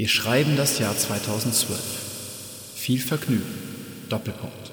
Wir 0.00 0.08
schreiben 0.08 0.56
das 0.56 0.78
Jahr 0.78 0.96
2012. 0.96 1.78
Viel 2.74 3.00
Vergnügen. 3.00 3.44
Doppelpunkt. 4.08 4.72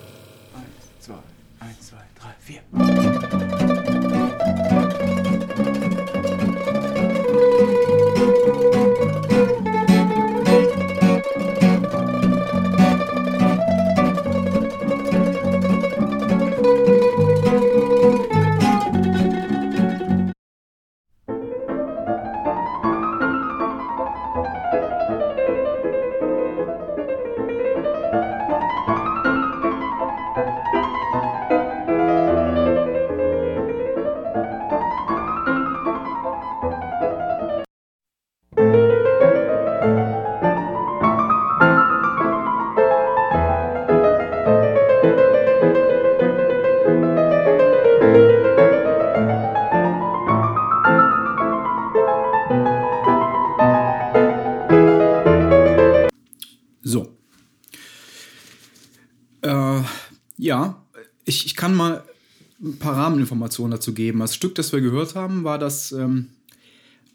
Eins, 0.55 1.05
zwei, 1.05 1.15
eins, 1.59 1.87
zwei, 1.89 1.97
drei, 2.17 2.33
vier. 2.39 3.76
Rahmeninformationen 63.27 63.71
dazu 63.71 63.93
geben. 63.93 64.19
Das 64.19 64.35
Stück, 64.35 64.55
das 64.55 64.71
wir 64.71 64.81
gehört 64.81 65.15
haben, 65.15 65.43
war 65.43 65.59
das 65.59 65.91
ähm, 65.91 66.29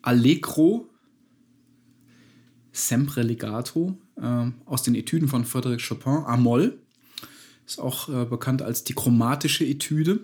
Allegro 0.03 0.89
Sempre 2.75 3.23
Legato 3.23 3.99
äh, 4.17 4.47
aus 4.65 4.83
den 4.83 4.95
Etüden 4.95 5.29
von 5.29 5.45
Frédéric 5.45 5.87
Chopin, 5.87 6.25
A-Moll. 6.25 6.79
Ist 7.67 7.79
auch 7.79 8.09
äh, 8.09 8.25
bekannt 8.25 8.63
als 8.63 8.83
die 8.85 8.95
chromatische 8.95 9.67
Etüde. 9.67 10.21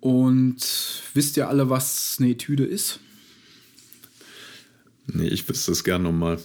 Und 0.00 1.02
wisst 1.14 1.36
ihr 1.36 1.48
alle, 1.48 1.70
was 1.70 2.16
eine 2.18 2.30
Etüde 2.30 2.64
ist? 2.64 2.98
Nee, 5.06 5.28
ich 5.28 5.48
wüsste 5.48 5.70
es 5.70 5.84
gern 5.84 6.02
nochmal. 6.02 6.40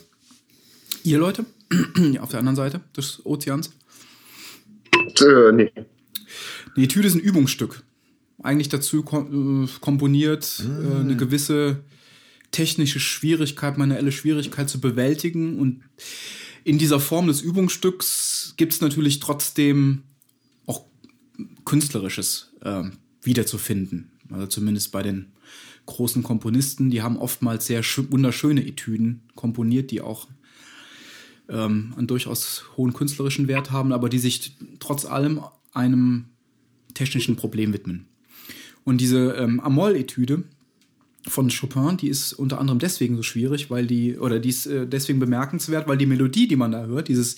Ihr 1.04 1.18
Leute, 1.18 1.46
auf 2.20 2.30
der 2.30 2.40
anderen 2.40 2.56
Seite 2.56 2.82
des 2.96 3.26
Ozeans. 3.26 3.72
Äh, 5.20 5.52
nee. 5.52 5.72
Eine 6.76 6.86
Etüde 6.86 7.08
ist 7.08 7.16
ein 7.16 7.20
Übungsstück. 7.20 7.84
Eigentlich 8.44 8.70
dazu 8.70 9.04
kom 9.04 9.66
äh, 9.66 9.68
komponiert, 9.82 10.64
äh, 10.66 11.00
eine 11.00 11.16
gewisse 11.16 11.84
technische 12.52 13.00
Schwierigkeit, 13.00 13.78
manuelle 13.78 14.12
Schwierigkeit 14.12 14.70
zu 14.70 14.82
bewältigen. 14.82 15.60
Und 15.60 15.84
in 16.64 16.78
dieser 16.78 17.00
Form 17.00 17.28
des 17.28 17.42
Übungsstücks 17.42 18.54
gibt 18.58 18.74
es 18.74 18.82
natürlich 18.82 19.20
trotzdem 19.20 20.04
auch 20.66 20.86
Künstlerisches 21.66 22.54
äh, 22.62 22.84
wiederzufinden. 23.22 24.12
Also 24.30 24.48
zumindest 24.48 24.92
bei 24.92 25.04
den 25.04 25.34
großen 25.86 26.24
Komponisten, 26.24 26.90
die 26.90 27.02
haben 27.02 27.18
oftmals 27.18 27.66
sehr 27.66 27.84
schö- 27.84 28.12
wunderschöne 28.12 28.66
Etüden 28.66 29.22
komponiert, 29.36 29.92
die 29.92 30.02
auch 30.02 30.28
ähm, 31.50 31.94
einen 31.98 32.08
durchaus 32.08 32.64
hohen 32.78 32.94
künstlerischen 32.94 33.48
Wert 33.48 33.72
haben, 33.72 33.92
aber 33.92 34.10
die 34.10 34.20
sich 34.20 34.58
trotz 34.80 35.06
allem 35.06 35.42
einem 35.74 36.26
technischen 36.94 37.36
Problem 37.36 37.74
widmen. 37.74 38.08
Und 38.84 39.00
diese 39.00 39.34
ähm, 39.34 39.60
Amol-Etüde 39.60 40.44
von 41.28 41.50
Chopin, 41.50 41.98
die 41.98 42.08
ist 42.08 42.34
unter 42.34 42.60
anderem 42.60 42.80
deswegen 42.80 43.16
so 43.16 43.24
schwierig, 43.24 43.70
weil 43.70 43.86
die, 43.86 44.18
oder 44.18 44.40
die 44.40 44.50
ist 44.50 44.66
äh, 44.66 44.88
deswegen 44.88 45.20
bemerkenswert, 45.20 45.88
weil 45.88 45.98
die 45.98 46.08
Melodie, 46.08 46.48
die 46.48 46.56
man 46.56 46.72
da 46.72 46.86
hört, 46.86 47.08
dieses 47.10 47.36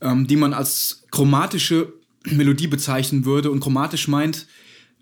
ähm, 0.00 0.26
die 0.26 0.36
man 0.36 0.52
als 0.52 1.04
chromatische 1.10 1.92
Melodie 2.24 2.68
bezeichnen 2.68 3.24
würde. 3.24 3.50
Und 3.50 3.60
chromatisch 3.60 4.06
meint, 4.06 4.46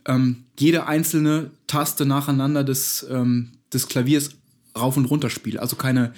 ähm, 0.06 0.44
jede 0.59 0.87
einzelne 0.87 1.50
Taste 1.67 2.06
nacheinander 2.06 2.65
des, 2.65 3.06
ähm, 3.11 3.50
des 3.73 3.87
Klaviers 3.89 4.40
rauf 4.78 4.97
und 4.97 5.06
runter 5.06 5.31
spielt. 5.31 5.58
Also 5.58 5.76
keine, 5.76 6.12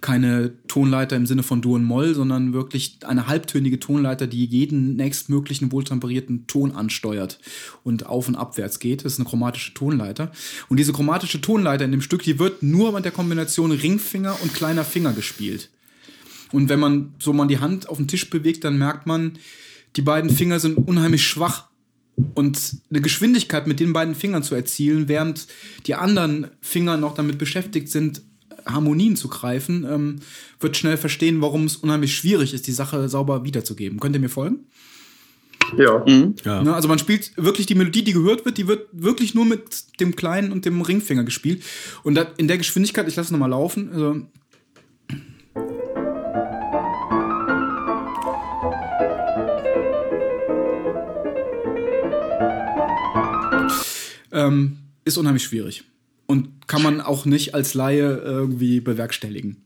keine 0.00 0.52
Tonleiter 0.68 1.16
im 1.16 1.26
Sinne 1.26 1.42
von 1.42 1.60
Dur 1.60 1.76
und 1.76 1.84
Moll, 1.84 2.14
sondern 2.14 2.52
wirklich 2.52 2.98
eine 3.04 3.26
halbtönige 3.26 3.80
Tonleiter, 3.80 4.26
die 4.26 4.44
jeden 4.44 4.96
nächstmöglichen 4.96 5.72
wohltemperierten 5.72 6.46
Ton 6.46 6.72
ansteuert 6.72 7.38
und 7.84 8.06
auf 8.06 8.28
und 8.28 8.36
abwärts 8.36 8.78
geht. 8.78 9.04
Das 9.04 9.14
ist 9.14 9.18
eine 9.18 9.28
chromatische 9.28 9.74
Tonleiter. 9.74 10.30
Und 10.68 10.78
diese 10.78 10.92
chromatische 10.92 11.40
Tonleiter 11.40 11.84
in 11.84 11.92
dem 11.92 12.02
Stück, 12.02 12.22
die 12.22 12.38
wird 12.38 12.62
nur 12.62 12.92
mit 12.92 13.04
der 13.04 13.12
Kombination 13.12 13.72
Ringfinger 13.72 14.36
und 14.42 14.54
kleiner 14.54 14.84
Finger 14.84 15.12
gespielt. 15.12 15.70
Und 16.52 16.68
wenn 16.68 16.80
man 16.80 17.14
so 17.18 17.32
mal 17.32 17.46
die 17.46 17.58
Hand 17.58 17.88
auf 17.88 17.96
den 17.96 18.08
Tisch 18.08 18.30
bewegt, 18.30 18.64
dann 18.64 18.78
merkt 18.78 19.06
man, 19.06 19.38
die 19.96 20.02
beiden 20.02 20.30
Finger 20.30 20.60
sind 20.60 20.76
unheimlich 20.76 21.26
schwach. 21.26 21.65
Und 22.34 22.76
eine 22.90 23.00
Geschwindigkeit 23.00 23.66
mit 23.66 23.78
den 23.78 23.92
beiden 23.92 24.14
Fingern 24.14 24.42
zu 24.42 24.54
erzielen, 24.54 25.08
während 25.08 25.46
die 25.86 25.94
anderen 25.94 26.48
Finger 26.62 26.96
noch 26.96 27.14
damit 27.14 27.38
beschäftigt 27.38 27.90
sind, 27.90 28.22
Harmonien 28.64 29.16
zu 29.16 29.28
greifen, 29.28 29.86
ähm, 29.88 30.16
wird 30.58 30.76
schnell 30.76 30.96
verstehen, 30.96 31.40
warum 31.40 31.64
es 31.64 31.76
unheimlich 31.76 32.16
schwierig 32.16 32.54
ist, 32.54 32.66
die 32.66 32.72
Sache 32.72 33.08
sauber 33.08 33.44
wiederzugeben. 33.44 34.00
Könnt 34.00 34.16
ihr 34.16 34.20
mir 34.20 34.28
folgen? 34.28 34.66
Ja. 35.76 36.04
Ja. 36.44 36.62
Ne, 36.62 36.74
also 36.74 36.88
man 36.88 36.98
spielt 36.98 37.32
wirklich 37.36 37.66
die 37.66 37.74
Melodie, 37.74 38.04
die 38.04 38.12
gehört 38.12 38.44
wird, 38.44 38.58
die 38.58 38.68
wird 38.68 38.88
wirklich 38.92 39.34
nur 39.34 39.44
mit 39.44 40.00
dem 40.00 40.14
kleinen 40.14 40.52
und 40.52 40.64
dem 40.64 40.80
Ringfinger 40.80 41.24
gespielt. 41.24 41.62
Und 42.02 42.18
in 42.36 42.48
der 42.48 42.58
Geschwindigkeit, 42.58 43.08
ich 43.08 43.16
lasse 43.16 43.28
es 43.28 43.32
nochmal 43.32 43.50
laufen, 43.50 43.90
also 43.92 44.20
ähm, 54.36 54.78
ist 55.04 55.16
unheimlich 55.16 55.42
schwierig. 55.42 55.84
Und 56.26 56.66
kann 56.66 56.82
man 56.82 57.00
auch 57.00 57.24
nicht 57.24 57.54
als 57.54 57.74
Laie 57.74 58.16
irgendwie 58.24 58.80
bewerkstelligen. 58.80 59.62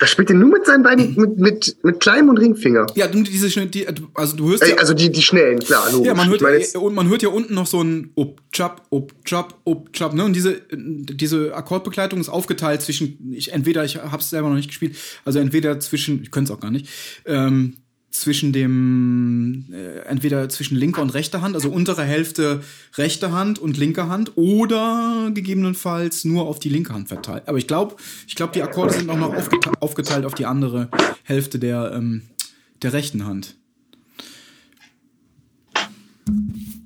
Das 0.00 0.10
spielt 0.10 0.30
er 0.30 0.36
nur 0.36 0.48
mit 0.48 0.64
seinen 0.64 0.82
beiden, 0.82 1.14
mit, 1.14 1.36
mit, 1.36 1.76
mit 1.84 2.00
kleinem 2.00 2.30
und 2.30 2.38
Ringfinger. 2.38 2.86
Ja, 2.94 3.06
du, 3.06 3.22
diese, 3.22 3.66
die, 3.66 3.86
also 4.14 4.34
du 4.34 4.48
hörst 4.48 4.66
ja, 4.66 4.76
also 4.76 4.94
die, 4.94 5.12
die 5.12 5.20
schnellen, 5.20 5.58
klar. 5.58 5.92
Logisch. 5.92 6.06
Ja, 6.06 6.14
man 6.14 6.30
hört, 6.30 6.42
und 6.74 6.94
man 6.94 7.08
hört 7.10 7.22
ja 7.22 7.28
unten 7.28 7.52
noch 7.52 7.66
so 7.66 7.82
ein 7.82 8.10
up 8.16 8.40
chap 8.50 8.80
up 8.90 9.12
chap 9.26 9.60
up 9.66 9.92
chap 9.92 10.14
ne? 10.14 10.24
Und 10.24 10.34
diese 10.34 10.62
diese 10.72 11.54
Akkordbegleitung 11.54 12.18
ist 12.18 12.30
aufgeteilt 12.30 12.80
zwischen 12.80 13.30
ich 13.34 13.52
entweder 13.52 13.84
ich 13.84 13.96
habe 13.96 14.22
es 14.22 14.30
selber 14.30 14.48
noch 14.48 14.56
nicht 14.56 14.68
gespielt, 14.68 14.96
also 15.26 15.38
entweder 15.38 15.78
zwischen 15.80 16.22
ich 16.22 16.30
könnte 16.30 16.50
es 16.50 16.56
auch 16.56 16.62
gar 16.62 16.70
nicht 16.70 16.88
ähm, 17.26 17.76
zwischen 18.10 18.52
dem 18.52 19.66
äh, 19.72 20.00
entweder 20.00 20.48
zwischen 20.48 20.76
linker 20.76 21.00
und 21.00 21.10
rechter 21.10 21.42
Hand, 21.42 21.54
also 21.54 21.70
untere 21.70 22.02
Hälfte 22.02 22.62
rechte 22.96 23.30
Hand 23.32 23.58
und 23.58 23.76
linke 23.76 24.08
Hand 24.08 24.32
oder 24.36 25.30
gegebenenfalls 25.32 26.24
nur 26.24 26.46
auf 26.46 26.58
die 26.58 26.70
linke 26.70 26.92
Hand 26.92 27.08
verteilt. 27.08 27.44
Aber 27.46 27.58
ich 27.58 27.66
glaube, 27.68 27.96
ich 28.26 28.34
glaube, 28.34 28.52
die 28.52 28.62
Akkorde 28.62 28.94
sind 28.94 29.08
auch 29.10 29.18
noch 29.18 29.34
aufgete 29.34 29.70
aufgeteilt 29.80 30.24
auf 30.24 30.34
die 30.34 30.46
andere 30.46 30.88
Hälfte 31.22 31.58
der 31.58 31.92
ähm, 31.94 32.22
der 32.82 32.92
rechten 32.92 33.26
Hand. 33.26 33.56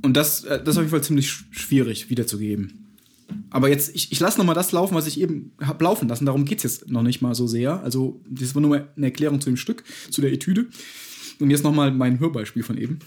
Und 0.03 0.15
das, 0.17 0.45
äh, 0.45 0.59
das 0.63 0.75
ist 0.75 0.77
auf 0.77 0.83
jeden 0.83 0.91
Fall 0.91 1.03
ziemlich 1.03 1.29
sch- 1.29 1.45
schwierig 1.53 2.11
wiederzugeben. 2.11 2.81
Aber 3.51 3.69
jetzt, 3.69 3.95
ich, 3.95 4.13
ich 4.13 4.21
lasse 4.21 4.39
noch 4.39 4.45
mal 4.45 4.55
das 4.55 4.73
laufen, 4.73 4.95
was 4.95 5.07
ich 5.07 5.19
eben 5.19 5.53
hab 5.61 5.81
laufen 5.81 6.09
lassen. 6.09 6.27
Darum 6.27 6.45
geht's 6.45 6.63
jetzt 6.63 6.91
noch 6.91 7.03
nicht 7.03 7.23
mal 7.23 7.35
so 7.35 7.47
sehr. 7.47 7.83
Also, 7.83 8.21
das 8.29 8.55
war 8.55 8.61
nur 8.61 8.71
mal 8.71 8.89
eine 8.97 9.07
Erklärung 9.07 9.41
zu 9.41 9.49
dem 9.49 9.57
Stück, 9.57 9.85
zu 10.11 10.21
der 10.21 10.33
Etüde. 10.33 10.67
Und 11.41 11.51
jetzt 11.51 11.65
noch 11.65 11.73
mal 11.73 11.91
mein 11.91 12.21
Hörbeispiel 12.21 12.63
von 12.63 12.79
eben. 12.79 12.99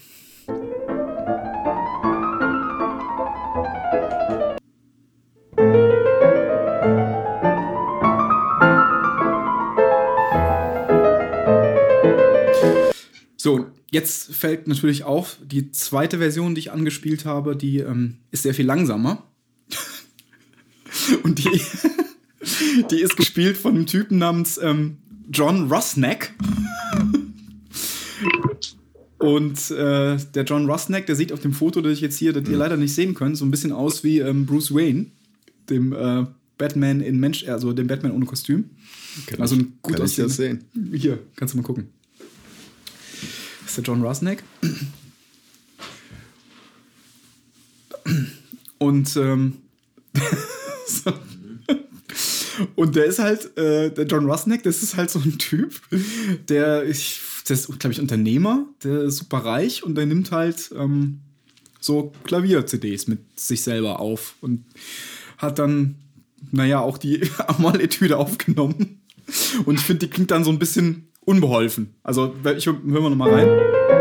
So, 13.40 13.68
jetzt 13.92 14.36
fällt 14.36 14.68
natürlich 14.68 15.06
auf, 15.06 15.38
die 15.42 15.72
zweite 15.72 16.18
Version, 16.18 16.54
die 16.54 16.60
ich 16.60 16.72
angespielt 16.72 17.24
habe, 17.24 17.56
die 17.56 17.80
ähm, 17.80 18.18
ist 18.32 18.44
sehr 18.44 18.54
viel 18.54 18.66
langsamer. 18.66 19.24
Und 21.24 21.40
die, 21.40 21.62
die 22.92 23.00
ist 23.00 23.16
gespielt 23.16 23.56
von 23.56 23.76
einem 23.76 23.86
Typen 23.86 24.18
namens 24.18 24.58
ähm, 24.58 24.98
John 25.32 25.72
Rusnack. 25.72 26.34
Und 29.20 29.72
äh, 29.72 30.18
der 30.36 30.44
John 30.46 30.70
Rusnack, 30.70 31.08
der 31.08 31.16
sieht 31.16 31.32
auf 31.32 31.40
dem 31.40 31.54
Foto, 31.54 31.82
das 31.82 31.94
ich 31.94 32.02
jetzt 32.02 32.18
hier, 32.18 32.34
das 32.34 32.48
ihr 32.48 32.58
leider 32.58 32.78
nicht 32.78 32.94
sehen 32.94 33.14
könnt, 33.16 33.36
so 33.38 33.46
ein 33.46 33.52
bisschen 33.52 33.72
aus 33.72 34.04
wie 34.04 34.20
ähm, 34.20 34.46
Bruce 34.46 34.74
Wayne. 34.74 35.08
dem 35.70 35.92
äh, 35.94 36.26
Batman 36.58 37.02
in 37.02 37.20
Mensch, 37.20 37.48
also 37.48 37.74
dem 37.74 37.88
Batman 37.88 38.12
ohne 38.12 38.26
Kostüm. 38.26 38.70
Kann 39.26 39.42
also 39.42 39.56
ein 39.56 39.74
gut 39.82 39.96
kann 39.96 40.06
ich 40.06 40.16
das 40.16 40.34
aussehender- 40.34 40.64
Hier, 40.94 41.20
kannst 41.36 41.54
du 41.54 41.58
mal 41.58 41.64
gucken. 41.64 41.90
Das 43.62 43.70
ist 43.70 43.78
der 43.78 43.84
John 43.84 44.02
Rusnack. 44.04 44.44
Und 48.78 49.16
ähm, 49.18 49.58
so. 50.88 51.14
und 52.76 52.96
der 52.96 53.06
ist 53.06 53.20
halt, 53.20 53.58
äh, 53.58 53.92
der 53.92 54.06
John 54.06 54.30
Rusnack, 54.30 54.64
das 54.64 54.84
ist 54.84 54.96
halt 54.96 55.10
so 55.10 55.20
ein 55.20 55.38
Typ, 55.38 55.82
der, 56.48 56.88
ich, 56.88 57.20
der 57.50 57.56
ist, 57.56 57.80
glaube 57.80 57.94
ich, 57.94 58.00
Unternehmer, 58.00 58.66
der 58.84 59.04
ist 59.04 59.18
super 59.18 59.40
reich 59.40 59.84
und 59.84 59.96
der 59.96 60.06
nimmt 60.06 60.32
halt 60.32 60.72
ähm, 60.78 61.20
so 61.80 62.12
Klavier-CDs 62.24 63.08
mit 63.08 63.40
sich 63.40 63.62
selber 63.62 64.00
auf 64.00 64.36
und 64.42 64.66
hat 65.38 65.60
dann, 65.60 65.96
naja, 66.52 66.80
auch 66.80 66.98
die 66.98 67.30
Amal-Etüde 67.48 68.18
aufgenommen. 68.18 69.02
Und 69.66 69.76
ich 69.76 69.86
finde, 69.86 70.06
die 70.06 70.12
klingt 70.12 70.32
dann 70.32 70.44
so 70.44 70.52
ein 70.52 70.60
bisschen 70.60 71.10
unbeholfen. 71.22 71.96
Also, 72.04 72.34
ich 72.58 72.66
hören 72.66 72.82
wir 72.84 73.02
noch 73.02 73.16
mal 73.16 73.30
rein. 73.30 73.97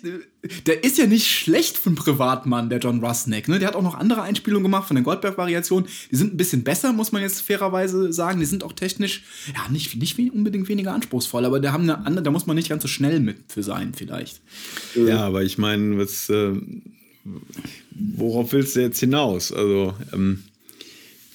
Der 0.66 0.84
ist 0.84 0.98
ja 0.98 1.08
nicht 1.08 1.28
schlecht 1.28 1.78
für 1.78 1.88
einen 1.88 1.96
Privatmann, 1.96 2.70
der 2.70 2.80
John 2.80 3.04
Rusnack. 3.04 3.48
Ne? 3.48 3.60
Der 3.60 3.70
hat 3.70 3.76
auch 3.76 3.82
noch 3.82 3.96
andere 3.96 4.22
Einspielungen 4.22 4.64
gemacht 4.64 4.88
von 4.88 4.96
der 4.96 5.04
Goldberg-Variation. 5.04 5.88
Die 6.12 6.16
sind 6.16 6.34
ein 6.34 6.38
bisschen 6.38 6.64
besser, 6.64 6.94
muss 6.94 7.12
man 7.12 7.22
jetzt 7.22 7.42
fairerweise 7.42 8.12
sagen. 8.12 8.40
Die 8.40 8.46
sind 8.46 8.64
auch 8.64 8.74
technisch, 8.74 9.24
ja, 9.54 9.72
nicht, 9.72 9.96
nicht 9.96 10.18
unbedingt 10.34 10.68
weniger 10.68 10.94
anspruchsvoll, 10.94 11.46
aber 11.46 11.60
da 11.60 11.72
haben 11.72 11.84
eine 11.84 12.06
andere, 12.06 12.24
da 12.24 12.32
muss 12.32 12.46
man 12.46 12.56
nicht 12.56 12.70
ganz 12.70 12.82
so 12.82 12.88
schnell 12.88 13.20
mit 13.20 13.38
für 13.48 13.64
sein, 13.64 13.94
vielleicht. 13.96 14.42
Ja, 14.96 15.26
aber 15.26 15.44
ich 15.44 15.58
meine, 15.58 15.98
was, 15.98 16.30
äh, 16.30 16.54
worauf 17.92 18.54
willst 18.54 18.76
du 18.76 18.82
jetzt 18.82 19.00
hinaus? 19.00 19.52
Also, 19.52 19.94
ähm, 20.14 20.44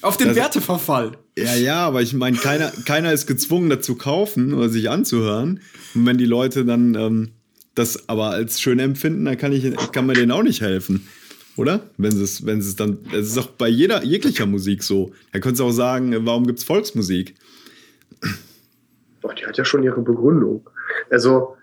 Auf 0.03 0.17
den 0.17 0.29
Das- 0.29 0.37
Werteverfall. 0.37 1.13
ja, 1.39 1.55
ja, 1.55 1.87
aber 1.87 2.03
ich 2.03 2.13
meine, 2.13 2.37
keiner, 2.37 2.71
keiner 2.87 3.13
ist 3.13 3.27
gezwungen, 3.27 3.71
das 3.71 3.81
zu 3.87 3.95
kaufen 3.95 4.53
oder 4.53 4.69
sich 4.69 4.91
anzuhören. 4.91 5.61
Und 5.95 6.07
wenn 6.07 6.19
die 6.19 6.27
Leute 6.27 6.65
dann 6.65 6.95
ähm, 6.95 7.31
das 7.75 8.09
aber 8.09 8.31
als 8.31 8.61
schön 8.61 8.79
empfinden, 8.79 9.25
dann 9.25 9.39
kann, 9.39 9.53
ich, 9.53 9.65
kann 9.93 10.07
man 10.07 10.15
denen 10.17 10.31
auch 10.33 10.43
nicht 10.43 10.61
helfen. 10.61 11.07
Oder? 11.57 11.81
Wenn 11.99 12.11
sie 12.13 12.23
es, 12.25 12.45
wenn 12.47 12.61
sie 12.63 12.71
es 12.71 12.77
dann, 12.77 12.99
es 13.13 13.29
ist 13.29 13.39
auch 13.39 13.47
bei 13.47 13.69
jeder, 13.69 14.03
jeglicher 14.05 14.47
Musik 14.47 14.83
so. 14.83 15.13
Da 15.33 15.39
könntest 15.39 15.61
du 15.61 15.65
auch 15.67 15.71
sagen, 15.73 16.15
warum 16.27 16.47
gibt 16.47 16.59
es 16.59 16.65
Volksmusik? 16.65 17.35
Boah, 19.21 19.35
die 19.35 19.47
hat 19.47 19.57
ja 19.57 19.65
schon 19.65 19.83
ihre 19.83 20.01
Begründung. 20.01 20.69
Also, 21.11 21.57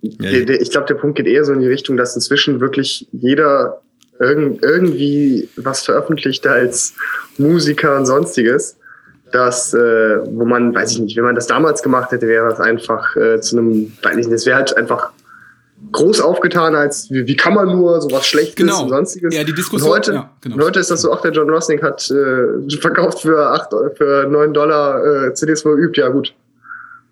Ja, 0.00 0.30
der, 0.30 0.44
der, 0.46 0.60
ich 0.62 0.70
glaube, 0.70 0.86
der 0.86 0.94
Punkt 0.94 1.16
geht 1.16 1.26
eher 1.26 1.44
so 1.44 1.52
in 1.52 1.60
die 1.60 1.66
Richtung, 1.66 1.96
dass 1.96 2.14
inzwischen 2.14 2.60
wirklich 2.60 3.06
jeder 3.12 3.82
irgend, 4.18 4.62
irgendwie 4.62 5.48
was 5.56 5.84
veröffentlicht 5.84 6.46
als 6.46 6.94
Musiker 7.38 7.96
und 7.96 8.06
sonstiges. 8.06 8.76
Das, 9.32 9.72
äh, 9.72 10.18
wo 10.26 10.44
man, 10.44 10.74
weiß 10.74 10.92
ich 10.92 11.00
nicht, 11.00 11.16
wenn 11.16 11.24
man 11.24 11.34
das 11.34 11.46
damals 11.46 11.82
gemacht 11.82 12.10
hätte, 12.12 12.28
wäre 12.28 12.50
das 12.50 12.60
einfach 12.60 13.16
äh, 13.16 13.40
zu 13.40 13.56
einem, 13.58 13.90
weiß 14.02 14.12
ich 14.12 14.26
nicht, 14.26 14.32
das 14.32 14.44
wäre 14.44 14.56
halt 14.58 14.76
einfach 14.76 15.10
groß 15.90 16.20
aufgetan 16.20 16.74
als, 16.76 17.10
wie, 17.10 17.26
wie 17.26 17.36
kann 17.36 17.54
man 17.54 17.68
nur 17.68 18.00
sowas 18.02 18.26
Schlechtes 18.26 18.54
Genau. 18.56 18.82
und 18.82 18.90
sonstiges. 18.90 19.34
Ja, 19.34 19.42
die 19.42 19.54
Diskussion- 19.54 19.88
Und 19.90 19.96
heute, 19.96 20.12
ja, 20.12 20.30
genau. 20.42 20.56
und 20.56 20.62
heute 20.64 20.80
ist 20.80 20.90
das 20.90 21.00
so, 21.00 21.12
ach, 21.12 21.22
der 21.22 21.32
John 21.32 21.48
Rosling 21.50 21.80
hat 21.82 22.08
äh, 22.10 22.76
verkauft 22.78 23.20
für 23.22 23.46
acht, 23.48 23.70
für 23.96 24.26
neun 24.28 24.52
Dollar 24.52 25.26
äh, 25.28 25.34
CDs, 25.34 25.64
wo 25.64 25.70
er 25.70 25.76
übt. 25.78 25.98
Ja, 26.00 26.08
gut. 26.10 26.34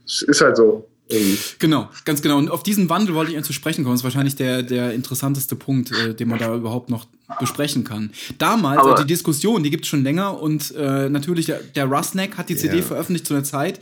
Ist 0.04 0.40
halt 0.42 0.56
so. 0.58 0.86
Irgendwie. 1.10 1.38
Genau, 1.58 1.88
ganz 2.04 2.22
genau. 2.22 2.38
Und 2.38 2.50
auf 2.50 2.62
diesen 2.62 2.88
Wandel 2.88 3.14
wollte 3.14 3.30
ich 3.32 3.36
eigentlich 3.36 3.46
zu 3.46 3.52
sprechen 3.52 3.84
kommen. 3.84 3.94
Das 3.94 4.00
ist 4.00 4.04
wahrscheinlich 4.04 4.36
der, 4.36 4.62
der 4.62 4.92
interessanteste 4.94 5.56
Punkt, 5.56 5.90
äh, 5.92 6.14
den 6.14 6.28
man 6.28 6.38
da 6.38 6.54
überhaupt 6.54 6.88
noch 6.90 7.06
besprechen 7.38 7.84
kann. 7.84 8.10
Damals, 8.38 8.80
Aber- 8.80 8.92
also 8.92 9.04
die 9.04 9.08
Diskussion, 9.08 9.62
die 9.62 9.70
gibt 9.70 9.84
es 9.84 9.88
schon 9.88 10.02
länger 10.02 10.40
und 10.42 10.74
äh, 10.74 11.08
natürlich 11.08 11.46
der, 11.46 11.60
der 11.60 11.84
Rusnack 11.86 12.36
hat 12.36 12.48
die 12.48 12.56
CD 12.56 12.78
Ja. 12.78 12.82
veröffentlicht 12.82 13.26
zu 13.26 13.34
einer 13.34 13.44
Zeit, 13.44 13.78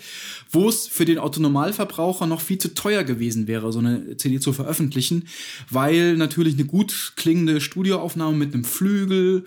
wo 0.51 0.69
es 0.69 0.87
für 0.87 1.07
den 1.07 1.19
Autonomalverbraucher 1.19 2.27
noch 2.27 2.41
viel 2.43 2.59
zu 2.59 2.75
teuer 2.75 3.05
gewesen 3.05 3.47
wäre, 3.47 3.73
so 3.73 3.79
eine 3.79 4.17
CD 4.19 4.39
zu 4.39 4.53
veröffentlichen, 4.53 5.29
weil 5.71 6.17
natürlich 6.17 6.55
eine 6.55 6.65
gut 6.67 7.13
klingende 7.17 7.61
Studioaufnahme 7.63 8.37
mit 8.37 8.53
einem 8.53 8.65
Flügel 8.65 9.45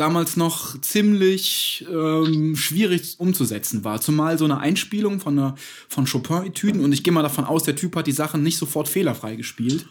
damals 0.00 0.36
noch 0.36 0.80
ziemlich 0.80 1.84
ähm, 1.90 2.56
schwierig 2.56 3.16
umzusetzen 3.18 3.84
war. 3.84 4.00
Zumal 4.00 4.38
so 4.38 4.46
eine 4.46 4.58
Einspielung 4.58 5.20
von, 5.20 5.38
einer, 5.38 5.54
von 5.88 6.06
Chopin-Etüden 6.06 6.82
und 6.82 6.92
ich 6.92 7.02
gehe 7.02 7.12
mal 7.12 7.22
davon 7.22 7.44
aus, 7.44 7.64
der 7.64 7.76
Typ 7.76 7.96
hat 7.96 8.06
die 8.06 8.12
Sachen 8.12 8.42
nicht 8.42 8.56
sofort 8.56 8.88
fehlerfrei 8.88 9.36
gespielt. 9.36 9.86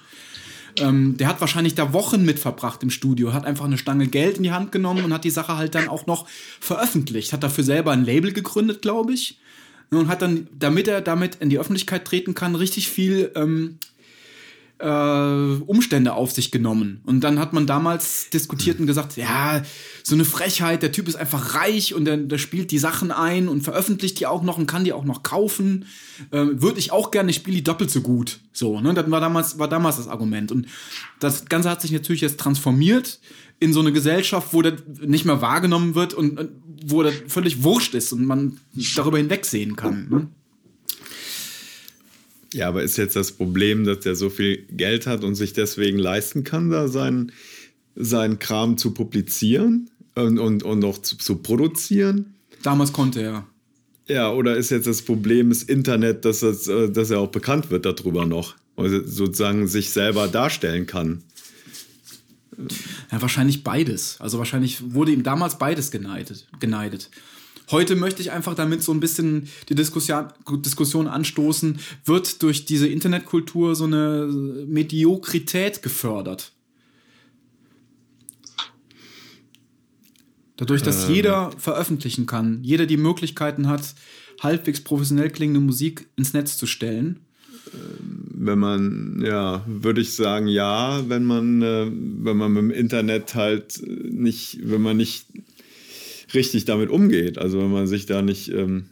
Ähm, 0.79 1.17
der 1.17 1.27
hat 1.27 1.41
wahrscheinlich 1.41 1.75
da 1.75 1.93
Wochen 1.93 2.23
mit 2.25 2.39
verbracht 2.39 2.81
im 2.83 2.89
Studio, 2.89 3.33
hat 3.33 3.45
einfach 3.45 3.65
eine 3.65 3.77
Stange 3.77 4.07
Geld 4.07 4.37
in 4.37 4.43
die 4.43 4.51
Hand 4.51 4.71
genommen 4.71 5.03
und 5.03 5.13
hat 5.13 5.23
die 5.23 5.29
Sache 5.29 5.57
halt 5.57 5.75
dann 5.75 5.87
auch 5.87 6.07
noch 6.07 6.27
veröffentlicht. 6.59 7.33
Hat 7.33 7.43
dafür 7.43 7.63
selber 7.63 7.91
ein 7.91 8.05
Label 8.05 8.31
gegründet, 8.31 8.81
glaube 8.81 9.13
ich. 9.13 9.39
Und 9.91 10.07
hat 10.07 10.21
dann, 10.21 10.47
damit 10.57 10.87
er 10.87 11.01
damit 11.01 11.35
in 11.39 11.49
die 11.49 11.57
Öffentlichkeit 11.57 12.05
treten 12.05 12.35
kann, 12.35 12.55
richtig 12.55 12.89
viel 12.89 13.31
ähm, 13.35 13.79
äh, 14.79 15.61
Umstände 15.65 16.13
auf 16.13 16.31
sich 16.31 16.51
genommen. 16.51 17.01
Und 17.05 17.21
dann 17.23 17.37
hat 17.37 17.53
man 17.53 17.67
damals 17.67 18.29
diskutiert 18.29 18.79
und 18.79 18.87
gesagt, 18.87 19.17
ja, 19.17 19.61
so 20.03 20.15
eine 20.15 20.25
Frechheit, 20.25 20.81
der 20.81 20.91
Typ 20.91 21.07
ist 21.07 21.15
einfach 21.15 21.55
reich 21.55 21.93
und 21.93 22.05
der, 22.05 22.17
der 22.17 22.37
spielt 22.37 22.71
die 22.71 22.79
Sachen 22.79 23.11
ein 23.11 23.47
und 23.47 23.61
veröffentlicht 23.61 24.19
die 24.19 24.27
auch 24.27 24.41
noch 24.41 24.57
und 24.57 24.67
kann 24.67 24.85
die 24.85 24.93
auch 24.93 25.03
noch 25.03 25.23
kaufen. 25.23 25.85
Ähm, 26.31 26.61
Würde 26.61 26.79
ich 26.79 26.91
auch 26.91 27.11
gerne, 27.11 27.29
ich 27.29 27.37
spiele 27.37 27.57
die 27.57 27.63
doppelt 27.63 27.91
so 27.91 28.01
gut. 28.01 28.39
So, 28.53 28.79
ne? 28.79 28.93
Das 28.93 29.09
war 29.11 29.19
damals, 29.19 29.59
war 29.59 29.67
damals 29.67 29.97
das 29.97 30.07
Argument. 30.07 30.51
Und 30.51 30.67
das 31.19 31.45
Ganze 31.45 31.69
hat 31.69 31.81
sich 31.81 31.91
natürlich 31.91 32.21
jetzt 32.21 32.39
transformiert 32.39 33.19
in 33.59 33.73
so 33.73 33.81
eine 33.81 33.91
Gesellschaft, 33.91 34.53
wo 34.53 34.61
das 34.61 34.75
nicht 35.01 35.25
mehr 35.25 35.41
wahrgenommen 35.41 35.93
wird 35.93 36.13
und, 36.13 36.39
und 36.39 36.51
wo 36.85 37.03
das 37.03 37.13
völlig 37.27 37.63
wurscht 37.63 37.93
ist 37.93 38.13
und 38.13 38.25
man 38.25 38.57
darüber 38.95 39.17
hinwegsehen 39.17 39.75
kann. 39.75 40.07
Ne? 40.09 40.27
Ja, 42.53 42.67
aber 42.67 42.83
ist 42.83 42.97
jetzt 42.97 43.15
das 43.15 43.31
Problem, 43.31 43.85
dass 43.85 43.99
der 43.99 44.15
so 44.15 44.29
viel 44.29 44.65
Geld 44.71 45.07
hat 45.07 45.23
und 45.23 45.35
sich 45.35 45.53
deswegen 45.53 45.99
leisten 45.99 46.43
kann, 46.43 46.69
da 46.69 46.87
seinen, 46.87 47.31
seinen 47.95 48.39
Kram 48.39 48.77
zu 48.77 48.91
publizieren 48.91 49.89
und, 50.15 50.39
und, 50.39 50.63
und 50.63 50.83
auch 50.83 50.97
zu, 50.97 51.17
zu 51.17 51.37
produzieren? 51.37 52.33
Damals 52.63 52.91
konnte 52.91 53.21
er. 53.21 53.45
Ja, 54.07 54.31
oder 54.31 54.57
ist 54.57 54.71
jetzt 54.71 54.87
das 54.87 55.03
Problem 55.03 55.49
das 55.49 55.61
Internet, 55.61 56.25
dass, 56.25 56.39
das, 56.39 56.67
äh, 56.67 56.89
dass 56.89 57.11
er 57.11 57.19
auch 57.19 57.29
bekannt 57.29 57.69
wird 57.69 57.85
darüber 57.85 58.25
noch? 58.25 58.55
Also 58.75 59.05
sozusagen 59.05 59.67
sich 59.67 59.91
selber 59.91 60.27
darstellen 60.27 60.87
kann. 60.87 61.23
Ja, 63.11 63.21
wahrscheinlich 63.21 63.63
beides. 63.63 64.17
Also 64.19 64.37
wahrscheinlich 64.39 64.93
wurde 64.93 65.11
ihm 65.11 65.23
damals 65.23 65.57
beides 65.59 65.91
geneidet. 65.91 66.47
geneidet. 66.59 67.09
Heute 67.71 67.95
möchte 67.95 68.21
ich 68.21 68.31
einfach 68.31 68.55
damit 68.55 68.81
so 68.81 68.91
ein 68.91 68.99
bisschen 68.99 69.47
die 69.69 69.75
Diskussion, 69.75 70.27
Diskussion 70.49 71.07
anstoßen, 71.07 71.79
wird 72.05 72.41
durch 72.41 72.65
diese 72.65 72.87
Internetkultur 72.87 73.75
so 73.75 73.85
eine 73.85 74.27
Mediokrität 74.67 75.83
gefördert? 75.83 76.53
Dadurch, 80.57 80.81
dass 80.81 81.07
ähm. 81.07 81.15
jeder 81.15 81.51
veröffentlichen 81.57 82.25
kann, 82.25 82.63
jeder 82.63 82.85
die 82.85 82.97
Möglichkeiten 82.97 83.67
hat, 83.67 83.95
halbwegs 84.41 84.81
professionell 84.81 85.29
klingende 85.29 85.61
Musik 85.61 86.07
ins 86.17 86.33
Netz 86.33 86.57
zu 86.57 86.65
stellen. 86.65 87.21
Wenn 88.01 88.59
man, 88.59 89.21
ja, 89.23 89.63
würde 89.67 90.01
ich 90.01 90.15
sagen, 90.15 90.47
ja, 90.47 91.07
wenn 91.07 91.23
man, 91.23 91.61
äh, 91.61 91.89
wenn 91.91 92.35
man 92.35 92.51
mit 92.51 92.63
dem 92.63 92.71
Internet 92.71 93.35
halt 93.35 93.81
nicht, 93.85 94.59
wenn 94.63 94.81
man 94.81 94.97
nicht 94.97 95.27
richtig 96.33 96.65
damit 96.65 96.89
umgeht. 96.89 97.37
Also 97.37 97.59
wenn 97.59 97.71
man 97.71 97.87
sich 97.87 98.05
da 98.05 98.21
nicht 98.21 98.51
ähm, 98.51 98.89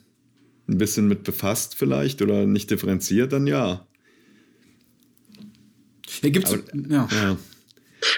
ein 0.68 0.78
bisschen 0.78 1.08
mit 1.08 1.24
befasst 1.24 1.76
vielleicht 1.76 2.22
oder 2.22 2.46
nicht 2.46 2.70
differenziert, 2.70 3.32
dann 3.34 3.48
ja. 3.48 3.86
Ja, 6.22 6.30
gibt's, 6.30 6.54
Aber, 6.54 6.62
ja. 6.90 7.08
ja. 7.12 7.38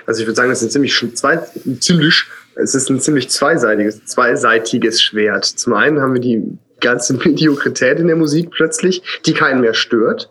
Also 0.05 0.21
ich 0.21 0.27
würde 0.27 0.35
sagen, 0.35 0.49
das 0.49 0.61
ist 0.61 0.69
ein 0.69 0.71
ziemlich, 0.71 1.15
zwei, 1.15 1.37
ziemlich, 1.79 2.23
es 2.55 2.75
ist 2.75 2.89
ein 2.89 2.99
ziemlich 2.99 3.29
zweiseitiges, 3.29 4.05
zweiseitiges 4.05 5.01
Schwert. 5.01 5.45
Zum 5.45 5.73
einen 5.73 5.99
haben 6.01 6.13
wir 6.13 6.21
die 6.21 6.43
ganze 6.79 7.13
Mediokrität 7.25 7.99
in 7.99 8.07
der 8.07 8.15
Musik 8.15 8.51
plötzlich, 8.51 9.01
die 9.25 9.33
keinen 9.33 9.61
mehr 9.61 9.73
stört. 9.73 10.29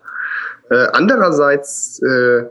Äh, 0.71 0.87
andererseits 0.92 2.00
äh, 2.02 2.45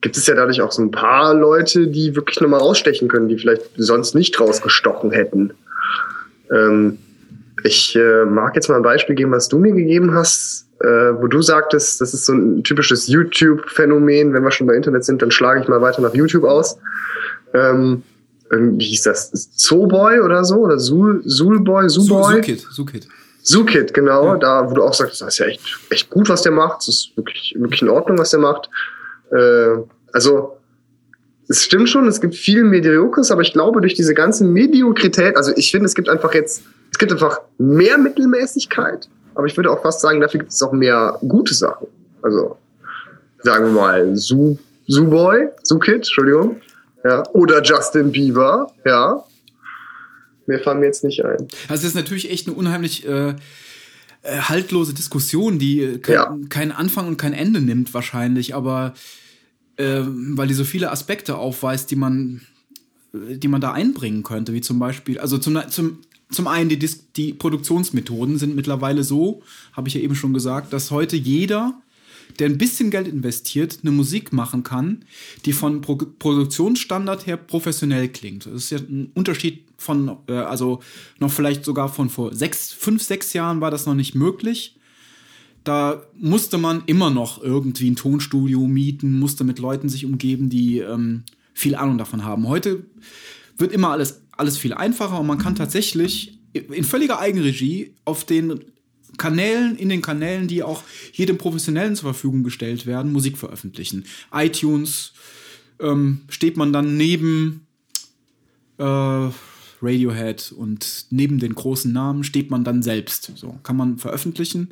gibt 0.00 0.16
es 0.16 0.26
ja 0.26 0.34
dadurch 0.34 0.60
auch 0.60 0.72
so 0.72 0.82
ein 0.82 0.90
paar 0.90 1.34
Leute, 1.34 1.86
die 1.86 2.14
wirklich 2.16 2.40
nochmal 2.40 2.60
rausstechen 2.60 3.08
können, 3.08 3.28
die 3.28 3.38
vielleicht 3.38 3.62
sonst 3.76 4.14
nicht 4.14 4.38
rausgestochen 4.40 5.10
hätten. 5.12 5.52
Ähm, 6.52 6.98
ich 7.64 7.96
äh, 7.96 8.24
mag 8.24 8.54
jetzt 8.54 8.68
mal 8.68 8.76
ein 8.76 8.82
Beispiel 8.82 9.14
geben, 9.14 9.32
was 9.32 9.48
du 9.48 9.58
mir 9.58 9.72
gegeben 9.72 10.14
hast, 10.14 10.66
äh, 10.80 10.86
wo 10.86 11.26
du 11.26 11.42
sagtest, 11.42 12.00
das 12.00 12.12
ist 12.12 12.26
so 12.26 12.32
ein 12.32 12.64
typisches 12.64 13.06
YouTube-Phänomen. 13.06 14.32
Wenn 14.32 14.42
wir 14.42 14.50
schon 14.50 14.66
bei 14.66 14.74
Internet 14.74 15.04
sind, 15.04 15.22
dann 15.22 15.30
schlage 15.30 15.60
ich 15.60 15.68
mal 15.68 15.80
weiter 15.80 16.02
nach 16.02 16.14
YouTube 16.14 16.44
aus. 16.44 16.78
Ähm, 17.54 18.02
wie 18.50 18.84
hieß 18.84 19.02
das? 19.02 19.30
Zooboy 19.56 20.20
oder 20.20 20.44
so? 20.44 20.56
Oder 20.56 20.78
Zool, 20.78 21.22
Zoolboy? 21.24 21.88
Zooboy? 21.88 22.34
Zookid. 22.34 22.60
Zookid. 22.70 23.08
Zookid, 23.42 23.94
genau. 23.94 24.26
Ja. 24.26 24.36
Da, 24.36 24.70
wo 24.70 24.74
du 24.74 24.82
auch 24.82 24.94
sagst, 24.94 25.20
das 25.20 25.28
ist 25.28 25.38
ja 25.38 25.46
echt, 25.46 25.62
echt 25.90 26.10
gut, 26.10 26.28
was 26.28 26.42
der 26.42 26.52
macht. 26.52 26.78
Das 26.78 26.88
ist 26.88 27.12
wirklich, 27.16 27.54
wirklich 27.58 27.82
in 27.82 27.88
Ordnung, 27.88 28.18
was 28.18 28.30
der 28.30 28.40
macht. 28.40 28.68
Äh, 29.30 29.76
also, 30.12 30.58
es 31.48 31.64
stimmt 31.64 31.88
schon, 31.88 32.06
es 32.06 32.20
gibt 32.20 32.34
viel 32.34 32.64
Mediokres, 32.64 33.30
aber 33.30 33.42
ich 33.42 33.52
glaube, 33.52 33.80
durch 33.80 33.94
diese 33.94 34.14
ganze 34.14 34.44
Mediokrität, 34.44 35.36
also 35.36 35.52
ich 35.56 35.70
finde, 35.70 35.86
es 35.86 35.94
gibt 35.94 36.08
einfach 36.08 36.34
jetzt, 36.34 36.62
es 36.90 36.98
gibt 36.98 37.12
einfach 37.12 37.40
mehr 37.58 37.98
Mittelmäßigkeit, 37.98 39.08
aber 39.34 39.46
ich 39.46 39.56
würde 39.56 39.70
auch 39.70 39.82
fast 39.82 40.00
sagen, 40.00 40.20
dafür 40.20 40.40
gibt 40.40 40.52
es 40.52 40.62
auch 40.62 40.72
mehr 40.72 41.18
gute 41.26 41.54
Sachen. 41.54 41.88
Also, 42.22 42.56
sagen 43.42 43.66
wir 43.66 43.72
mal, 43.72 44.16
Su, 44.16 44.56
Su-Boy, 44.86 45.48
Su-Kid, 45.62 45.96
Entschuldigung, 45.96 46.60
ja, 47.04 47.24
oder 47.32 47.62
Justin 47.62 48.12
Bieber, 48.12 48.72
ja. 48.84 49.24
Mir 50.46 50.58
fallen 50.58 50.80
mir 50.80 50.86
jetzt 50.86 51.04
nicht 51.04 51.24
ein. 51.24 51.48
Also, 51.68 51.82
es 51.82 51.84
ist 51.84 51.94
natürlich 51.94 52.30
echt 52.30 52.46
eine 52.46 52.56
unheimlich, 52.56 53.06
äh, 53.06 53.30
äh 53.30 53.34
haltlose 54.24 54.94
Diskussion, 54.94 55.58
die 55.58 55.82
äh, 55.82 55.98
kein, 55.98 56.14
ja. 56.14 56.36
keinen 56.48 56.72
Anfang 56.72 57.08
und 57.08 57.16
kein 57.16 57.32
Ende 57.32 57.60
nimmt 57.60 57.94
wahrscheinlich, 57.94 58.54
aber 58.54 58.94
äh, 59.76 60.02
weil 60.04 60.48
die 60.48 60.54
so 60.54 60.64
viele 60.64 60.90
Aspekte 60.90 61.36
aufweist, 61.36 61.90
die 61.90 61.96
man, 61.96 62.42
die 63.12 63.48
man 63.48 63.60
da 63.60 63.72
einbringen 63.72 64.22
könnte, 64.22 64.52
wie 64.52 64.60
zum 64.60 64.78
Beispiel, 64.78 65.18
also 65.18 65.38
zum, 65.38 65.58
zum, 65.68 65.98
zum 66.30 66.46
einen 66.46 66.68
die, 66.68 66.78
die 67.16 67.32
Produktionsmethoden 67.32 68.38
sind 68.38 68.56
mittlerweile 68.56 69.04
so, 69.04 69.42
habe 69.72 69.88
ich 69.88 69.94
ja 69.94 70.00
eben 70.00 70.14
schon 70.14 70.32
gesagt, 70.32 70.72
dass 70.72 70.90
heute 70.90 71.16
jeder, 71.16 71.80
der 72.38 72.48
ein 72.48 72.58
bisschen 72.58 72.90
Geld 72.90 73.08
investiert, 73.08 73.80
eine 73.82 73.90
Musik 73.90 74.32
machen 74.32 74.62
kann, 74.62 75.04
die 75.44 75.52
von 75.52 75.80
Pro 75.82 75.96
Produktionsstandard 75.96 77.26
her 77.26 77.36
professionell 77.36 78.08
klingt. 78.08 78.46
Das 78.46 78.54
ist 78.54 78.70
ja 78.70 78.78
ein 78.78 79.10
Unterschied 79.14 79.64
von, 79.76 80.16
äh, 80.28 80.32
also 80.32 80.80
noch 81.18 81.30
vielleicht 81.30 81.64
sogar 81.64 81.88
von 81.88 82.08
vor 82.08 82.34
sechs, 82.34 82.72
fünf, 82.72 83.02
sechs 83.02 83.32
Jahren 83.32 83.60
war 83.60 83.70
das 83.70 83.86
noch 83.86 83.94
nicht 83.94 84.14
möglich 84.14 84.76
da 85.64 86.02
musste 86.14 86.58
man 86.58 86.82
immer 86.86 87.10
noch 87.10 87.42
irgendwie 87.42 87.90
ein 87.90 87.96
Tonstudio 87.96 88.66
mieten, 88.66 89.18
musste 89.18 89.44
mit 89.44 89.58
Leuten 89.58 89.88
sich 89.88 90.04
umgeben, 90.04 90.48
die 90.48 90.78
ähm, 90.78 91.24
viel 91.54 91.74
Ahnung 91.74 91.98
davon 91.98 92.24
haben. 92.24 92.48
Heute 92.48 92.84
wird 93.56 93.72
immer 93.72 93.90
alles, 93.90 94.22
alles 94.36 94.58
viel 94.58 94.74
einfacher 94.74 95.20
und 95.20 95.26
man 95.26 95.38
kann 95.38 95.54
tatsächlich 95.54 96.38
in 96.52 96.84
völliger 96.84 97.18
Eigenregie 97.18 97.94
auf 98.04 98.24
den 98.24 98.60
Kanälen, 99.18 99.76
in 99.76 99.88
den 99.88 100.02
Kanälen, 100.02 100.48
die 100.48 100.62
auch 100.62 100.82
jedem 101.12 101.38
Professionellen 101.38 101.96
zur 101.96 102.12
Verfügung 102.12 102.42
gestellt 102.42 102.86
werden, 102.86 103.12
Musik 103.12 103.38
veröffentlichen. 103.38 104.04
iTunes 104.32 105.12
ähm, 105.80 106.22
steht 106.28 106.56
man 106.56 106.72
dann 106.72 106.96
neben 106.96 107.66
äh, 108.78 109.30
Radiohead 109.82 110.52
und 110.52 111.06
neben 111.10 111.38
den 111.38 111.54
großen 111.54 111.92
Namen 111.92 112.24
steht 112.24 112.50
man 112.50 112.64
dann 112.64 112.82
selbst. 112.82 113.32
So 113.36 113.58
kann 113.62 113.76
man 113.76 113.98
veröffentlichen 113.98 114.70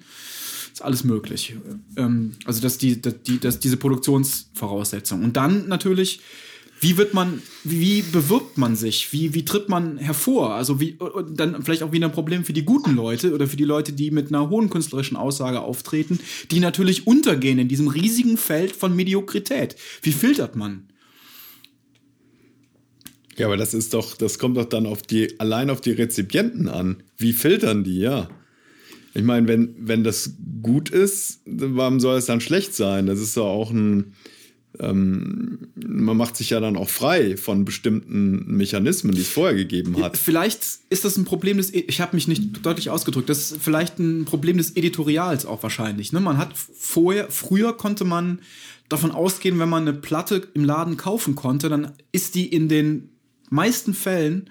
ist 0.73 0.83
alles 0.83 1.05
möglich. 1.05 1.55
Ähm, 1.97 2.33
also 2.45 2.61
das 2.61 2.79
die, 2.79 3.01
das, 3.01 3.23
die, 3.23 3.39
das 3.39 3.61
diese 3.61 3.77
Produktionsvoraussetzung. 3.77 5.23
Und 5.23 5.37
dann 5.37 5.69
natürlich, 5.69 6.21
wie 6.81 6.97
wird 6.97 7.13
man, 7.15 7.43
wie 7.65 8.03
bewirbt 8.03 8.57
man 8.57 8.77
sich? 8.77 9.13
Wie, 9.13 9.35
wie 9.35 9.45
tritt 9.45 9.69
man 9.69 9.99
hervor? 9.99 10.55
Also 10.55 10.81
wie, 10.81 10.99
dann 11.31 11.63
vielleicht 11.63 11.83
auch 11.83 11.93
wieder 11.93 12.07
ein 12.07 12.13
Problem 12.13 12.45
für 12.45 12.53
die 12.53 12.65
guten 12.65 12.95
Leute 12.95 13.35
oder 13.35 13.47
für 13.47 13.57
die 13.57 13.65
Leute, 13.65 13.93
die 13.93 14.11
mit 14.11 14.29
einer 14.29 14.49
hohen 14.49 14.71
künstlerischen 14.71 15.17
Aussage 15.17 15.61
auftreten, 15.61 16.19
die 16.51 16.61
natürlich 16.61 17.07
untergehen 17.07 17.59
in 17.59 17.69
diesem 17.69 17.89
riesigen 17.89 18.37
Feld 18.37 18.75
von 18.75 18.97
Mediokrität. 18.97 19.77
Wie 20.03 20.13
filtert 20.13 20.57
man? 20.57 20.85
Ja, 23.37 23.47
aber 23.47 23.57
das 23.57 23.73
ist 23.73 23.95
doch, 23.95 24.17
das 24.17 24.39
kommt 24.39 24.59
doch 24.59 24.67
dann 24.67 24.87
auf 24.87 25.03
die, 25.03 25.41
allein 25.41 25.71
auf 25.71 25.81
die 25.81 25.93
Rezipienten 25.93 26.69
an. 26.69 27.03
Wie 27.17 27.33
filtern 27.33 27.85
die, 27.85 27.99
ja? 27.99 28.29
Ich 29.15 29.23
meine, 29.23 29.49
wenn, 29.49 29.75
wenn 29.79 30.05
das 30.05 30.35
gut 30.63 30.91
ist, 30.91 31.41
warum 31.47 32.01
soll 32.01 32.19
es 32.19 32.27
dann 32.27 32.41
schlecht 32.41 32.75
sein? 32.75 33.07
Das 33.07 33.21
ist 33.21 33.37
doch 33.37 33.47
auch 33.47 33.71
ein. 33.71 34.15
Ähm, 34.79 35.69
man 35.75 36.17
macht 36.17 36.37
sich 36.37 36.51
ja 36.51 36.61
dann 36.61 36.77
auch 36.77 36.89
frei 36.89 37.37
von 37.37 37.65
bestimmten 37.65 38.57
Mechanismen, 38.57 39.13
die 39.13 39.23
es 39.23 39.29
vorher 39.29 39.57
gegeben 39.57 40.01
hat. 40.01 40.17
Vielleicht 40.17 40.63
ist 40.91 41.05
das 41.05 41.17
ein 41.17 41.25
Problem 41.25 41.57
des, 41.57 41.75
e, 41.75 41.81
ich 41.81 42.01
habe 42.01 42.15
mich 42.15 42.29
nicht 42.29 42.65
deutlich 42.65 42.89
ausgedrückt, 42.89 43.29
das 43.29 43.51
ist 43.51 43.61
vielleicht 43.61 43.99
ein 43.99 44.27
Problem 44.27 44.59
des 44.59 44.77
Editorials 44.77 45.45
auch 45.45 45.65
wahrscheinlich. 45.65 46.13
Ne? 46.13 46.21
Man 46.21 46.39
hat 46.39 46.57
vorher, 46.57 47.29
früher 47.31 47.73
konnte 47.73 48.05
man 48.05 48.41
davon 48.89 49.11
ausgehen, 49.11 49.59
wenn 49.59 49.69
man 49.69 49.89
eine 49.89 49.93
Platte 49.93 50.49
im 50.55 50.65
Laden 50.65 50.97
kaufen 50.97 51.35
konnte, 51.35 51.69
dann 51.69 51.93
ist 52.13 52.37
die 52.37 52.47
in 52.47 52.69
den 52.69 53.09
meisten 53.51 53.93
Fällen 53.93 54.51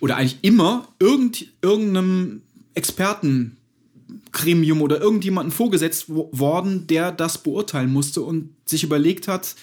oder 0.00 0.16
eigentlich 0.16 0.38
immer 0.42 0.88
irgend, 0.98 1.46
irgendeinem 1.62 2.42
Expertengremium 2.76 4.82
oder 4.82 5.00
irgendjemanden 5.00 5.50
vorgesetzt 5.50 6.08
worden, 6.08 6.86
der 6.86 7.10
das 7.10 7.38
beurteilen 7.38 7.92
musste 7.92 8.22
und 8.22 8.50
sich 8.64 8.84
überlegt 8.84 9.26
hat, 9.26 9.56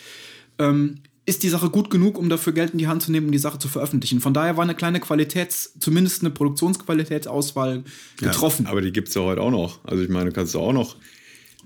ähm, 0.59 0.99
ist 1.25 1.43
die 1.43 1.49
Sache 1.49 1.69
gut 1.69 1.89
genug, 1.89 2.17
um 2.17 2.27
dafür 2.27 2.51
Geld 2.51 2.71
in 2.71 2.79
die 2.79 2.87
Hand 2.87 3.01
zu 3.01 3.11
nehmen, 3.11 3.27
um 3.27 3.31
die 3.31 3.37
Sache 3.37 3.57
zu 3.57 3.69
veröffentlichen. 3.69 4.19
Von 4.19 4.33
daher 4.33 4.57
war 4.57 4.63
eine 4.63 4.75
kleine 4.75 4.99
Qualitäts-, 4.99 5.79
zumindest 5.79 6.21
eine 6.21 6.31
Produktionsqualitätsauswahl 6.31 7.83
getroffen. 8.17 8.65
Ja, 8.65 8.71
aber 8.71 8.81
die 8.81 8.91
gibt 8.91 9.07
es 9.07 9.13
ja 9.13 9.21
heute 9.21 9.41
auch 9.41 9.51
noch. 9.51 9.83
Also 9.85 10.03
ich 10.03 10.09
meine, 10.09 10.33
kannst 10.33 10.53
du 10.53 10.59
auch 10.59 10.73
noch 10.73 10.97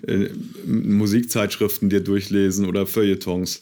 äh, 0.05 0.29
Musikzeitschriften 0.65 1.89
dir 1.89 2.01
durchlesen 2.01 2.67
oder 2.67 2.85
Feuilletons. 2.85 3.61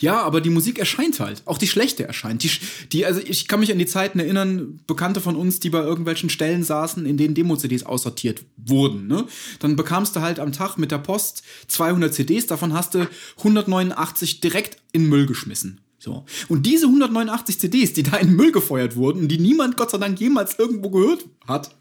Ja, 0.00 0.22
aber 0.22 0.40
die 0.40 0.50
Musik 0.50 0.78
erscheint 0.78 1.20
halt. 1.20 1.42
Auch 1.46 1.58
die 1.58 1.66
schlechte 1.66 2.04
erscheint. 2.04 2.42
Die, 2.42 2.50
die, 2.92 3.06
also 3.06 3.20
ich 3.24 3.48
kann 3.48 3.60
mich 3.60 3.72
an 3.72 3.78
die 3.78 3.86
Zeiten 3.86 4.18
erinnern, 4.18 4.80
Bekannte 4.86 5.20
von 5.20 5.36
uns, 5.36 5.60
die 5.60 5.70
bei 5.70 5.80
irgendwelchen 5.80 6.30
Stellen 6.30 6.62
saßen, 6.62 7.06
in 7.06 7.16
denen 7.16 7.34
Demo-CDs 7.34 7.84
aussortiert 7.84 8.44
wurden. 8.56 9.06
Ne? 9.06 9.26
Dann 9.60 9.76
bekamst 9.76 10.16
du 10.16 10.20
halt 10.20 10.38
am 10.40 10.52
Tag 10.52 10.76
mit 10.76 10.90
der 10.90 10.98
Post 10.98 11.42
200 11.68 12.12
CDs, 12.12 12.46
davon 12.46 12.72
hast 12.72 12.94
du 12.94 13.08
189 13.38 14.40
direkt 14.40 14.78
in 14.92 15.08
Müll 15.08 15.26
geschmissen. 15.26 15.80
So. 15.98 16.24
Und 16.48 16.66
diese 16.66 16.86
189 16.86 17.58
CDs, 17.58 17.94
die 17.94 18.02
da 18.02 18.18
in 18.18 18.36
Müll 18.36 18.52
gefeuert 18.52 18.94
wurden, 18.96 19.26
die 19.26 19.38
niemand 19.38 19.76
Gott 19.76 19.90
sei 19.90 19.98
Dank 19.98 20.20
jemals 20.20 20.58
irgendwo 20.58 20.90
gehört 20.90 21.24
hat, 21.46 21.74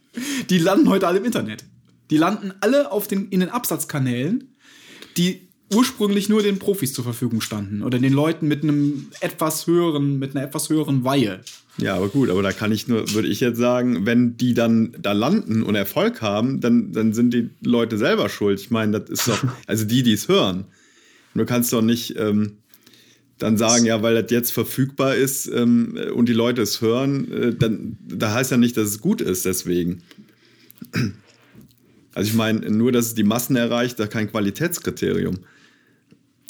die 0.50 0.60
landen 0.60 0.88
heute 0.90 1.08
alle 1.08 1.20
im 1.20 1.26
Internet. 1.26 1.66
die 2.10 2.18
landen 2.18 2.54
alle 2.62 2.92
auf 2.92 3.08
den, 3.08 3.30
in 3.30 3.40
den 3.40 3.50
Absatzkanälen, 3.50 4.56
die 5.18 5.50
ursprünglich 5.72 6.30
nur 6.30 6.44
den 6.44 6.60
Profis 6.60 6.94
zur 6.94 7.04
Verfügung 7.04 7.42
standen 7.42 7.84
oder 7.84 8.00
den 8.00 8.14
Leuten 8.14 8.48
mit 8.48 8.64
einem 8.64 9.08
etwas 9.22 9.68
höheren, 9.68 10.20
mit 10.20 10.36
einer 10.36 10.46
etwas 10.46 10.70
höheren 10.70 11.04
Weihe. 11.04 11.42
Ja, 11.78 11.96
aber 11.96 12.10
gut, 12.10 12.30
aber 12.30 12.44
da 12.44 12.52
kann 12.52 12.72
ich 12.72 12.88
nur, 12.88 13.12
würde 13.14 13.28
ich 13.28 13.40
jetzt 13.40 13.58
sagen, 13.58 14.06
wenn 14.06 14.38
die 14.38 14.54
dann 14.54 14.96
da 15.00 15.14
landen 15.14 15.64
und 15.64 15.76
Erfolg 15.76 16.22
haben, 16.22 16.62
dann, 16.62 16.92
dann 16.92 17.14
sind 17.14 17.34
die 17.34 17.50
Leute 17.62 17.98
selber 17.98 18.30
schuld. 18.30 18.60
Ich 18.60 18.70
meine, 18.70 19.00
das 19.00 19.10
ist 19.10 19.28
doch, 19.28 19.44
also 19.68 19.86
die, 19.86 20.04
die 20.04 20.14
es 20.14 20.28
hören. 20.28 20.66
Du 21.34 21.46
kannst 21.46 21.74
doch 21.74 21.82
nicht 21.82 22.16
ähm, 22.18 22.58
dann 23.40 23.58
sagen, 23.58 23.86
ja, 23.86 24.04
weil 24.04 24.22
das 24.22 24.32
jetzt 24.32 24.52
verfügbar 24.52 25.16
ist 25.16 25.48
ähm, 25.48 25.98
und 26.14 26.30
die 26.30 26.34
Leute 26.34 26.62
es 26.62 26.82
hören, 26.82 27.32
äh, 27.32 27.56
dann 27.56 27.98
da 28.08 28.34
heißt 28.34 28.52
ja 28.52 28.58
nicht, 28.58 28.78
dass 28.78 28.90
es 28.90 29.02
gut 29.02 29.22
ist, 29.22 29.46
deswegen. 29.46 30.04
Also 32.14 32.30
ich 32.30 32.36
meine, 32.36 32.70
nur, 32.70 32.92
dass 32.92 33.08
es 33.08 33.16
die 33.16 33.24
Massen 33.24 33.56
erreicht, 33.56 34.00
da 34.00 34.06
kein 34.06 34.30
Qualitätskriterium. 34.30 35.40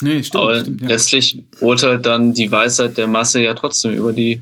Nee, 0.04 0.24
stimmt. 0.24 0.44
Aber 0.44 0.60
stimmt 0.60 0.82
ja. 0.82 0.88
letztlich 0.90 1.44
urteilt 1.62 2.06
dann 2.06 2.34
die 2.34 2.52
Weisheit 2.52 2.98
der 2.98 3.08
Masse 3.08 3.42
ja 3.42 3.54
trotzdem 3.54 3.94
über 3.94 4.12
die, 4.12 4.42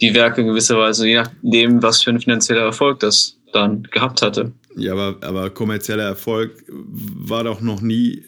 die 0.00 0.14
Werke 0.14 0.40
in 0.40 0.48
gewisser 0.48 0.78
Weise, 0.78 1.06
je 1.06 1.16
nachdem, 1.16 1.82
was 1.82 2.02
für 2.02 2.10
ein 2.10 2.20
finanzieller 2.20 2.62
Erfolg 2.62 3.00
das 3.00 3.36
dann 3.52 3.82
gehabt 3.90 4.22
hatte. 4.22 4.52
Ja, 4.74 4.92
aber, 4.92 5.16
aber 5.26 5.50
kommerzieller 5.50 6.04
Erfolg 6.04 6.50
war 6.68 7.44
doch 7.44 7.60
noch 7.60 7.82
nie 7.82 8.24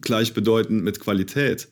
gleichbedeutend 0.00 0.84
mit 0.84 1.00
Qualität. 1.00 1.68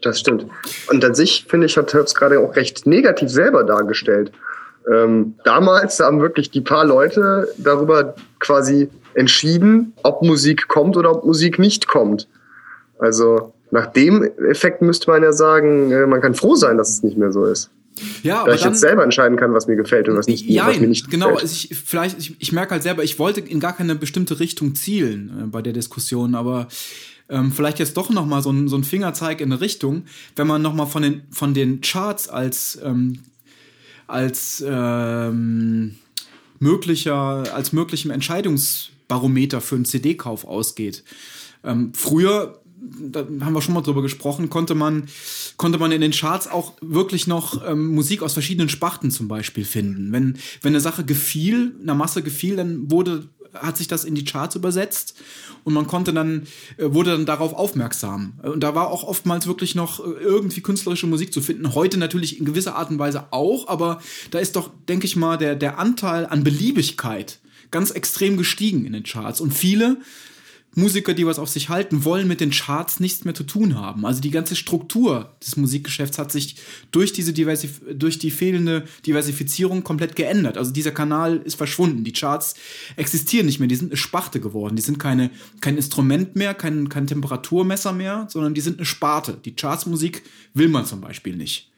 Das 0.00 0.18
stimmt. 0.18 0.46
Und 0.90 1.04
an 1.04 1.14
sich, 1.14 1.44
finde 1.48 1.66
ich, 1.66 1.76
hat 1.76 1.92
Herbst 1.92 2.16
gerade 2.16 2.40
auch 2.40 2.56
recht 2.56 2.86
negativ 2.86 3.28
selber 3.28 3.64
dargestellt. 3.64 4.32
Ähm, 4.92 5.34
damals 5.44 6.00
haben 6.00 6.20
wirklich 6.20 6.50
die 6.50 6.60
paar 6.60 6.84
Leute 6.84 7.48
darüber 7.58 8.16
quasi 8.40 8.88
entschieden, 9.14 9.92
ob 10.02 10.22
Musik 10.22 10.68
kommt 10.68 10.96
oder 10.96 11.10
ob 11.10 11.24
Musik 11.24 11.58
nicht 11.58 11.88
kommt. 11.88 12.28
Also 12.98 13.52
nach 13.70 13.86
dem 13.86 14.22
Effekt 14.48 14.82
müsste 14.82 15.10
man 15.10 15.22
ja 15.22 15.32
sagen, 15.32 15.90
äh, 15.90 16.06
man 16.06 16.20
kann 16.20 16.34
froh 16.34 16.54
sein, 16.54 16.76
dass 16.76 16.90
es 16.90 17.02
nicht 17.02 17.16
mehr 17.16 17.32
so 17.32 17.44
ist. 17.44 17.70
Ja, 18.22 18.36
Da 18.36 18.40
aber 18.42 18.54
ich 18.54 18.62
dann, 18.62 18.72
jetzt 18.72 18.80
selber 18.80 19.04
entscheiden 19.04 19.36
kann, 19.36 19.52
was 19.52 19.66
mir 19.66 19.76
gefällt 19.76 20.08
und 20.08 20.16
was, 20.16 20.26
nicht, 20.26 20.46
ja, 20.48 20.68
was 20.68 20.80
mir 20.80 20.88
nicht 20.88 21.10
genau. 21.10 21.28
gefällt. 21.28 21.42
Also 21.42 21.66
ich, 21.70 21.78
vielleicht, 21.78 22.18
ich, 22.18 22.36
ich 22.38 22.52
merke 22.52 22.72
halt 22.72 22.82
selber, 22.82 23.02
ich 23.02 23.18
wollte 23.18 23.40
in 23.40 23.60
gar 23.60 23.74
keine 23.74 23.94
bestimmte 23.94 24.40
Richtung 24.40 24.74
zielen 24.74 25.32
äh, 25.38 25.46
bei 25.46 25.62
der 25.62 25.72
Diskussion, 25.72 26.34
aber 26.34 26.68
ähm, 27.28 27.52
vielleicht 27.52 27.78
jetzt 27.78 27.96
doch 27.96 28.10
noch 28.10 28.26
mal 28.26 28.42
so 28.42 28.50
ein, 28.50 28.68
so 28.68 28.76
ein 28.76 28.84
Fingerzeig 28.84 29.40
in 29.40 29.52
eine 29.52 29.60
Richtung, 29.60 30.04
wenn 30.36 30.46
man 30.46 30.62
noch 30.62 30.74
mal 30.74 30.86
von 30.86 31.02
den, 31.02 31.22
von 31.30 31.54
den 31.54 31.80
Charts 31.80 32.28
als, 32.28 32.78
ähm, 32.84 33.20
als 34.06 34.62
ähm, 34.66 35.96
möglicher, 36.58 37.44
als 37.54 37.72
möglichem 37.72 38.10
Entscheidungsbarometer 39.12 39.60
für 39.60 39.76
einen 39.76 39.84
CD-Kauf 39.84 40.44
ausgeht. 40.44 41.04
Ähm, 41.64 41.92
früher 41.94 42.58
da 42.98 43.20
haben 43.20 43.52
wir 43.52 43.62
schon 43.62 43.74
mal 43.74 43.82
drüber 43.82 44.02
gesprochen, 44.02 44.50
konnte 44.50 44.74
man, 44.74 45.04
konnte 45.56 45.78
man 45.78 45.92
in 45.92 46.00
den 46.00 46.10
Charts 46.10 46.48
auch 46.48 46.72
wirklich 46.80 47.28
noch 47.28 47.64
ähm, 47.64 47.94
Musik 47.94 48.22
aus 48.22 48.32
verschiedenen 48.32 48.68
Sparten 48.68 49.12
zum 49.12 49.28
Beispiel 49.28 49.64
finden. 49.64 50.10
Wenn, 50.10 50.36
wenn 50.62 50.72
eine 50.72 50.80
Sache 50.80 51.04
gefiel, 51.04 51.76
einer 51.80 51.94
Masse 51.94 52.24
gefiel, 52.24 52.56
dann 52.56 52.90
wurde, 52.90 53.28
hat 53.54 53.76
sich 53.76 53.86
das 53.86 54.04
in 54.04 54.16
die 54.16 54.24
Charts 54.24 54.56
übersetzt 54.56 55.14
und 55.62 55.74
man 55.74 55.86
konnte 55.86 56.12
dann, 56.12 56.48
äh, 56.76 56.92
wurde 56.92 57.12
dann 57.12 57.24
darauf 57.24 57.54
aufmerksam. 57.54 58.32
Und 58.42 58.64
da 58.64 58.74
war 58.74 58.88
auch 58.88 59.04
oftmals 59.04 59.46
wirklich 59.46 59.76
noch 59.76 60.00
äh, 60.00 60.10
irgendwie 60.20 60.60
künstlerische 60.60 61.06
Musik 61.06 61.32
zu 61.32 61.40
finden. 61.40 61.76
Heute 61.76 61.98
natürlich 61.98 62.40
in 62.40 62.44
gewisser 62.44 62.74
Art 62.74 62.90
und 62.90 62.98
Weise 62.98 63.26
auch, 63.30 63.68
aber 63.68 64.02
da 64.32 64.40
ist 64.40 64.56
doch, 64.56 64.70
denke 64.88 65.06
ich 65.06 65.14
mal, 65.14 65.38
der, 65.38 65.54
der 65.54 65.78
Anteil 65.78 66.26
an 66.26 66.42
Beliebigkeit 66.42 67.38
ganz 67.72 67.90
extrem 67.90 68.36
gestiegen 68.36 68.84
in 68.84 68.92
den 68.92 69.02
Charts. 69.02 69.40
Und 69.40 69.52
viele 69.52 69.98
Musiker, 70.74 71.12
die 71.12 71.26
was 71.26 71.38
auf 71.38 71.50
sich 71.50 71.68
halten, 71.68 72.04
wollen 72.04 72.26
mit 72.26 72.40
den 72.40 72.50
Charts 72.50 72.98
nichts 72.98 73.26
mehr 73.26 73.34
zu 73.34 73.44
tun 73.44 73.76
haben. 73.76 74.06
Also 74.06 74.22
die 74.22 74.30
ganze 74.30 74.56
Struktur 74.56 75.34
des 75.44 75.56
Musikgeschäfts 75.58 76.16
hat 76.16 76.32
sich 76.32 76.56
durch 76.92 77.12
diese 77.12 77.34
Diversif 77.34 77.82
durch 77.92 78.18
die 78.18 78.30
fehlende 78.30 78.84
Diversifizierung 79.04 79.84
komplett 79.84 80.16
geändert. 80.16 80.56
Also 80.56 80.72
dieser 80.72 80.92
Kanal 80.92 81.42
ist 81.44 81.56
verschwunden. 81.56 82.04
Die 82.04 82.12
Charts 82.12 82.54
existieren 82.96 83.46
nicht 83.46 83.58
mehr. 83.58 83.68
Die 83.68 83.76
sind 83.76 83.90
eine 83.90 83.98
Sparte 83.98 84.40
geworden. 84.40 84.76
Die 84.76 84.82
sind 84.82 84.98
keine, 84.98 85.30
kein 85.60 85.76
Instrument 85.76 86.36
mehr, 86.36 86.54
kein, 86.54 86.88
kein 86.88 87.06
Temperaturmesser 87.06 87.92
mehr, 87.92 88.26
sondern 88.30 88.54
die 88.54 88.62
sind 88.62 88.78
eine 88.78 88.86
Sparte. 88.86 89.38
Die 89.44 89.54
Chartsmusik 89.54 90.22
will 90.54 90.68
man 90.68 90.86
zum 90.86 91.02
Beispiel 91.02 91.36
nicht. 91.36 91.70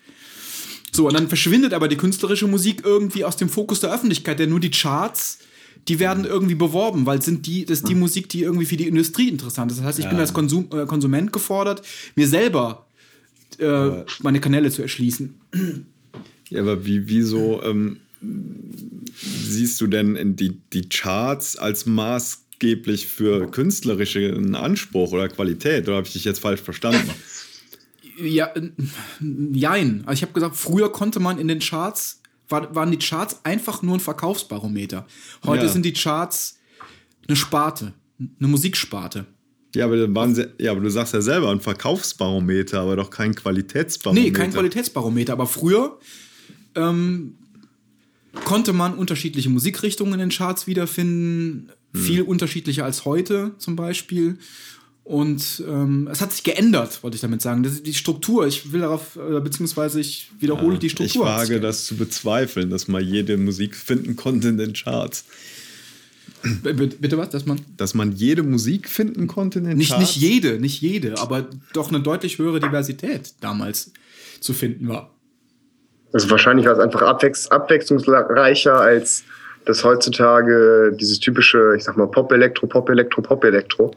So, 0.93 1.09
und 1.09 1.15
dann 1.15 1.27
verschwindet 1.27 1.73
aber 1.73 1.89
die 1.89 1.97
künstlerische 1.97 2.47
Musik 2.47 2.83
irgendwie 2.85 3.25
aus 3.25 3.37
dem 3.37 3.49
Fokus 3.49 3.81
der 3.81 3.93
Öffentlichkeit, 3.93 4.39
denn 4.39 4.51
nur 4.51 4.61
die 4.61 4.71
Charts 4.71 5.41
die 5.89 5.99
werden 5.99 6.25
irgendwie 6.25 6.55
beworben, 6.55 7.07
weil 7.07 7.21
sind 7.23 7.47
die, 7.47 7.65
das 7.65 7.79
ist 7.79 7.89
die 7.89 7.95
Musik, 7.95 8.29
die 8.29 8.43
irgendwie 8.43 8.67
für 8.67 8.77
die 8.77 8.89
Industrie 8.89 9.29
interessant 9.29 9.71
ist. 9.71 9.79
Das 9.79 9.87
heißt, 9.87 9.99
ich 9.99 10.09
bin 10.09 10.19
als 10.19 10.33
Konsum, 10.33 10.69
äh, 10.73 10.87
Konsument 10.87 11.33
gefordert, 11.33 11.83
mir 12.15 12.27
selber 12.27 12.87
äh, 13.59 14.05
meine 14.23 14.41
Kanäle 14.41 14.71
zu 14.71 14.83
erschließen. 14.83 15.35
Ja, 16.49 16.63
aber 16.63 16.87
wie, 16.87 17.09
wieso 17.09 17.63
ähm, 17.63 17.99
siehst 19.17 19.81
du 19.81 19.87
denn 19.87 20.37
die, 20.37 20.61
die 20.73 20.89
Charts 20.89 21.57
als 21.57 21.87
maßgeblich 21.87 23.07
für 23.07 23.51
künstlerischen 23.51 24.55
Anspruch 24.55 25.13
oder 25.13 25.29
Qualität? 25.29 25.87
Oder 25.87 25.99
habe 25.99 26.07
ich 26.07 26.15
dich 26.15 26.25
jetzt 26.25 26.41
falsch 26.41 26.61
verstanden? 26.61 27.11
Ja, 28.19 28.53
jein. 29.53 30.03
Also 30.07 30.19
ich 30.19 30.23
habe 30.23 30.33
gesagt, 30.33 30.57
früher 30.57 30.93
konnte 30.93 31.21
man 31.21 31.39
in 31.39 31.49
den 31.49 31.59
Charts, 31.59 32.21
war, 32.49 32.75
waren 32.75 32.91
die 32.91 32.99
Charts 32.99 33.41
einfach 33.45 33.83
nur 33.83 33.97
ein 33.97 34.01
Verkaufsbarometer. 34.01 35.07
Heute 35.45 35.65
Ja. 35.67 35.69
sind 35.73 35.85
die 35.85 35.93
Charts 35.93 36.59
eine 37.27 37.37
Sparte, 37.37 37.95
eine 38.19 38.49
Musiksparte. 38.49 39.27
Ja, 39.75 39.87
aber, 39.87 39.97
dann 39.97 40.15
waren 40.15 40.35
sie, 40.35 40.49
ja, 40.59 40.71
aber 40.71 40.81
du 40.81 40.91
sagst 40.91 41.15
ja 41.15 41.21
selber 41.21 41.51
ein 41.51 41.61
Verkaufsbarometer, 41.61 42.81
aber 42.81 42.95
doch 42.97 43.11
kein 43.11 43.35
Qualitätsbarometer. 43.35 44.25
Nee, 44.25 44.33
kein 44.33 44.53
Qualitätsbarometer, 44.53 45.33
aber 45.33 45.47
früher 45.47 45.99
ähm, 46.77 47.35
konnte 48.45 48.73
man 48.73 48.95
unterschiedliche 48.95 49.51
Musikrichtungen 49.51 50.15
in 50.15 50.21
den 50.21 50.29
Charts 50.31 50.67
wiederfinden, 50.67 51.71
viel 51.93 52.23
unterschiedlicher 52.23 52.85
als 52.85 53.05
heute 53.05 53.53
zum 53.59 53.77
Beispiel. 53.77 54.39
Und 55.05 55.63
ähm, 55.69 56.09
es 56.11 56.23
hat 56.23 56.33
sich 56.33 56.43
geändert, 56.45 57.03
wollte 57.03 57.15
ich 57.17 57.21
damit 57.21 57.43
sagen. 57.43 57.63
Das 57.63 57.75
ist 57.75 57.87
die 57.87 57.93
Struktur, 57.93 58.47
ich 58.47 58.73
will 58.73 58.81
darauf, 58.81 59.17
äh, 59.17 59.39
beziehungsweise 59.41 60.01
ich 60.01 60.31
wiederhole 60.41 60.79
die 60.79 60.87
Ich 60.87 60.93
Struktur. 60.93 61.27
sich 61.27 61.51
wage 61.51 61.61
das 61.61 61.85
zu 61.85 61.97
bezweifeln, 61.97 62.71
dass 62.71 62.89
man 62.89 63.05
jede 63.05 63.37
Musik 63.37 63.77
finden 63.77 64.17
konnte 64.17 64.49
in 64.49 64.57
den 64.57 64.73
Charts. 64.73 65.27
B- 66.63 66.73
Bitte 66.73 67.19
was, 67.19 67.29
dass 67.31 67.45
man. 67.45 67.61
Dass 67.77 67.93
man 67.95 68.13
jede 68.13 68.43
Musik 68.43 68.89
finden 68.89 69.27
konnte 69.27 69.59
in 69.59 69.67
den 69.67 69.77
Nicht, 69.77 69.91
Charts? 69.91 70.01
nicht 70.01 70.17
jede, 70.17 70.59
nicht 70.59 70.81
jede, 70.81 71.19
aber 71.19 71.47
doch 71.75 71.89
eine 71.91 72.01
deutlich 72.01 72.39
höhere 72.39 72.61
Diversität 72.61 73.35
damals 73.41 73.93
zu 74.41 74.55
finden 74.55 74.89
war. 74.89 75.11
Also 76.15 76.31
wahrscheinlich 76.31 76.65
war 76.67 76.73
es 76.75 76.79
einfach 76.79 77.03
abwechs 77.03 77.49
abwechslungsreicher 77.49 78.79
als 78.81 79.25
das 79.67 79.85
heutzutage 79.85 80.95
dieses 80.99 81.19
typische, 81.21 81.75
ich 81.77 81.85
sag 81.85 81.97
mal, 81.97 82.07
Pop-Elektro, 82.07 82.67
Pop-Elektro, 82.67 83.21
Pop-Elektro. 83.23 83.95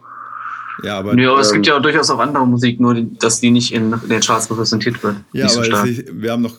Ja, 0.83 0.99
aber, 0.99 1.17
Ja, 1.19 1.31
aber 1.31 1.39
es 1.41 1.47
Ähm, 1.49 1.55
gibt 1.55 1.67
ja 1.67 1.77
auch 1.77 1.81
durchaus 1.81 2.09
auch 2.09 2.19
andere 2.19 2.45
Musik, 2.47 2.79
nur 2.79 2.93
dass 2.95 3.39
die 3.39 3.49
nicht 3.51 3.73
in 3.73 3.91
den 4.09 4.21
Charts 4.21 4.49
repräsentiert 4.51 5.01
wird. 5.03 5.17
ja, 5.33 5.43
nicht 5.45 5.53
so 5.53 5.59
aber 5.59 5.65
stark. 5.65 5.87
es, 5.89 6.03
wir 6.11 6.31
haben 6.31 6.43
doch 6.43 6.57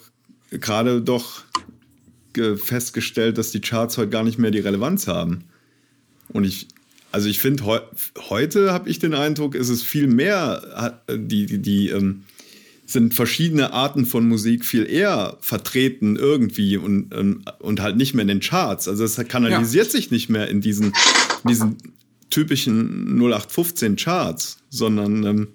gerade 0.51 1.01
doch 1.03 1.43
ge- 2.33 2.57
festgestellt, 2.57 3.39
dass 3.39 3.51
die 3.51 3.61
Charts 3.61 3.97
heute 3.99 4.11
gar 4.11 4.25
nicht 4.25 4.39
mehr 4.39 4.51
die 4.51 4.59
Relevanz 4.61 5.07
haben. 5.07 5.45
Und 6.31 6.45
ich, 6.45 6.69
also 7.13 7.29
ich 7.29 7.39
finde, 7.39 7.65
heu, 7.65 7.79
heute 8.29 8.73
habe 8.73 8.89
ich 8.91 8.99
den 8.99 9.15
Eindruck, 9.15 9.55
ist 9.55 9.69
es 9.69 9.83
viel 9.83 10.09
mehr, 10.09 11.01
die, 11.11 11.47
die, 11.47 11.59
die 11.59 11.89
ähm, 11.91 12.25
sind 12.87 13.13
verschiedene 13.15 13.73
Arten 13.73 14.07
von 14.07 14.27
Musik 14.27 14.65
viel 14.65 14.85
eher 14.89 15.37
vertreten 15.41 16.17
irgendwie 16.17 16.77
und, 16.79 17.15
ähm, 17.15 17.45
und 17.61 17.81
halt 17.81 17.97
nicht 17.99 18.15
mehr 18.15 18.23
in 18.23 18.29
den 18.29 18.41
Charts. 18.41 18.89
Also 18.89 19.05
es 19.05 19.17
kanalisiert 19.29 19.91
sich 19.91 20.11
nicht 20.11 20.29
mehr 20.31 20.49
in 20.49 20.61
diesen, 20.63 20.93
diesen 21.47 21.77
typischen 22.31 23.17
0815 23.19 23.97
Charts, 23.97 24.59
sondern 24.71 25.25
ähm, 25.25 25.49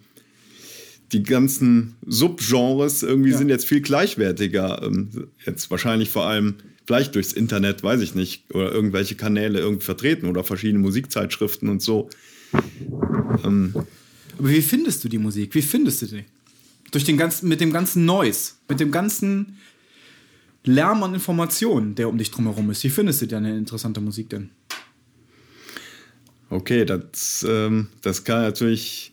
die 1.11 1.23
ganzen 1.23 1.95
Subgenres 2.07 3.03
irgendwie 3.03 3.31
Ja. 3.31 3.37
sind 3.37 3.49
jetzt 3.49 3.65
viel 3.67 3.81
gleichwertiger. 3.81 4.81
Ähm, 4.83 5.27
jetzt 5.45 5.69
wahrscheinlich 5.69 6.09
vor 6.09 6.25
allem 6.27 6.55
vielleicht 6.85 7.15
durchs 7.15 7.33
Internet, 7.33 7.83
weiß 7.83 8.01
ich 8.01 8.15
nicht, 8.15 8.53
oder 8.53 8.71
irgendwelche 8.71 9.15
Kanäle 9.15 9.59
irgendwie 9.59 9.85
vertreten 9.85 10.25
oder 10.25 10.43
verschiedene 10.43 10.79
Musikzeitschriften 10.79 11.69
und 11.69 11.81
so. 11.81 12.09
Ähm, 13.45 13.73
Aber 14.37 14.49
wie 14.49 14.61
findest 14.61 15.03
du 15.03 15.09
die 15.09 15.17
Musik? 15.19 15.53
Wie 15.55 15.61
findest 15.61 16.01
du 16.01 16.05
die? 16.07 16.25
Durch 16.91 17.03
den 17.03 17.17
ganzen, 17.17 17.47
mit 17.47 17.61
dem 17.61 17.71
ganzen 17.71 18.05
Noise, 18.05 18.53
mit 18.67 18.79
dem 18.79 18.91
ganzen 18.91 19.57
Lärm 20.65 21.03
an 21.03 21.13
Informationen, 21.13 21.95
der 21.95 22.07
um 22.09 22.17
dich 22.17 22.31
drumherum 22.31 22.69
ist. 22.71 22.83
Wie 22.83 22.89
findest 22.89 23.21
du 23.21 23.27
deine 23.27 23.57
interessante 23.57 23.99
Musik 24.01 24.29
denn? 24.29 24.49
Okay, 26.53 26.85
das, 26.85 27.43
ähm, 27.49 27.87
das 28.03 28.25
kann 28.25 28.43
natürlich, 28.43 29.09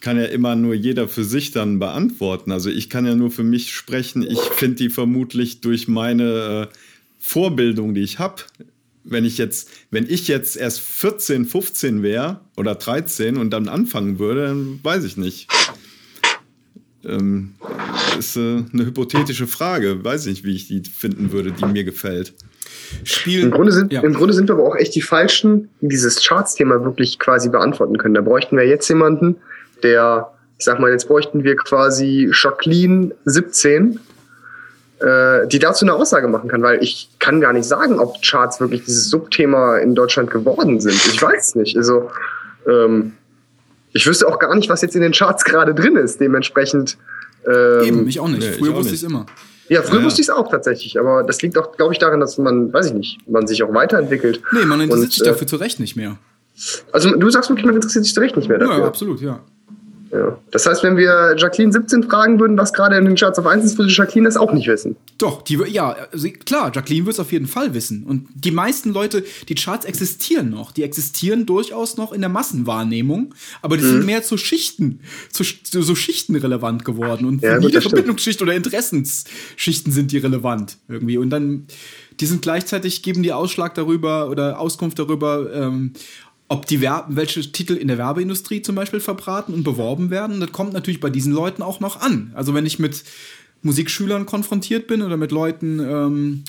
kann 0.00 0.16
ja 0.16 0.24
immer 0.24 0.56
nur 0.56 0.74
jeder 0.74 1.06
für 1.06 1.22
sich 1.22 1.52
dann 1.52 1.78
beantworten. 1.78 2.50
Also 2.50 2.68
ich 2.68 2.90
kann 2.90 3.06
ja 3.06 3.14
nur 3.14 3.30
für 3.30 3.44
mich 3.44 3.72
sprechen. 3.72 4.22
Ich 4.22 4.40
finde 4.40 4.74
die 4.74 4.90
vermutlich 4.90 5.60
durch 5.60 5.86
meine 5.86 6.68
äh, 6.68 6.74
Vorbildung, 7.20 7.94
die 7.94 8.00
ich 8.00 8.18
habe, 8.18 8.42
wenn 9.04 9.24
ich 9.24 9.38
jetzt, 9.38 9.70
wenn 9.92 10.10
ich 10.10 10.26
jetzt 10.26 10.56
erst 10.56 10.80
14, 10.80 11.46
15 11.46 12.02
wäre 12.02 12.40
oder 12.56 12.74
13 12.74 13.36
und 13.36 13.50
dann 13.50 13.68
anfangen 13.68 14.18
würde, 14.18 14.48
dann 14.48 14.80
weiß 14.82 15.04
ich 15.04 15.16
nicht. 15.16 15.46
Ähm, 17.04 17.54
ist 18.18 18.36
äh, 18.36 18.64
eine 18.72 18.84
hypothetische 18.84 19.46
Frage. 19.46 20.02
Weiß 20.02 20.26
nicht, 20.26 20.42
wie 20.42 20.56
ich 20.56 20.66
die 20.66 20.82
finden 20.82 21.30
würde, 21.30 21.52
die 21.52 21.66
mir 21.66 21.84
gefällt. 21.84 22.34
Spiel. 23.04 23.42
Im 23.42 23.50
Grunde, 23.50 23.72
sind, 23.72 23.92
Ja. 23.92 24.02
Im 24.02 24.14
Grunde 24.14 24.34
sind 24.34 24.48
wir 24.48 24.54
aber 24.54 24.64
auch 24.64 24.76
echt 24.76 24.94
die 24.94 25.02
Falschen, 25.02 25.68
die 25.80 25.88
dieses 25.88 26.26
Charts-Thema 26.26 26.84
wirklich 26.84 27.18
quasi 27.18 27.48
beantworten 27.48 27.98
können. 27.98 28.14
Da 28.14 28.20
bräuchten 28.20 28.56
wir 28.56 28.66
jetzt 28.66 28.88
jemanden, 28.88 29.36
der, 29.82 30.30
ich 30.58 30.64
sag 30.64 30.80
mal, 30.80 30.90
jetzt 30.90 31.08
bräuchten 31.08 31.44
wir 31.44 31.56
quasi 31.56 32.30
Jacqueline 32.32 33.14
17, 33.24 34.00
äh, 35.00 35.46
die 35.46 35.58
dazu 35.58 35.84
eine 35.84 35.94
Aussage 35.94 36.28
machen 36.28 36.48
kann, 36.48 36.62
weil 36.62 36.82
ich 36.82 37.10
kann 37.18 37.40
gar 37.40 37.52
nicht 37.52 37.66
sagen, 37.66 38.00
ob 38.00 38.20
Charts 38.22 38.60
wirklich 38.60 38.84
dieses 38.84 39.08
Subthema 39.10 39.78
in 39.78 39.94
Deutschland 39.94 40.30
geworden 40.30 40.80
sind. 40.80 40.96
Ich 41.06 41.22
weiß 41.22 41.54
nicht. 41.54 41.76
Also, 41.76 42.10
ähm, 42.66 43.12
ich 43.92 44.06
wüsste 44.06 44.26
auch 44.28 44.38
gar 44.38 44.54
nicht, 44.54 44.68
was 44.68 44.82
jetzt 44.82 44.96
in 44.96 45.02
den 45.02 45.12
Charts 45.12 45.44
gerade 45.44 45.74
drin 45.74 45.96
ist. 45.96 46.20
Dementsprechend. 46.20 46.98
Ähm, 47.46 47.84
Eben, 47.84 48.08
ich 48.08 48.20
auch 48.20 48.28
nicht. 48.28 48.40
Nee, 48.40 48.50
ich 48.50 48.56
Früher 48.56 48.72
auch 48.72 48.78
wusste 48.78 48.94
ich 48.94 49.04
immer. 49.04 49.26
Ja, 49.68 49.82
früher 49.82 49.94
Ja, 49.96 50.00
ja. 50.00 50.06
wusste 50.06 50.20
ich 50.22 50.28
es 50.28 50.30
auch 50.34 50.50
tatsächlich, 50.50 50.98
aber 50.98 51.22
das 51.22 51.40
liegt 51.42 51.56
auch, 51.58 51.72
glaube 51.76 51.92
ich, 51.92 51.98
daran, 51.98 52.20
dass 52.20 52.38
man, 52.38 52.72
weiß 52.72 52.86
ich 52.86 52.92
nicht, 52.94 53.28
man 53.30 53.46
sich 53.46 53.62
auch 53.62 53.72
weiterentwickelt. 53.74 54.40
Nee, 54.52 54.64
man 54.64 54.80
interessiert 54.80 55.06
Und, 55.08 55.12
sich 55.12 55.22
äh, 55.22 55.30
dafür 55.30 55.46
zu 55.46 55.56
Recht 55.56 55.80
nicht 55.80 55.96
mehr. 55.96 56.16
Also 56.92 57.10
du 57.14 57.30
sagst 57.30 57.50
wirklich, 57.50 57.66
man 57.66 57.74
interessiert 57.76 58.04
sich 58.04 58.14
zu 58.14 58.20
Recht 58.20 58.36
nicht 58.36 58.48
mehr 58.48 58.58
Ja, 58.60 58.66
dafür. 58.66 58.84
absolut, 58.86 59.20
ja. 59.20 59.40
Ja. 60.10 60.38
Das 60.50 60.64
heißt, 60.66 60.82
wenn 60.82 60.96
wir 60.96 61.34
Jacqueline 61.36 61.72
17 61.72 62.04
fragen 62.04 62.40
würden, 62.40 62.56
was 62.56 62.72
gerade 62.72 62.96
in 62.96 63.04
den 63.04 63.14
Charts 63.16 63.38
auf 63.38 63.46
1 63.46 63.64
ist, 63.64 63.76
würde 63.78 63.92
Jacqueline 63.92 64.26
das 64.26 64.36
auch 64.36 64.52
nicht 64.52 64.66
wissen. 64.66 64.96
Doch, 65.18 65.42
die, 65.42 65.58
ja, 65.68 65.94
also 66.12 66.28
klar, 66.46 66.72
Jacqueline 66.74 67.04
wird 67.06 67.14
es 67.14 67.20
auf 67.20 67.30
jeden 67.32 67.46
Fall 67.46 67.74
wissen. 67.74 68.04
Und 68.04 68.28
die 68.34 68.50
meisten 68.50 68.92
Leute, 68.92 69.24
die 69.48 69.54
Charts 69.54 69.84
existieren 69.84 70.50
noch. 70.50 70.72
Die 70.72 70.82
existieren 70.82 71.44
durchaus 71.44 71.96
noch 71.96 72.12
in 72.12 72.20
der 72.20 72.30
Massenwahrnehmung, 72.30 73.34
aber 73.62 73.76
die 73.76 73.84
Mhm. 73.84 73.88
sind 73.88 74.06
mehr 74.06 74.22
zu 74.22 74.36
Schichten, 74.38 75.00
zu, 75.30 75.44
zu 75.44 75.82
so 75.82 75.94
Schichten 75.94 76.34
relevant 76.36 76.84
geworden. 76.84 77.26
Und 77.26 77.42
Ja, 77.42 77.58
jede. 77.58 77.80
Verbindungsschicht 77.80 78.40
oder 78.40 78.54
Interessensschichten 78.54 79.92
sind 79.92 80.12
die 80.12 80.18
relevant 80.18 80.78
irgendwie. 80.88 81.18
Und 81.18 81.30
dann, 81.30 81.66
die 82.20 82.26
sind 82.26 82.42
gleichzeitig, 82.42 83.02
geben 83.02 83.22
die 83.22 83.32
Ausschlag 83.32 83.74
darüber 83.74 84.28
oder 84.30 84.58
Auskunft 84.58 84.98
darüber, 84.98 85.52
ähm, 85.52 85.92
ob 86.48 86.66
die 86.66 86.80
Werbe, 86.80 87.16
welche 87.16 87.40
Titel 87.52 87.74
in 87.74 87.88
der 87.88 87.98
Werbeindustrie 87.98 88.62
zum 88.62 88.74
Beispiel 88.74 89.00
verbraten 89.00 89.52
und 89.52 89.64
beworben 89.64 90.10
werden. 90.10 90.40
Das 90.40 90.52
kommt 90.52 90.72
natürlich 90.72 91.00
bei 91.00 91.10
diesen 91.10 91.32
Leuten 91.32 91.62
auch 91.62 91.80
noch 91.80 92.00
an. 92.00 92.32
Also 92.34 92.54
wenn 92.54 92.66
ich 92.66 92.78
mit 92.78 93.04
Musikschülern 93.62 94.24
konfrontiert 94.24 94.86
bin 94.86 95.02
oder 95.02 95.16
mit 95.16 95.30
Leuten 95.30 95.80
ähm, 95.80 96.44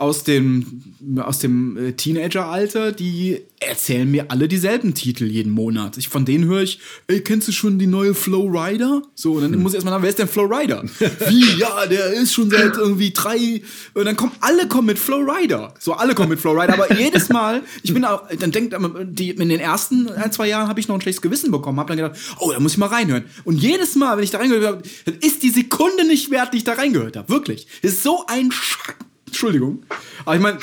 aus 0.00 0.24
dem, 0.24 0.82
aus 1.18 1.40
dem 1.40 1.76
äh, 1.76 1.92
Teenageralter, 1.92 2.90
die 2.90 3.42
erzählen 3.60 4.10
mir 4.10 4.30
alle 4.30 4.48
dieselben 4.48 4.94
Titel 4.94 5.26
jeden 5.26 5.52
Monat. 5.52 5.98
Ich, 5.98 6.08
von 6.08 6.24
denen 6.24 6.46
höre 6.46 6.62
ich, 6.62 6.80
ey, 7.06 7.20
kennst 7.20 7.48
du 7.48 7.52
schon 7.52 7.78
die 7.78 7.86
neue 7.86 8.14
Flow 8.14 8.46
Rider? 8.46 9.02
So, 9.14 9.34
und 9.34 9.42
dann 9.42 9.60
muss 9.60 9.72
ich 9.72 9.76
erstmal 9.76 9.92
sagen, 9.92 10.02
wer 10.02 10.08
ist 10.08 10.18
denn 10.18 10.28
Flow 10.28 10.46
Rider? 10.46 10.84
Wie? 11.28 11.58
Ja, 11.58 11.84
der 11.84 12.14
ist 12.14 12.32
schon 12.32 12.48
seit 12.50 12.78
irgendwie 12.78 13.10
drei. 13.10 13.60
Und 13.92 14.06
dann 14.06 14.16
kommen 14.16 14.32
alle 14.40 14.68
kommen 14.68 14.86
mit 14.86 14.98
Flow 14.98 15.18
Rider. 15.18 15.74
So, 15.78 15.92
alle 15.92 16.14
kommen 16.14 16.30
mit 16.30 16.40
Flow 16.40 16.52
Rider. 16.52 16.72
Aber 16.72 16.90
jedes 16.98 17.28
Mal, 17.28 17.62
ich 17.82 17.92
bin 17.92 18.06
auch, 18.06 18.22
dann 18.38 18.52
denkt, 18.52 18.74
die, 19.02 19.30
in 19.30 19.50
den 19.50 19.60
ersten 19.60 20.08
ein, 20.08 20.32
zwei 20.32 20.48
Jahren 20.48 20.68
habe 20.68 20.80
ich 20.80 20.88
noch 20.88 20.94
ein 20.94 21.02
schlechtes 21.02 21.20
Gewissen 21.20 21.50
bekommen, 21.50 21.78
habe 21.78 21.94
dann 21.94 21.98
gedacht, 21.98 22.18
oh, 22.38 22.50
da 22.52 22.58
muss 22.58 22.72
ich 22.72 22.78
mal 22.78 22.86
reinhören. 22.86 23.26
Und 23.44 23.58
jedes 23.58 23.96
Mal, 23.96 24.16
wenn 24.16 24.24
ich 24.24 24.30
da 24.30 24.38
reingehört 24.38 24.66
habe, 24.66 24.82
dann 25.04 25.18
ist 25.20 25.42
die 25.42 25.50
Sekunde 25.50 26.06
nicht 26.06 26.30
wert, 26.30 26.54
die 26.54 26.58
ich 26.58 26.64
da 26.64 26.72
reingehört 26.72 27.18
habe. 27.18 27.28
Wirklich. 27.28 27.66
Das 27.82 27.92
ist 27.92 28.02
so 28.02 28.24
ein 28.26 28.50
Schack. 28.50 28.96
Entschuldigung. 29.30 29.82
Aber 30.24 30.36
ich 30.36 30.42
meine, 30.42 30.58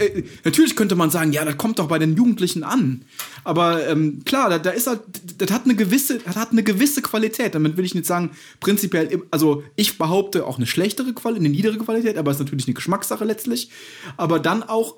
äh, 0.00 0.24
natürlich 0.44 0.76
könnte 0.76 0.96
man 0.96 1.10
sagen, 1.10 1.32
ja, 1.32 1.44
das 1.44 1.56
kommt 1.56 1.78
doch 1.78 1.88
bei 1.88 1.98
den 1.98 2.16
Jugendlichen 2.16 2.64
an. 2.64 3.04
Aber 3.44 3.86
ähm, 3.86 4.22
klar, 4.24 4.50
da, 4.50 4.58
da 4.58 4.70
ist 4.70 4.86
halt, 4.86 5.00
das 5.38 5.50
hat 5.50 5.64
eine 5.64 5.74
gewisse, 5.74 6.18
das 6.18 6.36
hat 6.36 6.52
eine 6.52 6.62
gewisse 6.62 7.02
Qualität. 7.02 7.54
Damit 7.54 7.76
will 7.76 7.84
ich 7.84 7.94
nicht 7.94 8.06
sagen, 8.06 8.30
prinzipiell, 8.60 9.22
also 9.30 9.62
ich 9.76 9.98
behaupte 9.98 10.46
auch 10.46 10.56
eine 10.56 10.66
schlechtere 10.66 11.12
Qualität, 11.12 11.44
eine 11.44 11.54
niedere 11.54 11.78
Qualität, 11.78 12.16
aber 12.16 12.30
es 12.30 12.38
ist 12.38 12.44
natürlich 12.44 12.66
eine 12.66 12.74
Geschmackssache 12.74 13.24
letztlich. 13.24 13.70
Aber 14.16 14.38
dann 14.38 14.62
auch, 14.62 14.96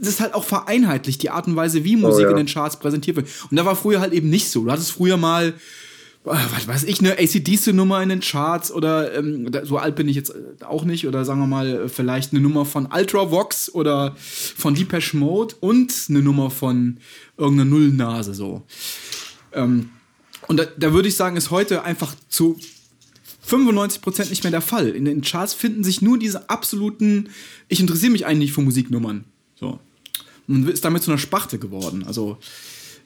es 0.00 0.08
ist 0.08 0.20
halt 0.20 0.34
auch 0.34 0.44
vereinheitlicht, 0.44 1.22
die 1.22 1.30
Art 1.30 1.46
und 1.46 1.56
Weise, 1.56 1.84
wie 1.84 1.96
Musik 1.96 2.24
ja. 2.24 2.30
in 2.30 2.36
den 2.36 2.46
Charts 2.46 2.78
präsentiert 2.78 3.16
wird. 3.16 3.28
Und 3.50 3.56
da 3.56 3.64
war 3.64 3.76
früher 3.76 4.00
halt 4.00 4.12
eben 4.12 4.30
nicht 4.30 4.50
so. 4.50 4.64
Du 4.64 4.70
hattest 4.70 4.92
früher 4.92 5.16
mal 5.16 5.54
was 6.24 6.68
weiß 6.68 6.84
ich, 6.84 7.00
eine 7.00 7.18
ACDC-Nummer 7.18 8.02
in 8.02 8.10
den 8.10 8.20
Charts 8.20 8.70
oder 8.70 9.14
ähm, 9.14 9.50
so 9.62 9.78
alt 9.78 9.96
bin 9.96 10.08
ich 10.08 10.16
jetzt 10.16 10.30
äh, 10.30 10.64
auch 10.64 10.84
nicht 10.84 11.06
oder 11.06 11.24
sagen 11.24 11.40
wir 11.40 11.46
mal 11.46 11.68
äh, 11.68 11.88
vielleicht 11.88 12.32
eine 12.32 12.40
Nummer 12.40 12.64
von 12.64 12.86
Ultravox 12.86 13.72
oder 13.74 14.14
von 14.18 14.74
Depeche 14.74 15.16
Mode 15.16 15.54
und 15.60 15.92
eine 16.08 16.20
Nummer 16.20 16.50
von 16.50 16.98
irgendeiner 17.36 17.70
Nullnase 17.70 18.34
so. 18.34 18.62
Ähm, 19.52 19.90
und 20.48 20.58
da, 20.58 20.64
da 20.64 20.92
würde 20.92 21.08
ich 21.08 21.16
sagen, 21.16 21.36
ist 21.36 21.50
heute 21.50 21.84
einfach 21.84 22.14
zu 22.28 22.58
95% 23.48 24.28
nicht 24.28 24.44
mehr 24.44 24.50
der 24.50 24.60
Fall. 24.60 24.88
In 24.88 25.04
den 25.04 25.22
Charts 25.22 25.54
finden 25.54 25.84
sich 25.84 26.02
nur 26.02 26.18
diese 26.18 26.50
absoluten, 26.50 27.30
ich 27.68 27.80
interessiere 27.80 28.12
mich 28.12 28.26
eigentlich 28.26 28.52
für 28.52 28.62
Musiknummern. 28.62 29.24
So. 29.58 29.78
Und 30.46 30.68
ist 30.68 30.84
damit 30.84 31.02
zu 31.02 31.10
einer 31.10 31.18
Sparte 31.18 31.58
geworden. 31.58 32.04
Also, 32.06 32.38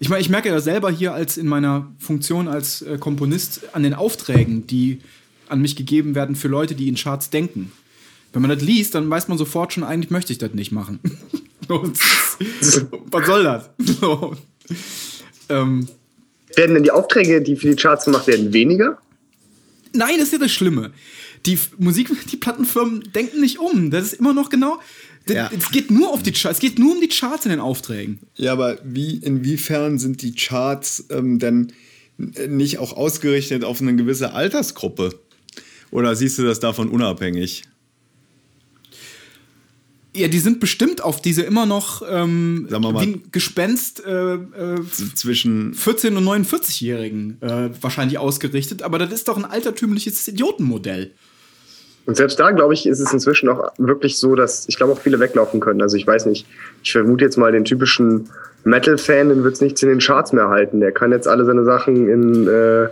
ich 0.03 0.09
meine, 0.09 0.21
ich 0.21 0.29
merke 0.29 0.49
ja 0.49 0.61
selber 0.61 0.91
hier 0.91 1.15
als 1.15 1.37
in 1.37 1.47
meiner 1.47 1.87
Funktion 1.97 2.49
als 2.49 2.83
äh, 2.83 2.99
Komponist 2.99 3.73
an 3.73 3.85
den 3.85 3.95
Aufträgen, 3.95 4.67
die 4.67 4.99
an 5.49 5.63
mich 5.63 5.77
gegeben 5.77 6.17
werden 6.17 6.35
für 6.35 6.49
Leute, 6.49 6.75
die 6.75 6.89
in 6.89 6.97
Charts 6.97 7.31
denken. 7.31 7.71
Wenn 8.33 8.43
man 8.43 8.51
das 8.51 8.61
liest, 8.63 8.97
dann 8.97 9.09
weiß 9.09 9.29
man 9.29 9.39
sofort 9.39 9.73
schon, 9.73 9.85
eigentlich 9.85 10.11
möchte 10.11 10.33
ich 10.33 10.41
das 10.41 10.55
nicht 10.55 10.73
machen. 10.73 10.99
Was 11.69 13.27
soll 13.27 13.45
das? 13.45 13.71
So. 14.01 14.37
Ähm, 15.49 15.87
Werden 16.57 16.75
denn 16.75 16.83
die 16.83 16.91
Aufträge, 16.91 17.41
die 17.41 17.55
für 17.55 17.71
die 17.71 17.77
Charts 17.77 18.05
gemacht 18.07 18.27
werden, 18.27 18.53
weniger? 18.53 18.99
Nein, 19.93 20.15
das 20.17 20.25
ist 20.25 20.33
ja 20.33 20.39
das 20.39 20.51
Schlimme. 20.51 20.91
Die 21.47 21.61
Musik, 21.79 22.11
die 22.29 22.37
Plattenfirmen 22.37 23.13
denken 23.15 23.41
nicht 23.41 23.61
um. 23.61 23.93
Das 23.93 24.07
ist 24.07 24.15
immer 24.15 24.33
noch 24.33 24.51
genau. 24.51 24.81
D- 25.29 25.35
Ja. 25.35 25.51
Es 25.57 25.71
geht 25.71 25.91
nur 25.91 26.11
auf 26.11 26.23
die 26.23 26.33
Charts. 26.33 26.59
Es 26.59 26.61
geht 26.61 26.79
nur 26.79 26.93
um 26.95 27.01
die 27.01 27.09
Charts 27.09 27.45
in 27.47 27.51
den 27.51 27.61
Aufträgen. 27.61 28.21
Ja, 28.37 28.53
aber 28.53 28.79
wie, 28.85 29.17
inwiefern 29.17 29.99
sind 29.99 30.23
die 30.23 30.35
Charts 30.35 31.05
ähm, 31.11 31.39
denn 31.39 31.73
nicht 32.49 32.79
auch 32.79 32.93
ausgerichtet 32.97 33.65
auf 33.65 33.81
eine 33.81 33.97
gewisse 33.97 34.33
Altersgruppe? 34.33 35.19
Oder 35.91 36.15
siehst 36.17 36.39
du 36.39 36.43
das 36.45 36.61
davon 36.61 36.89
unabhängig? 36.89 37.63
Ja, 40.15 40.29
die 40.29 40.41
sind 40.41 40.61
bestimmt 40.61 41.03
auf 41.03 41.23
diese 41.23 41.41
immer 41.43 41.65
noch 41.65 42.03
ähm, 42.07 42.67
mal- 42.71 42.95
wie 43.01 43.13
ein 43.15 43.23
Gespenst 43.33 44.05
äh, 44.05 44.35
äh, 44.35 44.81
Zwischen 45.15 45.75
14- 45.75 46.15
und 46.17 46.25
49-Jährigen 46.27 47.41
äh, 47.41 47.71
wahrscheinlich 47.81 48.19
ausgerichtet. 48.19 48.83
Aber 48.83 48.99
das 48.99 49.11
ist 49.11 49.29
doch 49.29 49.39
ein 49.39 49.47
altertümliches 49.47 50.29
Idiotenmodell. 50.29 51.13
Und 52.05 52.17
selbst 52.17 52.41
da, 52.41 52.51
glaube 52.51 52.75
ich, 52.75 52.87
ist 52.87 53.01
es 53.01 53.13
inzwischen 53.13 53.49
auch 53.49 53.73
wirklich 53.79 54.19
so, 54.19 54.35
dass 54.35 54.69
ich 54.69 54.77
glaube 54.77 54.93
auch 54.93 54.99
viele 54.99 55.21
weglaufen 55.21 55.61
können. 55.61 55.83
Also 55.83 55.97
ich 55.97 56.07
weiß 56.07 56.27
nicht, 56.27 56.47
ich 56.83 56.93
vermute 56.93 57.25
jetzt 57.25 57.37
mal 57.37 57.53
den 57.53 57.65
typischen 57.65 58.29
Metal-Fan, 58.65 59.29
den 59.29 59.45
wird 59.45 59.55
es 59.55 59.61
nichts 59.61 59.83
in 59.83 59.89
den 59.89 60.01
Charts 60.01 60.33
mehr 60.33 60.49
halten. 60.49 60.81
Der 60.81 60.93
kann 60.93 61.13
jetzt 61.13 61.29
alle 61.29 61.45
seine 61.45 61.65
Sachen 61.65 62.09
in, 62.09 62.49
äh, 62.49 62.89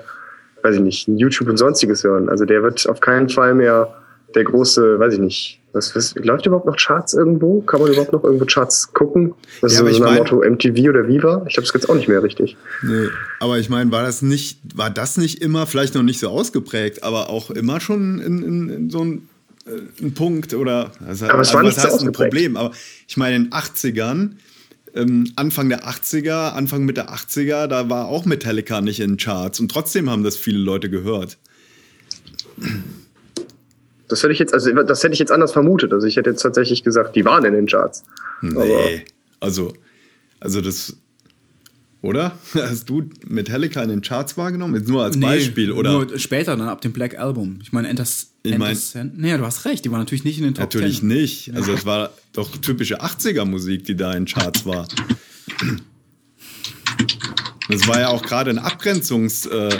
weiß 0.63 0.77
ich 0.77 0.81
nicht, 0.81 1.09
in 1.09 1.19
YouTube 1.19 1.49
und 1.49 1.57
sonstiges 1.57 2.05
hören. 2.05 2.29
Also 2.29 2.45
der 2.45 2.63
wird 2.63 2.89
auf 2.89 3.01
keinen 3.01 3.29
Fall 3.29 3.55
mehr 3.55 3.93
der 4.35 4.45
große, 4.45 4.99
weiß 4.99 5.15
ich 5.15 5.19
nicht, 5.21 5.61
was, 5.73 5.95
was 5.95 6.15
läuft 6.17 6.47
überhaupt 6.47 6.67
noch 6.67 6.77
Charts 6.77 7.15
irgendwo? 7.15 7.61
Kann 7.63 7.81
man 7.81 7.93
überhaupt 7.93 8.13
noch 8.13 8.25
irgendwo 8.25 8.45
Charts 8.45 8.93
gucken? 8.93 9.35
Das 9.61 9.79
Ja, 9.79 9.87
ist 9.87 9.97
so 9.97 10.03
mein- 10.05 10.17
Motto 10.17 10.43
MTV 10.43 10.89
oder 10.89 11.07
Viva. 11.07 11.45
Ich 11.47 11.55
glaube, 11.55 11.63
das 11.67 11.73
gibt's 11.73 11.89
auch 11.89 11.95
nicht 11.95 12.09
mehr 12.09 12.23
richtig. 12.23 12.57
Nee, 12.83 13.07
aber 13.39 13.59
ich 13.59 13.69
meine, 13.69 13.91
war 13.93 14.03
das 14.03 14.23
nicht, 14.23 14.59
war 14.75 14.91
das 14.91 15.17
nicht 15.17 15.41
immer, 15.43 15.67
vielleicht 15.67 15.95
noch 15.95 16.03
nicht 16.03 16.19
so 16.21 16.29
ausgeprägt, 16.29 17.05
aber 17.05 17.31
auch 17.31 17.51
immer 17.51 17.81
schon 17.81 18.19
in, 18.21 18.43
in, 18.43 18.69
in 18.69 18.91
so 18.91 19.05
ein, 19.05 19.29
äh, 19.67 20.03
ein 20.05 20.15
Punkt 20.15 20.55
oder 20.55 20.91
also, 21.07 21.27
Aber 21.27 21.41
es 21.43 21.55
war 21.55 21.63
nicht 21.63 21.79
so 21.81 21.87
heißt 21.89 22.03
ein. 22.03 22.13
Problem? 22.13 22.57
Aber 22.57 22.73
ich 23.07 23.17
meine, 23.17 23.37
in 23.37 23.45
den 23.45 23.53
80ern, 23.53 24.31
ähm, 24.95 25.31
Anfang 25.37 25.69
der 25.69 25.85
80er, 25.89 26.51
Anfang 26.55 26.85
Mitte 26.85 27.11
80er, 27.11 27.69
da 27.69 27.89
war 27.89 28.07
auch 28.07 28.25
Metallica 28.25 28.81
nicht 28.81 28.99
in 28.99 29.19
Charts 29.19 29.61
und 29.61 29.71
trotzdem 29.71 30.11
haben 30.11 30.25
das 30.25 30.37
viele 30.37 30.59
Leute 30.59 30.91
gehört. 30.91 31.39
Das 34.11 34.23
hätte 34.23 34.33
ich 34.33 34.39
jetzt, 34.39 34.53
also 34.53 34.71
das 34.83 35.03
hätte 35.03 35.13
ich 35.13 35.19
jetzt 35.19 35.33
anders 35.33 35.53
vermutet. 35.53 35.93
Also 35.93 36.07
ich 36.07 36.17
hätte 36.17 36.31
jetzt 36.31 36.43
tatsächlich 36.43 36.83
gesagt, 36.83 37.17
die 37.17 37.25
waren 37.25 37.45
in 37.45 37.55
den 37.55 37.67
Charts. 37.67 38.05
Nee, 38.43 39.05
also, 39.41 39.73
also 40.41 40.61
das, 40.61 40.97
oder? 42.03 42.33
Hast 42.55 42.89
du 42.91 43.05
Metallica 43.27 43.83
in 43.83 43.89
den 43.91 44.01
Charts 44.01 44.37
wahrgenommen? 44.37 44.75
Jetzt 44.75 44.89
nur 44.89 45.05
als 45.05 45.19
Beispiel, 45.19 45.73
oder? 45.73 45.93
Nur 45.93 46.19
später 46.19 46.57
dann 46.57 46.69
ab 46.69 46.81
dem 46.81 46.93
Black 46.93 47.19
Album. 47.19 47.59
Ich 47.63 47.73
meine, 47.73 47.89
Enter, 47.89 48.05
Ich 48.43 48.59
mein- 48.59 48.77
Nee, 49.17 49.37
du 49.37 49.45
hast 49.47 49.65
recht, 49.65 49.85
die 49.85 49.91
waren 49.91 50.01
natürlich 50.01 50.25
nicht 50.25 50.39
in 50.39 50.45
den 50.45 50.55
Top 50.55 50.65
Natürlich 50.65 51.01
10. 51.01 51.09
nicht. 51.09 51.55
Also 51.55 51.73
es 51.73 51.87
war 51.87 52.11
doch 52.33 52.57
typische 52.57 53.01
80er-Musik, 53.03 53.85
die 53.85 53.97
da 53.97 54.13
in 54.13 54.25
Charts 54.27 54.67
war. 54.67 54.89
Das 57.69 57.87
war 57.87 58.01
ja 58.01 58.09
auch 58.09 58.23
gerade 58.23 58.51
eine 58.51 58.65
Abgrenzungs... 58.65 59.47
Äh, 59.47 59.79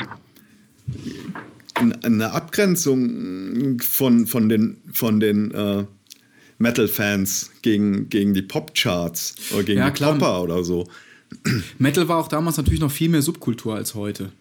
eine 2.03 2.33
Abgrenzung 2.33 3.79
von, 3.81 4.27
von 4.27 4.49
den, 4.49 4.77
von 4.93 5.21
den 5.21 5.51
äh, 5.53 5.85
Metal-Fans 6.59 7.51
gegen, 7.63 8.09
gegen 8.09 8.35
die 8.35 8.43
Pop-Charts 8.43 9.35
oder 9.53 9.63
gegen 9.65 9.79
Ja, 9.79 9.91
die 9.91 9.95
klar. 9.95 10.13
Popper 10.13 10.43
oder 10.43 10.65
so. 10.65 10.87
Metal 11.79 12.09
war 12.09 12.19
auch 12.19 12.29
damals 12.29 12.57
natürlich 12.57 12.81
noch 12.81 12.91
viel 12.91 13.09
mehr 13.09 13.23
Subkultur 13.23 13.75
als 13.75 13.95
heute. 13.95 14.33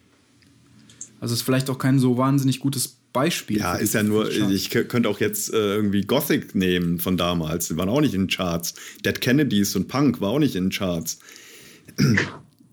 Also 1.20 1.34
ist 1.34 1.42
vielleicht 1.42 1.70
auch 1.70 1.78
kein 1.78 1.98
so 1.98 2.16
wahnsinnig 2.16 2.60
gutes 2.60 2.96
Beispiel. 3.12 3.58
Ja, 3.58 3.74
ist 3.74 3.94
ja 3.94 4.02
nur, 4.02 4.30
ich 4.30 4.70
könnte 4.70 5.08
auch 5.08 5.20
jetzt 5.20 5.52
äh, 5.52 5.56
irgendwie 5.56 6.02
Gothic 6.02 6.54
nehmen 6.54 6.98
von 6.98 7.16
damals. 7.16 7.68
Die 7.68 7.76
waren 7.76 7.88
auch 7.88 8.00
nicht 8.00 8.14
in 8.14 8.22
den 8.22 8.28
Charts. 8.28 8.74
Dead 9.04 9.20
Kennedys 9.20 9.74
und 9.76 9.88
Punk 9.88 10.20
war 10.20 10.30
auch 10.30 10.38
nicht 10.38 10.54
in 10.54 10.64
den 10.66 10.70
Charts. 10.70 11.18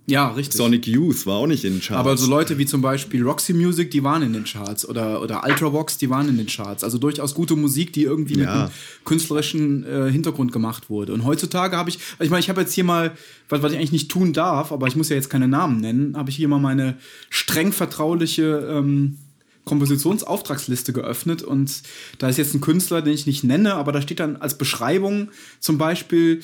Ja, 0.10 0.30
richtig. 0.30 0.56
Sonic 0.56 0.88
Youth 0.88 1.26
war 1.26 1.36
auch 1.36 1.48
nicht 1.48 1.66
in 1.66 1.74
den 1.74 1.82
Charts. 1.82 2.00
Aber 2.00 2.16
so 2.16 2.30
Leute 2.30 2.58
wie 2.58 2.66
zum 2.66 2.82
Beispiel 2.82 3.24
Roxy 3.24 3.52
Music, 3.54 3.92
die 3.92 4.04
waren 4.06 4.22
in 4.24 4.32
den 4.32 4.46
Charts. 4.46 4.88
Oder, 4.88 5.22
oder 5.22 5.44
Ultravox, 5.44 5.98
die 5.98 6.10
waren 6.10 6.30
in 6.30 6.38
den 6.38 6.48
Charts. 6.48 6.86
Also 6.86 6.98
durchaus 6.98 7.34
gute 7.36 7.58
Musik, 7.58 7.92
die 7.92 8.04
irgendwie 8.04 8.36
mit 8.38 8.46
Ja. 8.46 8.54
einem 8.64 8.72
künstlerischen 9.04 9.84
äh, 9.86 10.10
Hintergrund 10.10 10.54
gemacht 10.54 10.90
wurde. 10.90 11.12
Und 11.12 11.26
heutzutage 11.26 11.76
habe 11.76 11.90
ich, 11.90 12.00
ich 12.20 12.30
meine, 12.30 12.40
ich 12.40 12.48
habe 12.48 12.62
jetzt 12.62 12.74
hier 12.74 12.86
mal, 12.86 13.18
was, 13.50 13.62
was 13.62 13.74
ich 13.74 13.78
eigentlich 13.78 13.92
nicht 13.92 14.10
tun 14.10 14.32
darf, 14.32 14.72
aber 14.72 14.88
ich 14.88 14.96
muss 14.96 15.10
ja 15.10 15.18
jetzt 15.18 15.30
keine 15.30 15.50
Namen 15.50 15.82
nennen, 15.82 16.16
habe 16.16 16.30
ich 16.30 16.38
hier 16.38 16.48
mal 16.48 16.60
meine 16.60 16.98
streng 17.30 17.74
vertrauliche 17.74 18.66
ähm, 18.72 19.18
Kompositionsauftragsliste 19.66 20.94
geöffnet 20.94 21.42
und 21.42 21.82
da 22.20 22.30
ist 22.30 22.38
jetzt 22.38 22.54
ein 22.54 22.62
Künstler, 22.62 23.02
den 23.02 23.14
ich 23.14 23.26
nicht 23.26 23.44
nenne, 23.44 23.74
aber 23.76 23.92
da 23.92 24.02
steht 24.02 24.22
dann 24.22 24.38
als 24.38 24.58
Beschreibung 24.58 25.30
zum 25.60 25.78
Beispiel 25.78 26.42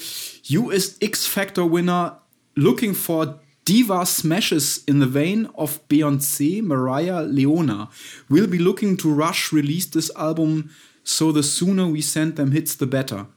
US 0.52 0.98
X-Factor 1.00 1.72
Winner 1.72 2.22
looking 2.56 2.94
for 2.94 3.40
diva 3.66 4.06
smashes 4.06 4.84
in 4.88 5.00
the 5.00 5.08
vein 5.08 5.48
of 5.56 5.80
Beyoncé, 5.88 6.62
Mariah, 6.62 7.24
Leona. 7.24 7.90
Will 8.30 8.48
be 8.48 8.58
looking 8.58 8.98
to 8.98 9.14
rush 9.14 9.52
release 9.52 9.86
this 9.86 10.12
album, 10.16 10.70
so 11.04 11.32
the 11.32 11.44
sooner 11.44 11.88
we 11.88 12.02
send 12.02 12.36
them 12.36 12.52
hits, 12.52 12.76
the 12.76 12.86
better. 12.86 13.28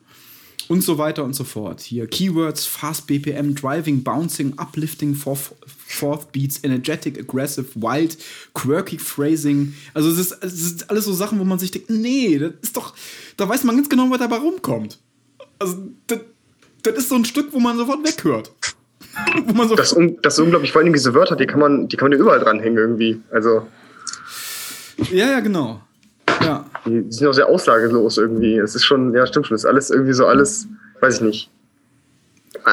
Und 0.69 0.83
so 0.83 0.99
weiter 0.99 1.23
und 1.23 1.35
so 1.35 1.45
fort. 1.45 1.81
Hier 1.81 2.09
Keywords, 2.09 2.67
Fast 2.67 3.07
BPM, 3.07 3.55
Driving, 3.55 4.03
Bouncing, 4.03 4.59
Uplifting, 4.59 5.15
fourth, 5.15 5.55
fourth 5.67 6.33
Beats, 6.33 6.59
Energetic, 6.65 7.19
Aggressive, 7.19 7.69
Wild, 7.77 8.17
Quirky 8.53 8.99
Phrasing. 8.99 9.75
Also 9.95 10.11
es 10.11 10.19
ist, 10.19 10.33
es 10.43 10.63
ist 10.63 10.91
alles 10.91 11.05
so 11.05 11.13
Sachen, 11.13 11.39
wo 11.39 11.45
man 11.45 11.61
sich 11.61 11.71
denkt, 11.71 11.89
nee, 11.89 12.37
das 12.39 12.53
ist 12.63 12.77
doch, 12.77 12.95
da 13.37 13.49
weiß 13.49 13.63
man 13.63 13.77
ganz 13.77 13.89
genau, 13.89 14.11
was 14.11 14.19
dabei 14.19 14.39
rumkommt. 14.39 14.99
Also 15.61 15.89
das, 16.09 16.21
das 16.83 16.97
ist 16.97 17.09
so 17.11 17.15
ein 17.15 17.25
Stück, 17.25 17.53
wo 17.53 17.61
man 17.61 17.77
sofort 17.77 18.05
weghört. 18.05 18.53
so 19.69 19.75
Das, 19.77 19.93
un- 19.93 20.19
das 20.23 20.35
ist 20.35 20.41
unglaublich, 20.41 20.73
vor 20.73 20.83
allem 20.83 20.93
diese 20.93 21.15
Wörter, 21.15 21.37
die 21.37 21.47
kann 21.47 21.61
man, 21.61 21.89
die 21.89 21.97
kann 21.97 22.07
man 22.07 22.13
ja 22.13 22.19
überall 22.19 22.41
dranhängen 22.41 22.79
irgendwie. 22.79 23.21
Also, 23.31 23.67
ja, 25.11 25.31
ja, 25.33 25.41
genau. 25.41 25.81
Ja. 26.43 26.65
die 26.85 27.05
sind 27.11 27.27
auch 27.27 27.33
sehr 27.33 27.49
aussagelos 27.49 28.19
irgendwie. 28.19 28.57
Es 28.59 28.75
ist 28.75 28.85
schon, 28.85 29.15
ja, 29.15 29.27
stimmt 29.27 29.47
schon, 29.47 29.55
es 29.55 29.63
ist 29.63 29.67
alles 29.67 29.91
irgendwie 29.91 30.13
so 30.13 30.27
alles, 30.27 30.67
weiß 31.01 31.17
ich 31.17 31.21
nicht. 31.23 31.51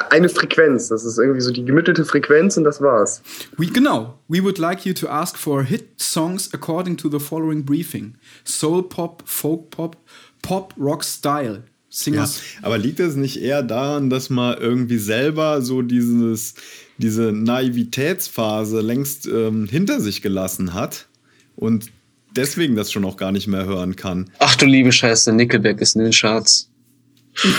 Eine 0.09 0.27
Frequenz, 0.29 0.87
das 0.89 1.05
ist 1.05 1.19
irgendwie 1.19 1.41
so 1.41 1.51
die 1.51 1.63
gemittelte 1.65 2.03
Frequenz 2.03 2.57
und 2.57 2.63
das 2.63 2.81
war's. 2.81 3.21
We, 3.57 3.67
genau. 3.67 4.17
We 4.27 4.41
would 4.43 4.57
like 4.57 4.85
you 4.85 4.93
to 4.93 5.07
ask 5.07 5.37
for 5.37 5.63
hit 5.63 5.99
songs 5.99 6.49
according 6.53 6.97
to 6.97 7.09
the 7.09 7.19
following 7.19 7.63
briefing. 7.63 8.15
Soul 8.43 8.83
Pop, 8.83 9.21
Folk 9.25 9.69
Pop, 9.69 9.97
Pop, 10.41 10.73
Rock 10.79 11.03
Style. 11.03 11.63
Ja, 11.93 12.03
Singers. 12.03 12.41
aber 12.61 12.77
liegt 12.77 12.99
es 12.99 13.15
nicht 13.15 13.41
eher 13.41 13.61
daran, 13.63 14.09
dass 14.09 14.29
man 14.29 14.57
irgendwie 14.57 14.97
selber 14.97 15.61
so 15.61 15.81
dieses, 15.81 16.55
diese 16.97 17.31
Naivitätsphase 17.31 18.81
längst 18.81 19.27
ähm, 19.27 19.67
hinter 19.69 19.99
sich 19.99 20.21
gelassen 20.21 20.73
hat 20.73 21.07
und 21.55 21.91
deswegen 22.35 22.75
das 22.75 22.91
schon 22.91 23.05
auch 23.05 23.17
gar 23.17 23.31
nicht 23.31 23.47
mehr 23.47 23.65
hören 23.65 23.95
kann? 23.95 24.29
Ach 24.39 24.55
du 24.55 24.65
liebe 24.65 24.91
Scheiße, 24.91 25.31
Nickelback 25.33 25.79
ist 25.81 25.95
in 25.95 26.03
den 26.03 26.11
Charts. 26.11 26.69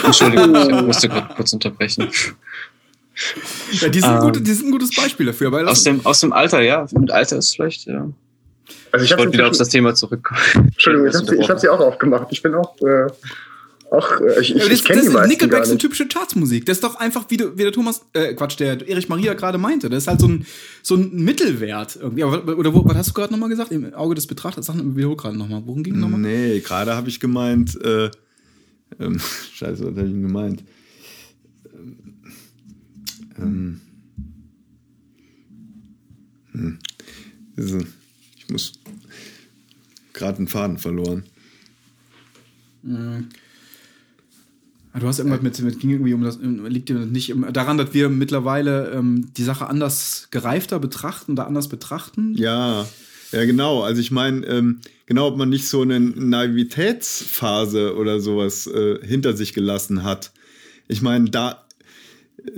Entschuldigung, 0.04 0.54
ich 0.54 0.82
musste 0.82 1.08
gerade 1.08 1.34
kurz 1.34 1.52
unterbrechen. 1.52 2.08
Ja, 3.80 3.88
die, 3.88 4.00
sind 4.00 4.10
Ähm. 4.10 4.20
gute, 4.20 4.40
die 4.40 4.52
sind 4.52 4.66
ein 4.66 4.72
gutes 4.72 4.94
Beispiel 4.94 5.26
dafür. 5.26 5.52
Weil 5.52 5.68
Aus 5.68 5.84
dem, 5.84 6.04
aus 6.04 6.20
dem 6.20 6.32
Alter, 6.32 6.60
ja. 6.62 6.86
Mit 6.92 7.10
Alter 7.10 7.38
ist 7.38 7.54
vielleicht, 7.54 7.86
ja. 7.86 8.08
Also 8.92 9.04
ich, 9.04 9.10
Ich 9.10 9.18
wollte 9.18 9.32
wieder 9.32 9.48
auf 9.48 9.56
das 9.56 9.68
Thema 9.68 9.94
zurückkommen. 9.94 10.40
Entschuldigung, 10.54 11.08
ich 11.08 11.14
habe 11.14 11.26
sie, 11.26 11.36
ich 11.36 11.50
hab 11.50 11.60
sie 11.60 11.68
auch 11.68 11.80
aufgemacht. 11.80 12.28
Ich 12.30 12.42
bin 12.42 12.54
auch, 12.54 12.76
äh, 12.80 13.06
auch 13.94 14.20
äh, 14.20 14.40
ich, 14.40 14.54
ich, 14.54 14.62
das, 14.62 14.70
ich 14.70 14.84
kenne 14.84 14.96
das 14.96 15.04
die 15.04 15.08
ist 15.08 15.12
meisten 15.12 15.28
Nickelback 15.30 15.58
gar 15.58 15.62
ist 15.62 15.70
eine 15.70 15.78
typische 15.78 16.06
Chartsmusik. 16.06 16.66
Das 16.66 16.78
ist 16.78 16.84
doch 16.84 16.96
einfach, 16.96 17.26
wie, 17.30 17.36
du, 17.36 17.56
wie 17.56 17.62
der 17.62 17.72
Thomas, 17.72 18.04
äh, 18.12 18.34
Quatsch, 18.34 18.58
der 18.58 18.86
Erich 18.88 19.08
Maria 19.08 19.34
gerade 19.34 19.58
meinte. 19.58 19.88
Das 19.88 20.04
ist 20.04 20.08
halt 20.08 20.20
so 20.20 20.28
ein, 20.28 20.46
so 20.82 20.96
ein 20.96 21.24
Mittelwert 21.24 21.96
irgendwie. 21.96 22.24
Aber, 22.24 22.58
oder 22.58 22.74
wo, 22.74 22.84
was 22.84 22.96
hast 22.96 23.10
du 23.10 23.14
gerade 23.14 23.32
nochmal 23.32 23.48
gesagt? 23.48 23.72
Im 23.72 23.94
Auge 23.94 24.14
des 24.14 24.26
Betrachters. 24.26 24.66
Sag 24.66 24.76
wiederhol 24.76 25.16
gerade 25.16 25.36
nochmal. 25.36 25.62
Worum 25.64 25.82
ging 25.82 25.98
nochmal? 25.98 26.20
Nee, 26.20 26.60
gerade 26.60 26.94
habe 26.94 27.08
ich 27.08 27.20
gemeint, 27.20 27.80
äh, 27.82 28.10
ähm, 28.98 29.20
scheiße, 29.54 29.82
was 29.84 29.96
habe 29.96 30.06
ich 30.06 30.12
denn 30.12 30.22
gemeint? 30.22 30.64
Ähm, 33.38 33.80
hm, 36.52 36.78
diese, 37.56 37.84
ich 38.36 38.48
muss 38.48 38.72
gerade 40.12 40.38
einen 40.38 40.48
Faden 40.48 40.78
verloren. 40.78 41.24
Ah, 42.86 43.20
Du 44.98 45.08
hast 45.08 45.18
irgendwas 45.18 45.42
mit, 45.42 45.60
mit 45.60 45.80
ging 45.80 45.90
irgendwie 45.90 46.14
um 46.14 46.22
das, 46.22 46.38
liegt 46.40 46.88
dir 46.88 46.94
nicht 47.00 47.30
im- 47.30 47.52
daran, 47.52 47.78
dass 47.78 47.92
wir 47.94 48.08
mittlerweile 48.08 48.90
ähm, 48.92 49.32
die 49.36 49.42
Sache 49.42 49.66
anders 49.66 50.28
gereifter 50.30 50.78
betrachten 50.78 51.32
oder 51.32 51.46
anders 51.48 51.68
betrachten? 51.68 52.34
Ja, 52.36 52.86
ja, 53.32 53.44
genau. 53.44 53.82
Also 53.82 54.00
ich 54.00 54.12
meine, 54.12 54.46
ähm, 54.46 54.80
genau, 55.06 55.26
ob 55.28 55.36
man 55.36 55.48
nicht 55.48 55.66
so 55.66 55.82
eine 55.82 55.98
Naivitätsphase 55.98 57.96
oder 57.96 58.20
sowas 58.20 58.68
äh, 58.68 59.04
hinter 59.04 59.36
sich 59.36 59.52
gelassen 59.52 60.04
hat. 60.04 60.32
Ich 60.86 61.02
meine, 61.02 61.28
da, 61.30 61.66
äh, 62.44 62.50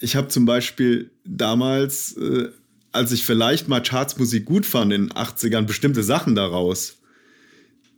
ich 0.00 0.14
habe 0.14 0.28
zum 0.28 0.46
Beispiel 0.46 1.10
damals, 1.24 2.16
äh, 2.16 2.50
als 2.92 3.10
ich 3.10 3.24
vielleicht 3.24 3.68
mal 3.68 3.82
Chartsmusik 3.82 4.44
gut 4.44 4.66
fand 4.66 4.92
in 4.92 5.08
den 5.08 5.12
80ern, 5.12 5.62
bestimmte 5.62 6.02
Sachen 6.04 6.36
daraus. 6.36 6.98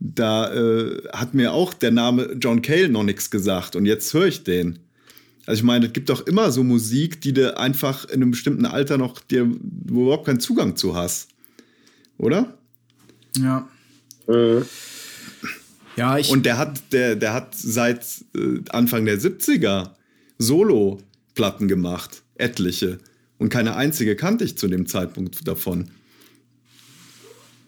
Da 0.05 0.53
äh, 0.53 1.01
hat 1.13 1.33
mir 1.33 1.53
auch 1.53 1.73
der 1.73 1.93
Name 1.93 2.37
John 2.41 2.61
Cale 2.61 2.89
noch 2.89 3.05
nichts 3.05 3.31
gesagt 3.31 3.77
und 3.77 3.87
jetzt 3.87 4.13
höre 4.13 4.27
ich 4.27 4.43
den. 4.43 4.81
Also 5.47 5.61
ich 5.61 5.63
meine, 5.63 5.87
es 5.87 5.93
gibt 5.93 6.09
doch 6.09 6.27
immer 6.27 6.51
so 6.51 6.65
Musik, 6.65 7.21
die 7.21 7.33
du 7.33 7.57
einfach 7.57 8.07
in 8.07 8.15
einem 8.15 8.33
bestimmten 8.33 8.67
Alter 8.67 8.99
noch 8.99 9.21
dir 9.21 9.49
wo 9.63 10.03
überhaupt 10.03 10.27
keinen 10.27 10.41
Zugang 10.41 10.75
zu 10.75 10.97
hast. 10.97 11.29
Oder? 12.19 12.59
Ja. 13.37 13.69
Mhm. 14.27 14.65
Ja, 15.97 16.19
ich. 16.19 16.31
Und 16.31 16.47
der 16.47 16.59
hat, 16.59 16.81
der, 16.93 17.15
der 17.15 17.33
hat 17.33 17.55
seit 17.55 18.05
äh, 18.35 18.61
Anfang 18.71 19.05
der 19.05 19.21
70er 19.21 19.91
Solo-Platten 20.39 21.69
gemacht. 21.69 22.23
Etliche. 22.35 22.99
Und 23.39 23.51
keine 23.51 23.77
einzige 23.77 24.17
kannte 24.17 24.45
ich 24.45 24.59
zu 24.59 24.67
dem 24.67 24.87
Zeitpunkt 24.87 25.47
davon. 25.47 25.91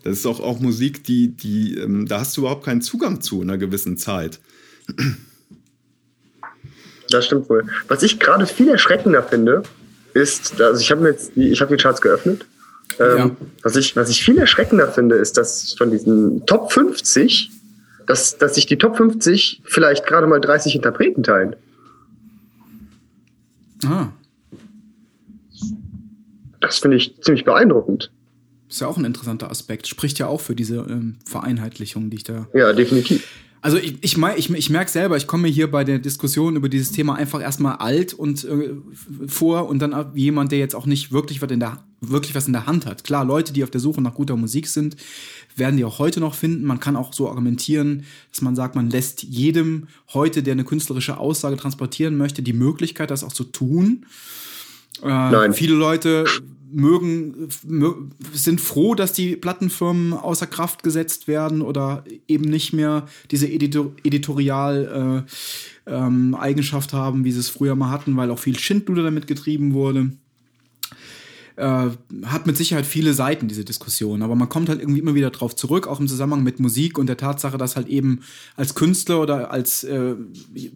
Das 0.05 0.19
ist 0.19 0.27
auch, 0.27 0.41
auch 0.41 0.61
Musik, 0.61 1.03
die, 1.05 1.29
die, 1.29 1.79
ähm, 1.79 2.07
da 2.07 2.21
hast 2.21 2.37
du 2.37 2.43
überhaupt 2.43 2.65
keinen 2.65 2.83
Zugang 2.83 3.21
zu 3.23 3.43
in 3.43 3.49
einer 3.49 3.59
gewissen 3.59 3.97
Zeit. 3.97 4.39
Das 7.11 7.27
stimmt 7.27 7.49
wohl. 7.49 7.65
Was 7.89 8.03
ich 8.03 8.21
gerade 8.21 8.47
viel 8.47 8.69
erschreckender 8.69 9.23
finde, 9.23 9.63
ist, 10.13 10.61
also 10.61 10.81
ich 10.81 10.91
habe 10.91 11.01
mir 11.03 11.11
jetzt 11.11 11.35
die, 11.37 11.49
ich 11.51 11.61
habe 11.61 11.75
die 11.75 11.83
Charts 11.83 12.01
geöffnet. 12.03 12.47
Ähm, 13.01 13.17
Ja. 13.17 13.31
was, 13.63 13.77
ich, 13.77 13.97
was 13.97 14.11
ich 14.11 14.23
viel 14.23 14.39
erschreckender 14.39 14.89
finde, 14.93 15.17
ist, 15.17 15.37
dass 15.39 15.73
von 15.73 15.91
diesen 15.91 16.45
Top 16.47 16.71
50, 16.71 17.51
dass, 18.07 18.37
dass 18.37 18.55
sich 18.57 18.67
die 18.67 18.77
Top 18.77 18.97
50 18.97 19.63
vielleicht 19.65 20.07
gerade 20.07 20.27
mal 20.27 20.41
30 20.41 20.77
Interpreten 20.77 21.23
teilen. 21.23 21.57
ah, 23.87 24.09
Das 26.61 26.79
finde 26.79 26.99
ich 26.99 27.21
ziemlich 27.23 27.45
beeindruckend. 27.45 28.11
Ist 28.75 28.81
ja 28.81 28.89
auch 28.89 28.97
ein 28.97 29.05
interessanter 29.05 29.51
Aspekt. 29.51 29.87
Spricht 29.87 30.19
ja 30.19 30.27
auch 30.27 30.41
für 30.41 30.57
diese 30.57 30.87
ähm, 30.89 31.17
Vereinheitlichung, 31.25 32.11
die 32.11 32.17
ich 32.19 32.25
da 32.25 32.49
Ja, 32.53 32.73
definitiv. 32.73 33.27
Also 33.65 33.79
ich, 33.79 33.97
ich, 34.03 34.19
mein, 34.19 34.37
ich, 34.37 34.51
ich 34.51 34.69
merke 34.69 34.91
selber, 34.91 35.17
ich 35.17 35.27
komme 35.27 35.45
mir 35.45 35.49
hier 35.49 35.71
bei 35.71 35.85
der 35.85 35.99
Diskussion 35.99 36.55
über 36.55 36.69
dieses 36.69 36.93
Thema 36.93 37.15
einfach 37.15 37.41
erstmal 37.41 37.77
alt 37.77 38.13
und 38.13 38.45
äh, 38.45 38.75
vor 39.27 39.69
und 39.69 39.79
dann 39.79 40.13
jemand, 40.15 40.53
der 40.53 40.59
jetzt 40.59 40.75
auch 40.75 40.85
nicht 40.85 41.13
wirklich 41.13 41.41
was 41.41 41.51
in 41.51 41.61
der 41.61 41.83
wirklich 42.03 42.35
was 42.35 42.47
in 42.47 42.53
der 42.53 42.67
Hand 42.67 42.85
hat. 42.85 43.05
Klar, 43.05 43.25
Leute, 43.25 43.55
die 43.55 43.65
auf 43.65 43.71
der 43.71 43.81
Suche 43.81 44.03
nach 44.03 44.13
guter 44.13 44.37
Musik 44.37 44.67
sind, 44.67 44.97
werden 45.57 45.79
die 45.79 45.85
auch 45.87 45.99
heute 45.99 46.21
noch 46.21 46.35
finden. 46.35 46.67
Man 46.67 46.79
kann 46.79 46.95
auch 46.95 47.15
so 47.15 47.29
argumentieren, 47.31 48.05
dass 48.31 48.43
man 48.43 48.55
sagt, 48.55 48.75
man 48.75 48.91
lässt 48.91 49.23
jedem 49.23 49.87
heute, 50.13 50.43
der 50.43 50.53
eine 50.53 50.65
künstlerische 50.65 51.17
Aussage 51.17 51.57
transportieren 51.57 52.19
möchte, 52.19 52.43
die 52.43 52.53
Möglichkeit, 52.53 53.11
das 53.11 53.25
auch 53.25 53.33
zu 53.33 53.45
tun. 53.45 54.05
Äh, 55.03 55.09
Nein. 55.09 55.55
Viele 55.55 55.75
Leute 55.75 56.25
mögen, 56.75 57.49
mö 57.65 57.95
sind 58.33 58.61
froh, 58.61 58.95
dass 58.95 59.13
die 59.13 59.37
Plattenfirmen 59.37 60.13
außer 60.13 60.47
Kraft 60.47 60.83
gesetzt 60.83 61.29
werden 61.29 61.63
oder 61.63 62.05
eben 62.27 62.45
nicht 62.45 62.73
mehr 62.73 63.07
diese 63.31 63.49
Editor 63.49 63.93
Editorial 64.03 65.25
äh, 65.87 65.91
ähm, 65.95 66.35
Eigenschaft 66.35 66.93
haben, 66.93 67.25
wie 67.25 67.33
sie 67.33 67.41
es 67.41 67.49
früher 67.49 67.77
mal 67.77 67.91
hatten, 67.91 68.17
weil 68.17 68.31
auch 68.31 68.39
viel 68.39 68.59
Schindluder 68.59 69.03
damit 69.05 69.27
getrieben 69.27 69.73
wurde. 69.75 70.11
Äh, 71.57 71.91
hat 72.25 72.47
mit 72.47 72.57
Sicherheit 72.57 72.87
viele 72.87 73.15
Seiten, 73.15 73.49
diese 73.49 73.65
Diskussion. 73.65 74.23
Aber 74.23 74.35
man 74.35 74.49
kommt 74.49 74.69
halt 74.69 74.81
irgendwie 74.81 75.01
immer 75.01 75.15
wieder 75.15 75.31
drauf 75.31 75.55
zurück, 75.55 75.87
auch 75.87 76.01
im 76.01 76.09
Zusammenhang 76.09 76.43
mit 76.43 76.61
Musik 76.61 76.99
und 76.99 77.07
der 77.07 77.17
Tatsache, 77.17 77.59
dass 77.59 77.77
halt 77.77 77.89
eben 77.89 78.21
als 78.57 78.75
Künstler 78.75 79.21
oder 79.21 79.51
als 79.51 79.85
äh, 79.85 80.15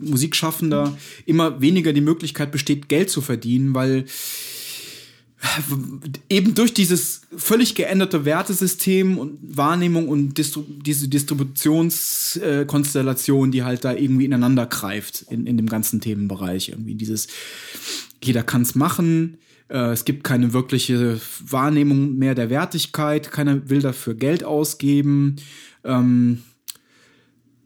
Musikschaffender 0.01 0.97
immer 1.27 1.61
weniger 1.61 1.93
die 1.93 2.01
Möglichkeit 2.01 2.53
besteht, 2.53 2.89
Geld 2.89 3.11
zu 3.11 3.21
verdienen, 3.21 3.75
weil 3.75 4.05
eben 6.29 6.55
durch 6.55 6.75
dieses 6.75 7.23
völlig 7.37 7.77
geänderte 7.77 8.25
Wertesystem 8.25 9.19
und 9.19 9.39
Wahrnehmung 9.43 10.09
und 10.09 10.37
Distru 10.37 10.65
diese 10.85 11.07
Distributionskonstellation, 11.09 13.53
die 13.53 13.63
halt 13.63 13.85
da 13.85 13.95
irgendwie 13.95 14.25
ineinander 14.25 14.67
greift 14.67 15.27
in, 15.31 15.47
in 15.47 15.57
dem 15.57 15.69
ganzen 15.69 16.01
Themenbereich. 16.01 16.71
Irgendwie 16.71 16.97
dieses, 16.97 17.29
jeder 18.23 18.43
kann 18.43 18.63
es 18.63 18.75
machen, 18.75 19.39
äh, 19.69 19.93
es 19.93 20.05
gibt 20.05 20.25
keine 20.25 20.53
wirkliche 20.53 21.21
Wahrnehmung 21.47 22.17
mehr 22.17 22.35
der 22.35 22.51
Wertigkeit, 22.51 23.31
keiner 23.31 23.69
will 23.69 23.81
dafür 23.81 24.15
Geld 24.15 24.45
ausgeben. 24.45 25.37
Ähm, 25.85 26.43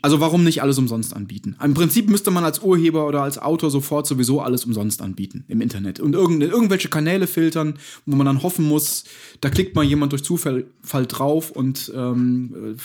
also 0.04 0.18
warum 0.18 0.42
nicht 0.42 0.62
alles 0.62 0.78
umsonst 0.78 1.14
anbieten? 1.14 1.56
Im 1.62 1.74
Prinzip 1.74 2.10
müsste 2.10 2.32
man 2.32 2.42
als 2.42 2.58
Urheber 2.58 3.06
oder 3.06 3.22
als 3.22 3.38
Autor 3.38 3.70
sofort 3.70 4.08
sowieso 4.08 4.40
alles 4.40 4.64
umsonst 4.64 5.00
anbieten 5.00 5.44
im 5.46 5.60
Internet 5.60 6.00
und 6.00 6.14
irgend, 6.14 6.42
irgendwelche 6.42 6.88
Kanäle 6.88 7.28
filtern, 7.28 7.74
wo 8.04 8.16
man 8.16 8.26
dann 8.26 8.42
hoffen 8.42 8.66
muss, 8.66 9.04
da 9.40 9.48
klickt 9.48 9.76
mal 9.76 9.84
jemand 9.84 10.10
durch 10.10 10.24
Zufall 10.24 10.66
drauf 10.82 11.52
und 11.52 11.92
ähm, 11.94 12.76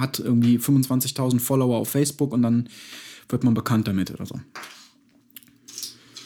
hat 0.00 0.18
irgendwie 0.18 0.58
25.000 0.58 1.38
Follower 1.38 1.78
auf 1.78 1.90
Facebook 1.90 2.32
und 2.32 2.42
dann 2.42 2.68
wird 3.28 3.44
man 3.44 3.54
bekannt 3.54 3.86
damit 3.86 4.10
oder 4.10 4.26
so. 4.26 4.40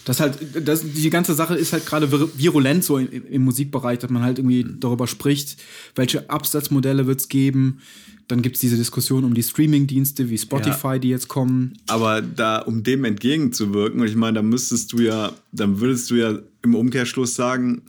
Das 0.07 0.21
halt, 0.21 0.39
das, 0.65 0.85
die 0.85 1.11
ganze 1.11 1.35
Sache 1.35 1.57
ist 1.57 1.73
halt 1.73 1.85
gerade 1.85 2.09
virulent 2.39 2.85
so 2.85 2.97
im, 2.97 3.09
im, 3.11 3.43
Musikbereich, 3.43 3.99
dass 3.99 4.09
man 4.09 4.23
halt 4.23 4.39
irgendwie 4.39 4.65
darüber 4.79 5.09
spricht, 5.09 5.61
welche 5.97 6.31
Absatzmodelle 6.31 7.09
wird 7.09 7.21
es 7.21 7.29
geben. 7.29 7.81
Dann 8.29 8.41
gibt 8.41 8.55
es 8.55 8.61
diese 8.61 8.77
Diskussion 8.77 9.25
um 9.25 9.35
die 9.35 9.43
Streaming-Dienste 9.43 10.31
wie 10.31 10.39
Spotify, 10.39 10.87
ja. 10.87 10.99
die 11.01 11.09
jetzt 11.09 11.27
kommen. 11.27 11.77
Aber 11.89 12.23
da, 12.23 12.61
um 12.61 12.85
dem 12.85 13.05
entgegenzuwirken, 13.05 14.01
und 14.01 14.07
ich 14.07 14.15
meine, 14.15 14.37
da 14.37 14.43
müsstest 14.43 14.93
du 14.93 15.01
ja, 15.01 15.33
dann 15.51 15.81
würdest 15.81 16.09
du 16.09 16.15
ja 16.15 16.39
im 16.63 16.77
Umkehrschluss 16.77 17.35
sagen 17.35 17.83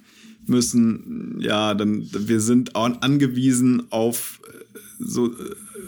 müssen, 0.47 1.38
ja, 1.39 1.75
dann 1.75 2.10
wir 2.12 2.39
sind 2.39 2.75
angewiesen 2.75 3.91
auf 3.91 4.41
äh, 4.47 4.80
so 4.97 5.27
äh, 5.27 5.34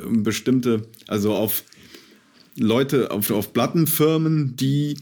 bestimmte, 0.09 0.83
also 1.07 1.33
auf 1.33 1.63
Leute, 2.55 3.09
auf, 3.09 3.31
auf 3.31 3.51
Plattenfirmen, 3.51 4.55
die 4.57 4.97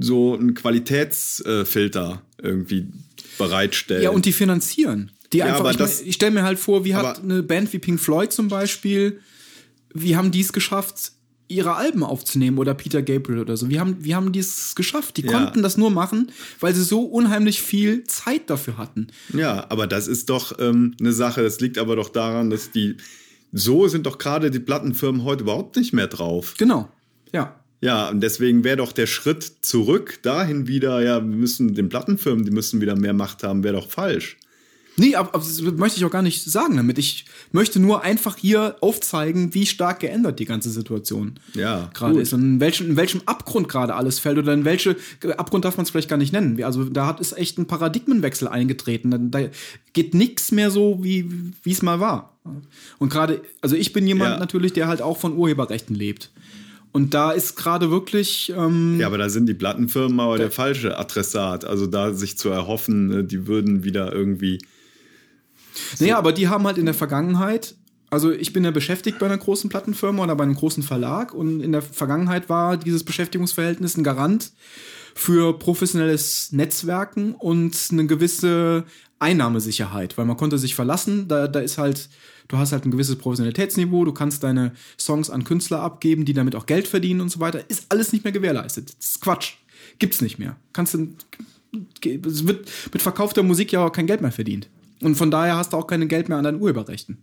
so 0.00 0.34
einen 0.34 0.54
Qualitätsfilter 0.54 2.22
irgendwie 2.40 2.86
bereitstellen. 3.38 4.02
Ja, 4.02 4.10
und 4.10 4.26
die 4.26 4.32
finanzieren. 4.32 5.10
Die 5.32 5.38
ja, 5.38 5.46
einfach, 5.46 5.70
ich, 5.70 5.76
das, 5.76 6.02
ich 6.02 6.14
stelle 6.14 6.32
mir 6.32 6.42
halt 6.42 6.58
vor, 6.58 6.84
wie 6.84 6.94
hat 6.94 7.22
eine 7.22 7.42
Band 7.42 7.72
wie 7.72 7.78
Pink 7.78 8.00
Floyd 8.00 8.32
zum 8.32 8.48
Beispiel, 8.48 9.20
wie 9.94 10.16
haben 10.16 10.30
die 10.30 10.40
es 10.40 10.52
geschafft, 10.52 11.12
ihre 11.48 11.74
Alben 11.74 12.02
aufzunehmen 12.02 12.58
oder 12.58 12.74
Peter 12.74 13.02
Gabriel 13.02 13.40
oder 13.40 13.56
so. 13.56 13.68
Wie 13.68 13.78
haben, 13.78 13.96
wie 14.00 14.14
haben 14.14 14.32
die 14.32 14.40
es 14.40 14.74
geschafft? 14.74 15.18
Die 15.18 15.22
ja. 15.22 15.32
konnten 15.32 15.62
das 15.62 15.76
nur 15.76 15.90
machen, 15.90 16.32
weil 16.60 16.74
sie 16.74 16.82
so 16.82 17.02
unheimlich 17.02 17.60
viel 17.60 18.04
Zeit 18.04 18.48
dafür 18.48 18.78
hatten. 18.78 19.08
Ja, 19.32 19.66
aber 19.68 19.86
das 19.86 20.08
ist 20.08 20.30
doch 20.30 20.58
ähm, 20.58 20.94
eine 20.98 21.12
Sache. 21.12 21.42
Das 21.42 21.60
liegt 21.60 21.78
aber 21.78 21.96
doch 21.96 22.08
daran, 22.08 22.50
dass 22.50 22.70
die. 22.70 22.96
So 23.54 23.86
sind 23.86 24.06
doch 24.06 24.16
gerade 24.16 24.50
die 24.50 24.60
Plattenfirmen 24.60 25.24
heute 25.24 25.42
überhaupt 25.42 25.76
nicht 25.76 25.92
mehr 25.92 26.06
drauf. 26.06 26.54
Genau. 26.56 26.88
Ja. 27.32 27.61
Ja, 27.82 28.08
und 28.08 28.20
deswegen 28.20 28.62
wäre 28.62 28.76
doch 28.76 28.92
der 28.92 29.08
Schritt 29.08 29.42
zurück 29.60 30.20
dahin 30.22 30.68
wieder, 30.68 31.02
ja, 31.02 31.16
wir 31.16 31.36
müssen 31.36 31.74
den 31.74 31.88
Plattenfirmen, 31.88 32.44
die 32.44 32.52
müssen 32.52 32.80
wieder 32.80 32.96
mehr 32.96 33.12
Macht 33.12 33.42
haben, 33.42 33.64
wäre 33.64 33.74
doch 33.74 33.90
falsch. 33.90 34.36
Nee, 34.96 35.16
aber, 35.16 35.34
aber, 35.34 35.38
das 35.38 35.60
möchte 35.60 35.98
ich 35.98 36.04
auch 36.04 36.10
gar 36.10 36.22
nicht 36.22 36.44
sagen 36.44 36.76
damit. 36.76 36.98
Ich 36.98 37.24
möchte 37.50 37.80
nur 37.80 38.02
einfach 38.04 38.36
hier 38.36 38.76
aufzeigen, 38.82 39.52
wie 39.54 39.66
stark 39.66 40.00
geändert 40.00 40.38
die 40.38 40.44
ganze 40.44 40.70
Situation 40.70 41.40
ja, 41.54 41.90
gerade 41.94 42.20
ist 42.20 42.32
und 42.32 42.42
in 42.42 42.60
welchem, 42.60 42.90
in 42.90 42.96
welchem 42.96 43.22
Abgrund 43.24 43.68
gerade 43.68 43.94
alles 43.94 44.20
fällt 44.20 44.38
oder 44.38 44.52
in 44.52 44.64
welche 44.64 44.96
Abgrund 45.36 45.64
darf 45.64 45.76
man 45.76 45.84
es 45.84 45.90
vielleicht 45.90 46.10
gar 46.10 46.18
nicht 46.18 46.32
nennen. 46.32 46.62
Also 46.62 46.84
da 46.84 47.06
hat 47.06 47.20
es 47.20 47.32
echt 47.32 47.58
ein 47.58 47.66
Paradigmenwechsel 47.66 48.46
eingetreten. 48.46 49.10
Da, 49.10 49.18
da 49.18 49.48
geht 49.92 50.14
nichts 50.14 50.52
mehr 50.52 50.70
so, 50.70 51.02
wie 51.02 51.26
es 51.64 51.82
mal 51.82 51.98
war. 51.98 52.38
Und 52.98 53.10
gerade, 53.10 53.40
also 53.60 53.74
ich 53.74 53.92
bin 53.92 54.06
jemand 54.06 54.34
ja. 54.34 54.38
natürlich, 54.38 54.72
der 54.72 54.88
halt 54.88 55.00
auch 55.02 55.18
von 55.18 55.36
Urheberrechten 55.36 55.96
lebt. 55.96 56.30
Und 56.92 57.14
da 57.14 57.32
ist 57.32 57.56
gerade 57.56 57.90
wirklich. 57.90 58.52
Ähm, 58.56 59.00
ja, 59.00 59.06
aber 59.06 59.18
da 59.18 59.30
sind 59.30 59.46
die 59.46 59.54
Plattenfirmen 59.54 60.20
aber 60.20 60.36
der 60.36 60.50
falsche 60.50 60.98
Adressat. 60.98 61.64
Also 61.64 61.86
da 61.86 62.12
sich 62.12 62.36
zu 62.36 62.50
erhoffen, 62.50 63.08
ne, 63.08 63.24
die 63.24 63.46
würden 63.46 63.82
wieder 63.82 64.12
irgendwie. 64.12 64.58
So 65.96 66.04
naja, 66.04 66.18
aber 66.18 66.32
die 66.32 66.48
haben 66.48 66.66
halt 66.66 66.76
in 66.76 66.84
der 66.84 66.94
Vergangenheit. 66.94 67.74
Also 68.10 68.30
ich 68.30 68.52
bin 68.52 68.62
ja 68.62 68.70
beschäftigt 68.70 69.18
bei 69.18 69.24
einer 69.24 69.38
großen 69.38 69.70
Plattenfirma 69.70 70.22
oder 70.22 70.36
bei 70.36 70.44
einem 70.44 70.54
großen 70.54 70.82
Verlag 70.82 71.32
und 71.32 71.60
in 71.60 71.72
der 71.72 71.80
Vergangenheit 71.80 72.50
war 72.50 72.76
dieses 72.76 73.04
Beschäftigungsverhältnis 73.04 73.96
ein 73.96 74.04
Garant 74.04 74.52
für 75.14 75.58
professionelles 75.58 76.52
Netzwerken 76.52 77.34
und 77.34 77.74
eine 77.90 78.06
gewisse 78.06 78.84
Einnahmesicherheit, 79.18 80.18
weil 80.18 80.26
man 80.26 80.36
konnte 80.36 80.58
sich 80.58 80.74
verlassen, 80.74 81.26
da, 81.26 81.48
da 81.48 81.60
ist 81.60 81.78
halt 81.78 82.10
du 82.48 82.58
hast 82.58 82.72
halt 82.72 82.84
ein 82.84 82.90
gewisses 82.90 83.16
Professionalitätsniveau, 83.16 84.04
du 84.04 84.12
kannst 84.12 84.42
deine 84.42 84.72
Songs 84.98 85.30
an 85.30 85.44
Künstler 85.44 85.80
abgeben, 85.80 86.24
die 86.24 86.34
damit 86.34 86.56
auch 86.56 86.66
Geld 86.66 86.88
verdienen 86.88 87.20
und 87.20 87.30
so 87.30 87.40
weiter. 87.40 87.68
Ist 87.68 87.86
alles 87.88 88.12
nicht 88.12 88.24
mehr 88.24 88.32
gewährleistet. 88.32 88.94
Das 88.98 89.10
ist 89.10 89.20
Quatsch. 89.20 89.54
Gibt's 89.98 90.20
nicht 90.20 90.38
mehr. 90.38 90.56
Kannst 90.72 90.94
du, 90.94 91.08
es 92.04 92.46
wird 92.46 92.70
mit 92.92 93.02
verkaufter 93.02 93.42
Musik 93.42 93.72
ja 93.72 93.86
auch 93.86 93.92
kein 93.92 94.06
Geld 94.06 94.20
mehr 94.20 94.32
verdient. 94.32 94.68
Und 95.02 95.16
von 95.16 95.30
daher 95.30 95.56
hast 95.56 95.72
du 95.72 95.76
auch 95.76 95.86
kein 95.86 96.06
Geld 96.08 96.28
mehr 96.28 96.38
an 96.38 96.44
deinen 96.44 96.60
Urheberrechten. 96.60 97.18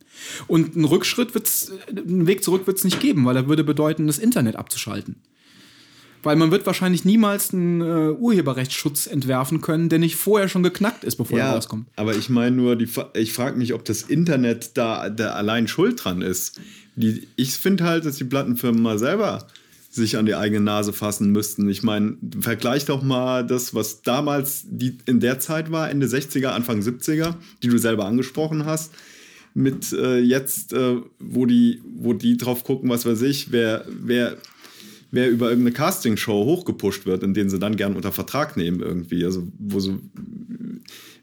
Und 0.48 0.76
einen 0.76 0.86
Rückschritt 0.86 1.34
wird's, 1.34 1.72
einen 1.88 2.28
Weg 2.28 2.44
zurück 2.44 2.68
wird 2.68 2.78
es 2.78 2.84
nicht 2.84 3.00
geben, 3.00 3.26
weil 3.26 3.38
er 3.38 3.48
würde 3.48 3.64
bedeuten, 3.64 4.08
das 4.08 4.20
Internet 4.20 4.58
abzuschalten. 4.58 5.16
Weil 6.22 6.36
man 6.36 6.52
wird 6.52 6.66
wahrscheinlich 6.66 7.06
niemals 7.06 7.54
einen 7.54 7.82
äh, 7.82 8.12
Urheberrechtsschutz 8.12 9.08
entwerfen 9.08 9.62
können, 9.62 9.90
der 9.90 10.00
nicht 10.00 10.16
vorher 10.16 10.50
schon 10.50 10.64
geknackt 10.64 11.04
ist, 11.04 11.16
bevor 11.16 11.38
ja, 11.38 11.48
er 11.48 11.54
rauskommt. 11.56 11.88
Aber 11.96 12.16
ich 12.16 12.30
meine 12.30 12.56
nur, 12.56 12.76
die, 12.76 12.90
ich 13.14 13.34
frage 13.34 13.58
mich, 13.58 13.74
ob 13.74 13.86
das 13.86 14.02
Internet 14.02 14.78
da, 14.78 15.10
da 15.10 15.32
allein 15.32 15.68
schuld 15.68 16.04
dran 16.04 16.22
ist. 16.22 16.60
Die, 16.96 17.28
ich 17.38 17.54
finde 17.54 17.86
halt, 17.86 18.06
dass 18.06 18.18
die 18.18 18.26
Plattenfirmen 18.26 18.82
mal 18.82 19.00
selber 19.00 19.48
sich 19.90 20.18
an 20.18 20.26
die 20.26 20.36
eigene 20.36 20.62
Nase 20.62 20.94
fassen 20.94 21.32
müssten. 21.32 21.68
Ich 21.70 21.84
meine, 21.84 22.18
vergleich 22.40 22.86
doch 22.86 23.02
mal 23.02 23.46
das, 23.46 23.74
was 23.74 24.02
damals 24.02 24.64
die, 24.66 24.98
in 25.06 25.20
der 25.20 25.40
Zeit 25.40 25.72
war, 25.72 25.90
Ende 25.90 26.06
60er, 26.06 26.50
Anfang 26.50 26.82
70er, 26.82 27.36
die 27.64 27.70
du 27.70 27.78
selber 27.78 28.06
angesprochen 28.06 28.66
hast, 28.66 28.94
mit 29.56 29.92
äh, 29.94 30.20
jetzt, 30.20 30.74
äh, 30.74 30.98
wo, 31.20 31.46
die, 31.46 31.82
wo 31.98 32.14
die 32.14 32.38
drauf 32.38 32.64
gucken, 32.64 32.90
was 32.90 33.06
weiß 33.06 33.24
ich, 33.24 33.52
wer, 33.52 33.86
wer 33.88 34.38
wer 35.12 35.30
über 35.30 35.50
irgendeine 35.50 35.74
Castingshow 35.74 36.46
hochgepusht 36.46 37.06
wird, 37.06 37.24
in 37.24 37.34
denen 37.34 37.50
sie 37.50 37.60
dann 37.60 37.76
gern 37.76 37.96
unter 37.96 38.12
Vertrag 38.12 38.58
nehmen 38.58 38.80
irgendwie. 38.82 39.26
Also 39.26 39.48
wo 39.58 39.80
sie 39.80 40.00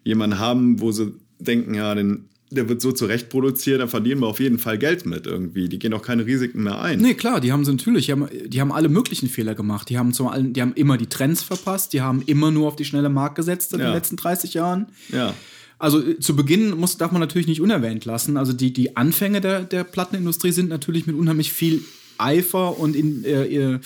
jemanden 0.04 0.38
haben, 0.38 0.80
wo 0.80 0.92
sie 0.92 1.14
denken, 1.38 1.74
ja, 1.74 1.94
den, 1.94 2.28
der 2.50 2.68
wird 2.68 2.80
so 2.80 2.92
zurecht 2.92 3.28
produziert, 3.28 3.80
da 3.80 3.86
verdienen 3.86 4.20
wir 4.20 4.28
auf 4.28 4.40
jeden 4.40 4.58
Fall 4.58 4.78
Geld 4.78 5.06
mit 5.06 5.26
irgendwie. 5.26 5.68
Die 5.68 5.78
gehen 5.78 5.92
auch 5.94 6.02
keine 6.02 6.26
Risiken 6.26 6.62
mehr 6.62 6.80
ein. 6.80 7.00
Nee, 7.00 7.14
klar, 7.14 7.40
die 7.40 7.52
haben 7.52 7.64
sie 7.64 7.72
natürlich, 7.72 8.06
die 8.06 8.12
haben, 8.12 8.28
die 8.46 8.60
haben 8.60 8.72
alle 8.72 8.88
möglichen 8.88 9.28
Fehler 9.28 9.54
gemacht. 9.54 9.88
Die 9.90 9.98
haben 9.98 10.12
zum 10.12 10.52
die 10.52 10.62
haben 10.62 10.74
immer 10.74 10.96
die 10.96 11.06
Trends 11.06 11.42
verpasst, 11.42 11.92
die 11.92 12.02
haben 12.02 12.22
immer 12.26 12.50
nur 12.50 12.68
auf 12.68 12.76
die 12.76 12.84
schnelle 12.84 13.08
Mark 13.08 13.34
gesetzt 13.34 13.72
in 13.72 13.80
ja. 13.80 13.86
den 13.86 13.94
letzten 13.94 14.16
30 14.16 14.54
Jahren. 14.54 14.86
Ja. 15.12 15.34
Also 15.78 16.00
äh, 16.00 16.18
zu 16.20 16.36
Beginn 16.36 16.70
muss, 16.70 16.96
darf 16.96 17.12
man 17.12 17.20
natürlich 17.20 17.46
nicht 17.46 17.60
unerwähnt 17.60 18.04
lassen. 18.04 18.36
Also 18.36 18.52
die, 18.52 18.72
die 18.72 18.96
Anfänge 18.96 19.40
der, 19.40 19.64
der 19.64 19.84
Plattenindustrie 19.84 20.52
sind 20.52 20.68
natürlich 20.68 21.06
mit 21.06 21.16
unheimlich 21.16 21.52
viel 21.52 21.82
Eifer 22.18 22.78
und 22.78 22.96
in, 22.96 23.24
äh, 23.24 23.78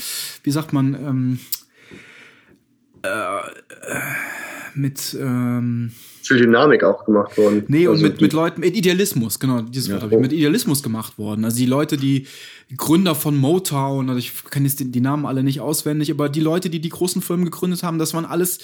wie 0.42 0.50
sagt 0.50 0.72
man, 0.72 0.94
ähm, 0.94 1.38
äh, 3.02 3.40
mit 4.74 5.16
ähm, 5.20 5.92
viel 6.22 6.38
Dynamik 6.38 6.84
auch 6.84 7.04
gemacht 7.04 7.36
worden. 7.36 7.64
Nee, 7.68 7.86
und 7.86 7.94
also 7.94 8.06
mit, 8.06 8.20
mit 8.20 8.32
Leuten, 8.32 8.60
mit 8.60 8.76
Idealismus, 8.76 9.40
genau, 9.40 9.62
dieses 9.62 9.88
ja. 9.88 9.94
Wort 9.94 10.04
habe 10.04 10.14
ich, 10.14 10.20
mit 10.20 10.32
Idealismus 10.32 10.82
gemacht 10.82 11.18
worden. 11.18 11.44
Also 11.44 11.56
die 11.56 11.66
Leute, 11.66 11.96
die 11.96 12.26
Gründer 12.76 13.14
von 13.14 13.36
Motown, 13.36 14.08
also 14.08 14.18
ich 14.18 14.32
kenne 14.44 14.66
jetzt 14.66 14.80
die, 14.80 14.90
die, 14.90 15.00
Namen 15.00 15.26
alle 15.26 15.42
nicht 15.42 15.60
auswendig, 15.60 16.10
aber 16.10 16.28
die 16.28 16.40
Leute, 16.40 16.70
die 16.70 16.80
die 16.80 16.88
großen 16.88 17.20
Firmen 17.22 17.46
gegründet 17.46 17.82
haben, 17.82 17.98
das 17.98 18.14
waren 18.14 18.24
alles 18.24 18.60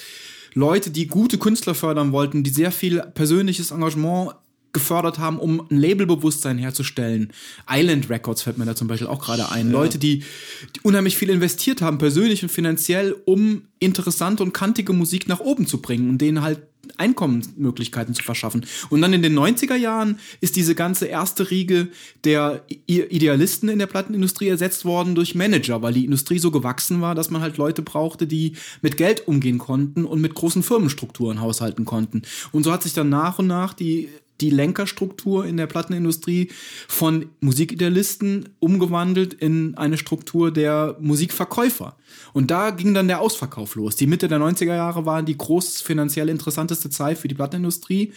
Leute, 0.53 0.91
die 0.91 1.07
gute 1.07 1.37
Künstler 1.37 1.75
fördern 1.75 2.11
wollten, 2.11 2.43
die 2.43 2.49
sehr 2.49 2.71
viel 2.71 3.01
persönliches 3.13 3.71
Engagement 3.71 4.31
gefördert 4.73 5.19
haben, 5.19 5.39
um 5.39 5.61
ein 5.71 5.77
Labelbewusstsein 5.77 6.57
herzustellen. 6.57 7.33
Island 7.69 8.09
Records 8.09 8.41
fällt 8.43 8.57
mir 8.57 8.65
da 8.65 8.75
zum 8.75 8.87
Beispiel 8.87 9.07
auch 9.07 9.23
gerade 9.23 9.51
ein. 9.51 9.71
Leute, 9.71 9.97
die, 9.97 10.19
die 10.75 10.79
unheimlich 10.83 11.17
viel 11.17 11.29
investiert 11.29 11.81
haben, 11.81 11.97
persönlich 11.97 12.43
und 12.43 12.49
finanziell, 12.49 13.15
um 13.25 13.63
interessante 13.79 14.43
und 14.43 14.53
kantige 14.53 14.93
Musik 14.93 15.27
nach 15.27 15.39
oben 15.39 15.67
zu 15.67 15.81
bringen 15.81 16.09
und 16.09 16.19
denen 16.19 16.41
halt 16.41 16.59
Einkommensmöglichkeiten 16.97 18.13
zu 18.13 18.23
verschaffen. 18.23 18.65
Und 18.89 19.01
dann 19.01 19.13
in 19.13 19.21
den 19.21 19.37
90er 19.37 19.75
Jahren 19.75 20.19
ist 20.41 20.55
diese 20.55 20.75
ganze 20.75 21.05
erste 21.05 21.51
Riege 21.51 21.89
der 22.23 22.63
Idealisten 22.85 23.69
in 23.69 23.79
der 23.79 23.87
Plattenindustrie 23.87 24.47
ersetzt 24.47 24.85
worden 24.85 25.15
durch 25.15 25.35
Manager, 25.35 25.81
weil 25.81 25.93
die 25.93 26.05
Industrie 26.05 26.39
so 26.39 26.51
gewachsen 26.51 27.01
war, 27.01 27.15
dass 27.15 27.29
man 27.29 27.41
halt 27.41 27.57
Leute 27.57 27.81
brauchte, 27.81 28.27
die 28.27 28.53
mit 28.81 28.97
Geld 28.97 29.27
umgehen 29.27 29.57
konnten 29.57 30.05
und 30.05 30.21
mit 30.21 30.33
großen 30.33 30.63
Firmenstrukturen 30.63 31.41
haushalten 31.41 31.85
konnten. 31.85 32.21
Und 32.51 32.63
so 32.63 32.71
hat 32.71 32.83
sich 32.83 32.93
dann 32.93 33.09
nach 33.09 33.39
und 33.39 33.47
nach 33.47 33.73
die 33.73 34.09
die 34.41 34.49
Lenkerstruktur 34.49 35.45
in 35.45 35.57
der 35.57 35.67
Plattenindustrie 35.67 36.49
von 36.87 37.27
Musikidealisten 37.39 38.49
umgewandelt 38.59 39.33
in 39.33 39.75
eine 39.75 39.97
Struktur 39.97 40.51
der 40.51 40.95
Musikverkäufer. 40.99 41.95
Und 42.33 42.51
da 42.51 42.69
ging 42.71 42.93
dann 42.93 43.07
der 43.07 43.21
Ausverkauf 43.21 43.75
los. 43.75 43.95
Die 43.95 44.07
Mitte 44.07 44.27
der 44.27 44.39
90er 44.39 44.75
Jahre 44.75 45.05
waren 45.05 45.25
die 45.25 45.37
groß 45.37 45.81
finanziell 45.81 46.29
interessanteste 46.29 46.89
Zeit 46.89 47.17
für 47.17 47.27
die 47.27 47.35
Plattenindustrie. 47.35 48.13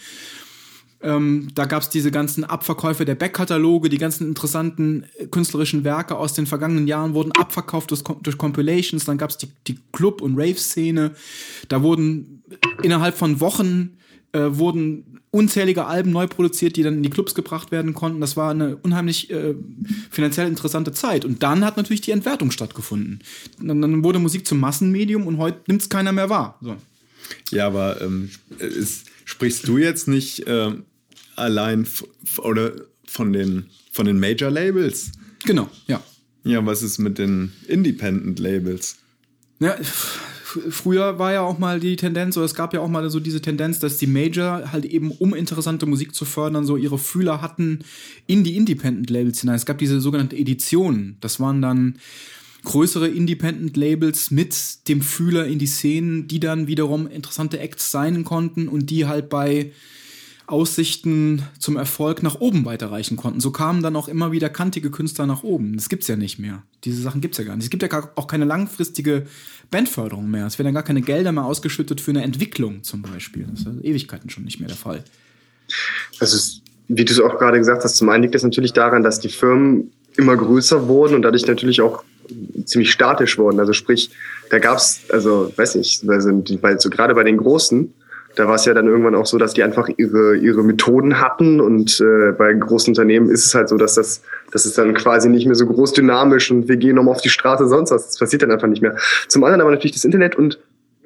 Ähm, 1.03 1.47
da 1.55 1.65
gab 1.65 1.81
es 1.81 1.89
diese 1.89 2.11
ganzen 2.11 2.43
Abverkäufe 2.43 3.05
der 3.05 3.15
Backkataloge, 3.15 3.89
die 3.89 3.97
ganzen 3.97 4.27
interessanten 4.27 5.05
äh, 5.17 5.25
künstlerischen 5.25 5.83
Werke 5.83 6.15
aus 6.15 6.33
den 6.33 6.45
vergangenen 6.45 6.85
Jahren 6.87 7.15
wurden 7.15 7.31
abverkauft 7.31 7.89
durch, 7.89 8.03
durch 8.03 8.37
Compilations. 8.37 9.05
Dann 9.05 9.17
gab 9.17 9.31
es 9.31 9.37
die, 9.37 9.49
die 9.67 9.79
Club- 9.91 10.21
und 10.21 10.37
Rave-Szene. 10.37 11.15
Da 11.69 11.81
wurden 11.81 12.43
innerhalb 12.83 13.17
von 13.17 13.39
Wochen 13.39 13.97
äh, 14.33 14.57
wurden 14.57 15.19
unzählige 15.31 15.85
Alben 15.85 16.11
neu 16.11 16.27
produziert, 16.27 16.75
die 16.75 16.83
dann 16.83 16.95
in 16.95 17.03
die 17.03 17.09
Clubs 17.09 17.35
gebracht 17.35 17.71
werden 17.71 17.93
konnten. 17.93 18.19
Das 18.19 18.35
war 18.35 18.51
eine 18.51 18.75
unheimlich 18.77 19.29
äh, 19.29 19.55
finanziell 20.09 20.47
interessante 20.47 20.91
Zeit. 20.91 21.23
Und 21.25 21.41
dann 21.41 21.63
hat 21.63 21.77
natürlich 21.77 22.01
die 22.01 22.11
Entwertung 22.11 22.51
stattgefunden. 22.51 23.19
Dann, 23.61 23.81
dann 23.81 24.03
wurde 24.03 24.19
Musik 24.19 24.45
zum 24.45 24.59
Massenmedium 24.59 25.25
und 25.25 25.37
heute 25.37 25.59
nimmt 25.67 25.81
es 25.81 25.89
keiner 25.89 26.11
mehr 26.11 26.29
wahr. 26.29 26.57
So. 26.61 26.75
Ja, 27.49 27.67
aber 27.67 28.01
ähm, 28.01 28.29
ist, 28.59 29.07
sprichst 29.23 29.67
du 29.67 29.77
jetzt 29.77 30.07
nicht 30.07 30.43
ähm, 30.47 30.83
allein 31.35 31.87
oder 32.39 32.73
von 33.05 33.31
den, 33.31 33.67
von 33.91 34.05
den 34.05 34.19
Major 34.19 34.51
Labels? 34.51 35.11
Genau, 35.45 35.69
ja. 35.87 36.03
Ja, 36.43 36.65
was 36.65 36.81
ist 36.81 36.97
mit 36.97 37.17
den 37.17 37.51
Independent 37.67 38.39
Labels? 38.39 38.97
Ja, 39.59 39.77
früher 40.69 41.19
war 41.19 41.33
ja 41.33 41.41
auch 41.41 41.59
mal 41.59 41.79
die 41.79 41.95
Tendenz, 41.95 42.37
oder 42.37 42.45
es 42.45 42.55
gab 42.55 42.73
ja 42.73 42.79
auch 42.79 42.87
mal 42.87 43.09
so 43.09 43.19
diese 43.19 43.41
Tendenz, 43.41 43.79
dass 43.79 43.97
die 43.97 44.07
Major 44.07 44.71
halt 44.71 44.85
eben, 44.85 45.11
um 45.11 45.33
interessante 45.33 45.85
Musik 45.85 46.15
zu 46.15 46.25
fördern, 46.25 46.65
so 46.65 46.77
ihre 46.77 46.97
Fühler 46.97 47.41
hatten 47.41 47.79
in 48.27 48.43
die 48.43 48.57
Independent-Labels 48.57 49.41
hinein. 49.41 49.55
Es 49.55 49.65
gab 49.65 49.77
diese 49.77 49.99
sogenannte 50.01 50.35
Edition. 50.35 51.17
Das 51.21 51.39
waren 51.39 51.61
dann 51.61 51.95
größere 52.63 53.07
Independent-Labels 53.07 54.31
mit 54.31 54.87
dem 54.87 55.01
Fühler 55.01 55.47
in 55.47 55.59
die 55.59 55.67
Szenen, 55.67 56.27
die 56.27 56.39
dann 56.39 56.67
wiederum 56.67 57.07
interessante 57.07 57.59
Acts 57.59 57.91
sein 57.91 58.23
konnten 58.23 58.67
und 58.67 58.89
die 58.89 59.07
halt 59.07 59.29
bei 59.29 59.71
Aussichten 60.51 61.43
zum 61.59 61.77
Erfolg 61.77 62.23
nach 62.23 62.35
oben 62.39 62.65
weiterreichen 62.65 63.17
konnten. 63.17 63.39
So 63.39 63.51
kamen 63.51 63.81
dann 63.81 63.95
auch 63.95 64.07
immer 64.07 64.31
wieder 64.31 64.49
kantige 64.49 64.91
Künstler 64.91 65.25
nach 65.25 65.43
oben. 65.43 65.75
Das 65.75 65.89
gibt's 65.89 66.07
ja 66.07 66.15
nicht 66.15 66.39
mehr. 66.39 66.63
Diese 66.83 67.01
Sachen 67.01 67.21
gibt's 67.21 67.37
ja 67.37 67.43
gar 67.43 67.55
nicht. 67.55 67.65
Es 67.65 67.69
gibt 67.69 67.83
ja 67.83 68.09
auch 68.15 68.27
keine 68.27 68.45
langfristige 68.45 69.25
Bandförderung 69.69 70.29
mehr. 70.29 70.45
Es 70.45 70.59
werden 70.59 70.73
gar 70.73 70.83
keine 70.83 71.01
Gelder 71.01 71.31
mehr 71.31 71.45
ausgeschüttet 71.45 72.01
für 72.01 72.11
eine 72.11 72.23
Entwicklung 72.23 72.83
zum 72.83 73.01
Beispiel. 73.01 73.47
Das 73.49 73.61
ist 73.61 73.67
also 73.67 73.81
Ewigkeiten 73.81 74.29
schon 74.29 74.43
nicht 74.43 74.59
mehr 74.59 74.67
der 74.67 74.77
Fall. 74.77 75.03
Das 76.19 76.33
ist, 76.33 76.61
wie 76.87 77.05
du 77.05 77.13
es 77.13 77.19
auch 77.19 77.37
gerade 77.39 77.57
gesagt 77.57 77.83
hast, 77.83 77.95
zum 77.95 78.09
einen 78.09 78.23
liegt 78.23 78.35
es 78.35 78.43
natürlich 78.43 78.73
daran, 78.73 79.03
dass 79.03 79.19
die 79.19 79.29
Firmen 79.29 79.91
immer 80.17 80.35
größer 80.35 80.87
wurden 80.87 81.15
und 81.15 81.21
dadurch 81.21 81.47
natürlich 81.47 81.81
auch 81.81 82.03
ziemlich 82.65 82.91
statisch 82.91 83.37
wurden. 83.37 83.59
Also 83.59 83.73
sprich, 83.73 84.11
da 84.49 84.59
gab's, 84.59 85.01
also 85.09 85.51
weiß 85.55 85.75
ich, 85.75 86.01
also 86.07 86.43
bei, 86.61 86.77
so 86.77 86.89
gerade 86.89 87.15
bei 87.15 87.23
den 87.23 87.37
Großen, 87.37 87.93
da 88.35 88.47
war 88.47 88.55
es 88.55 88.65
ja 88.65 88.73
dann 88.73 88.87
irgendwann 88.87 89.15
auch 89.15 89.25
so, 89.25 89.37
dass 89.37 89.53
die 89.53 89.63
einfach 89.63 89.89
ihre, 89.97 90.35
ihre 90.37 90.63
Methoden 90.63 91.19
hatten 91.19 91.59
und 91.59 91.99
äh, 91.99 92.31
bei 92.31 92.53
großen 92.53 92.91
Unternehmen 92.91 93.29
ist 93.29 93.45
es 93.45 93.55
halt 93.55 93.69
so, 93.69 93.77
dass 93.77 93.95
das, 93.95 94.21
das 94.51 94.65
ist 94.65 94.77
dann 94.77 94.93
quasi 94.93 95.29
nicht 95.29 95.45
mehr 95.45 95.55
so 95.55 95.65
groß 95.65 95.93
dynamisch 95.93 96.51
und 96.51 96.67
wir 96.67 96.77
gehen 96.77 96.95
nochmal 96.95 97.15
auf 97.15 97.21
die 97.21 97.29
Straße, 97.29 97.67
sonst 97.67 97.91
was. 97.91 98.07
Das 98.07 98.17
passiert 98.17 98.41
dann 98.41 98.51
einfach 98.51 98.67
nicht 98.67 98.81
mehr. 98.81 98.95
Zum 99.27 99.43
anderen 99.43 99.61
aber 99.61 99.71
natürlich 99.71 99.93
das 99.93 100.05
Internet 100.05 100.35
und 100.35 100.59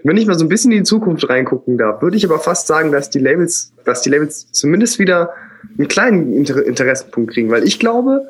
wenn 0.03 0.17
ich 0.17 0.27
mal 0.27 0.37
so 0.37 0.45
ein 0.45 0.49
bisschen 0.49 0.71
in 0.71 0.79
die 0.79 0.83
Zukunft 0.83 1.27
reingucken 1.27 1.79
darf, 1.79 2.03
würde 2.03 2.15
ich 2.15 2.25
aber 2.25 2.37
fast 2.37 2.67
sagen, 2.67 2.91
dass 2.91 3.09
die 3.09 3.17
Labels, 3.17 3.73
dass 3.85 4.03
die 4.03 4.09
Labels 4.11 4.51
zumindest 4.51 4.99
wieder 4.99 5.31
einen 5.79 5.87
kleinen 5.87 6.31
Inter 6.31 6.63
Interessenpunkt 6.63 7.33
kriegen, 7.33 7.49
weil 7.49 7.63
ich 7.63 7.79
glaube, 7.79 8.29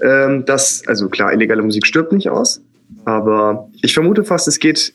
ähm, 0.00 0.46
dass, 0.46 0.82
also 0.86 1.10
klar, 1.10 1.32
illegale 1.32 1.60
Musik 1.60 1.86
stirbt 1.86 2.12
nicht 2.12 2.30
aus, 2.30 2.62
aber 3.04 3.68
ich 3.82 3.92
vermute 3.92 4.24
fast, 4.24 4.48
es 4.48 4.58
geht 4.58 4.94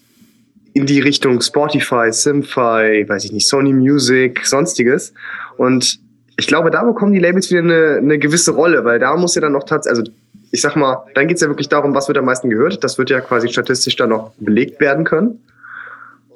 in 0.77 0.85
die 0.85 0.99
Richtung 0.99 1.41
Spotify, 1.41 2.11
Simfy, 2.11 3.05
weiß 3.07 3.25
ich 3.25 3.31
nicht, 3.31 3.47
Sony 3.47 3.73
Music, 3.73 4.45
sonstiges. 4.45 5.13
Und 5.57 5.99
ich 6.37 6.47
glaube, 6.47 6.69
da 6.69 6.83
bekommen 6.83 7.13
die 7.13 7.19
Labels 7.19 7.49
wieder 7.49 7.61
eine, 7.61 7.97
eine 7.97 8.19
gewisse 8.19 8.51
Rolle, 8.51 8.85
weil 8.85 8.99
da 8.99 9.15
muss 9.17 9.35
ja 9.35 9.41
dann 9.41 9.53
noch 9.53 9.63
tatsächlich, 9.63 9.99
also 9.99 10.11
ich 10.51 10.61
sag 10.61 10.75
mal, 10.75 11.03
dann 11.15 11.27
geht's 11.27 11.41
ja 11.41 11.47
wirklich 11.47 11.67
darum, 11.67 11.93
was 11.95 12.07
wird 12.07 12.17
am 12.17 12.25
meisten 12.25 12.49
gehört. 12.49 12.83
Das 12.83 12.97
wird 12.97 13.09
ja 13.09 13.19
quasi 13.19 13.49
statistisch 13.49 13.95
dann 13.95 14.09
noch 14.09 14.31
belegt 14.37 14.79
werden 14.79 15.03
können. 15.03 15.41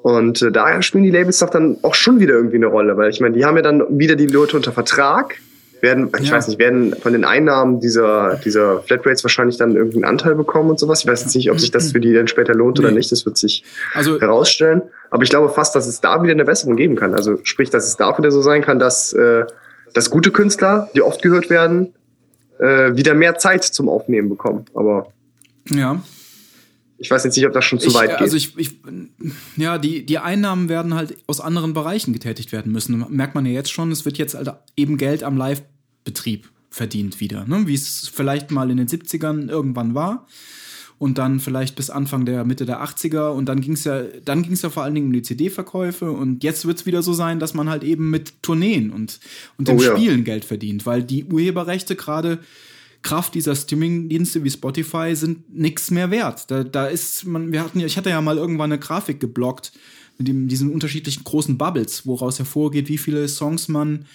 Und 0.02 0.42
äh, 0.42 0.50
daher 0.50 0.82
spielen 0.82 1.04
die 1.04 1.10
Labels 1.10 1.38
doch 1.38 1.50
dann 1.50 1.78
auch 1.82 1.94
schon 1.94 2.18
wieder 2.18 2.34
irgendwie 2.34 2.56
eine 2.56 2.66
Rolle, 2.66 2.96
weil 2.96 3.10
ich 3.10 3.20
meine, 3.20 3.36
die 3.36 3.44
haben 3.44 3.56
ja 3.56 3.62
dann 3.62 3.84
wieder 3.98 4.16
die 4.16 4.26
Leute 4.26 4.56
unter 4.56 4.72
Vertrag 4.72 5.36
werden, 5.82 6.10
ich 6.20 6.28
ja. 6.28 6.36
weiß 6.36 6.48
nicht, 6.48 6.60
werden 6.60 6.94
von 6.94 7.12
den 7.12 7.24
Einnahmen 7.24 7.80
dieser, 7.80 8.36
dieser 8.36 8.82
Flatrates 8.82 9.24
wahrscheinlich 9.24 9.56
dann 9.56 9.74
irgendeinen 9.74 10.04
Anteil 10.04 10.36
bekommen 10.36 10.70
und 10.70 10.78
sowas. 10.78 11.00
Ich 11.00 11.06
weiß 11.06 11.22
jetzt 11.22 11.34
nicht, 11.34 11.50
ob 11.50 11.58
sich 11.58 11.72
das 11.72 11.90
für 11.90 12.00
die 12.00 12.12
dann 12.12 12.28
später 12.28 12.54
lohnt 12.54 12.78
nee. 12.78 12.84
oder 12.84 12.94
nicht. 12.94 13.10
Das 13.10 13.26
wird 13.26 13.36
sich 13.36 13.64
also, 13.92 14.20
herausstellen. 14.20 14.82
Aber 15.10 15.24
ich 15.24 15.30
glaube 15.30 15.48
fast, 15.48 15.74
dass 15.74 15.88
es 15.88 16.00
da 16.00 16.22
wieder 16.22 16.32
eine 16.32 16.44
Besserung 16.44 16.76
geben 16.76 16.94
kann. 16.94 17.14
Also 17.14 17.38
sprich, 17.42 17.68
dass 17.68 17.86
es 17.86 17.96
da 17.96 18.16
wieder 18.16 18.30
so 18.30 18.42
sein 18.42 18.62
kann, 18.62 18.78
dass, 18.78 19.12
äh, 19.12 19.44
dass 19.92 20.08
gute 20.08 20.30
Künstler, 20.30 20.88
die 20.94 21.02
oft 21.02 21.20
gehört 21.20 21.50
werden, 21.50 21.92
äh, 22.60 22.94
wieder 22.94 23.14
mehr 23.14 23.36
Zeit 23.38 23.64
zum 23.64 23.88
Aufnehmen 23.88 24.28
bekommen. 24.28 24.64
Aber 24.74 25.08
ja. 25.68 26.00
Ich 26.98 27.10
weiß 27.10 27.24
jetzt 27.24 27.36
nicht, 27.36 27.46
ob 27.46 27.52
das 27.52 27.64
schon 27.64 27.80
zu 27.80 27.88
ich, 27.88 27.94
weit 27.94 28.10
geht. 28.10 28.20
Also 28.20 28.36
ich, 28.36 28.56
ich, 28.56 28.76
ja, 29.56 29.78
die, 29.78 30.06
die 30.06 30.18
Einnahmen 30.18 30.68
werden 30.68 30.94
halt 30.94 31.16
aus 31.26 31.40
anderen 31.40 31.74
Bereichen 31.74 32.12
getätigt 32.12 32.52
werden 32.52 32.70
müssen. 32.70 33.04
Merkt 33.08 33.34
man 33.34 33.44
ja 33.44 33.50
jetzt 33.50 33.72
schon, 33.72 33.90
es 33.90 34.04
wird 34.04 34.18
jetzt 34.18 34.36
halt 34.36 34.52
eben 34.76 34.98
Geld 34.98 35.24
am 35.24 35.36
Live 35.36 35.62
Betrieb 36.04 36.48
verdient 36.70 37.20
wieder. 37.20 37.46
Ne? 37.46 37.66
Wie 37.66 37.74
es 37.74 38.10
vielleicht 38.12 38.50
mal 38.50 38.70
in 38.70 38.78
den 38.78 38.88
70ern 38.88 39.48
irgendwann 39.48 39.94
war. 39.94 40.26
Und 40.98 41.18
dann 41.18 41.40
vielleicht 41.40 41.74
bis 41.74 41.90
Anfang 41.90 42.26
der 42.26 42.44
Mitte 42.44 42.64
der 42.64 42.82
80er. 42.84 43.30
Und 43.30 43.46
dann 43.46 43.60
ging 43.60 43.72
es 43.72 43.84
ja, 43.84 44.02
dann 44.24 44.42
ging 44.42 44.52
es 44.52 44.62
ja 44.62 44.70
vor 44.70 44.84
allen 44.84 44.94
Dingen 44.94 45.08
um 45.08 45.12
die 45.12 45.22
CD-Verkäufe. 45.22 46.12
Und 46.12 46.44
jetzt 46.44 46.64
wird 46.64 46.78
es 46.78 46.86
wieder 46.86 47.02
so 47.02 47.12
sein, 47.12 47.40
dass 47.40 47.54
man 47.54 47.68
halt 47.68 47.82
eben 47.82 48.10
mit 48.10 48.40
Tourneen 48.42 48.90
und, 48.90 49.18
und 49.58 49.66
den 49.66 49.78
oh, 49.78 49.82
Spielen 49.82 50.18
ja. 50.18 50.24
Geld 50.24 50.44
verdient. 50.44 50.86
Weil 50.86 51.02
die 51.02 51.24
Urheberrechte 51.24 51.96
gerade 51.96 52.38
Kraft 53.02 53.34
dieser 53.34 53.56
Streaming-Dienste 53.56 54.44
wie 54.44 54.50
Spotify 54.50 55.14
sind 55.14 55.52
nichts 55.52 55.90
mehr 55.90 56.10
wert. 56.10 56.50
Da, 56.50 56.62
da 56.62 56.86
ist 56.86 57.26
man, 57.26 57.52
wir 57.52 57.62
hatten 57.62 57.80
ja, 57.80 57.86
ich 57.86 57.96
hatte 57.96 58.10
ja 58.10 58.20
mal 58.20 58.38
irgendwann 58.38 58.72
eine 58.72 58.80
Grafik 58.80 59.18
geblockt 59.18 59.72
mit 60.18 60.28
dem, 60.28 60.48
diesen 60.48 60.72
unterschiedlichen 60.72 61.24
großen 61.24 61.58
Bubbles, 61.58 62.06
woraus 62.06 62.38
hervorgeht, 62.38 62.88
wie 62.88 62.98
viele 62.98 63.26
Songs 63.28 63.68
man 63.68 64.06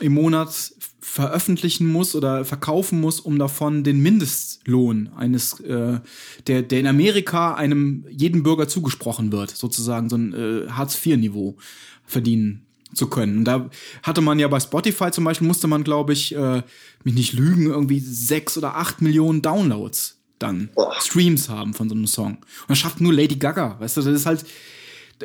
im 0.00 0.14
Monat 0.14 0.72
veröffentlichen 1.08 1.86
muss 1.86 2.16
oder 2.16 2.44
verkaufen 2.44 3.00
muss, 3.00 3.20
um 3.20 3.38
davon 3.38 3.84
den 3.84 4.00
Mindestlohn 4.00 5.08
eines, 5.16 5.60
äh, 5.60 6.00
der, 6.48 6.62
der 6.62 6.80
in 6.80 6.86
Amerika 6.88 7.54
einem 7.54 8.04
jeden 8.10 8.42
Bürger 8.42 8.66
zugesprochen 8.66 9.30
wird, 9.30 9.50
sozusagen 9.50 10.10
so 10.10 10.16
ein 10.16 10.34
äh, 10.34 10.68
Hartz-IV-Niveau 10.68 11.56
verdienen 12.04 12.66
zu 12.92 13.06
können. 13.06 13.38
Und 13.38 13.44
da 13.44 13.70
hatte 14.02 14.20
man 14.20 14.40
ja 14.40 14.48
bei 14.48 14.58
Spotify 14.58 15.12
zum 15.12 15.22
Beispiel, 15.22 15.46
musste 15.46 15.68
man, 15.68 15.84
glaube 15.84 16.12
ich, 16.12 16.34
äh, 16.34 16.62
mich 17.04 17.14
nicht 17.14 17.32
lügen, 17.34 17.66
irgendwie 17.66 18.00
sechs 18.00 18.58
oder 18.58 18.76
acht 18.76 19.00
Millionen 19.00 19.42
Downloads 19.42 20.18
dann 20.40 20.70
oh. 20.74 20.90
Streams 20.98 21.48
haben 21.48 21.72
von 21.72 21.88
so 21.88 21.94
einem 21.94 22.08
Song. 22.08 22.32
Und 22.32 22.70
das 22.70 22.78
schafft 22.78 23.00
nur 23.00 23.14
Lady 23.14 23.36
Gaga, 23.36 23.78
weißt 23.78 23.96
du, 23.96 24.02
das 24.02 24.12
ist 24.12 24.26
halt, 24.26 24.44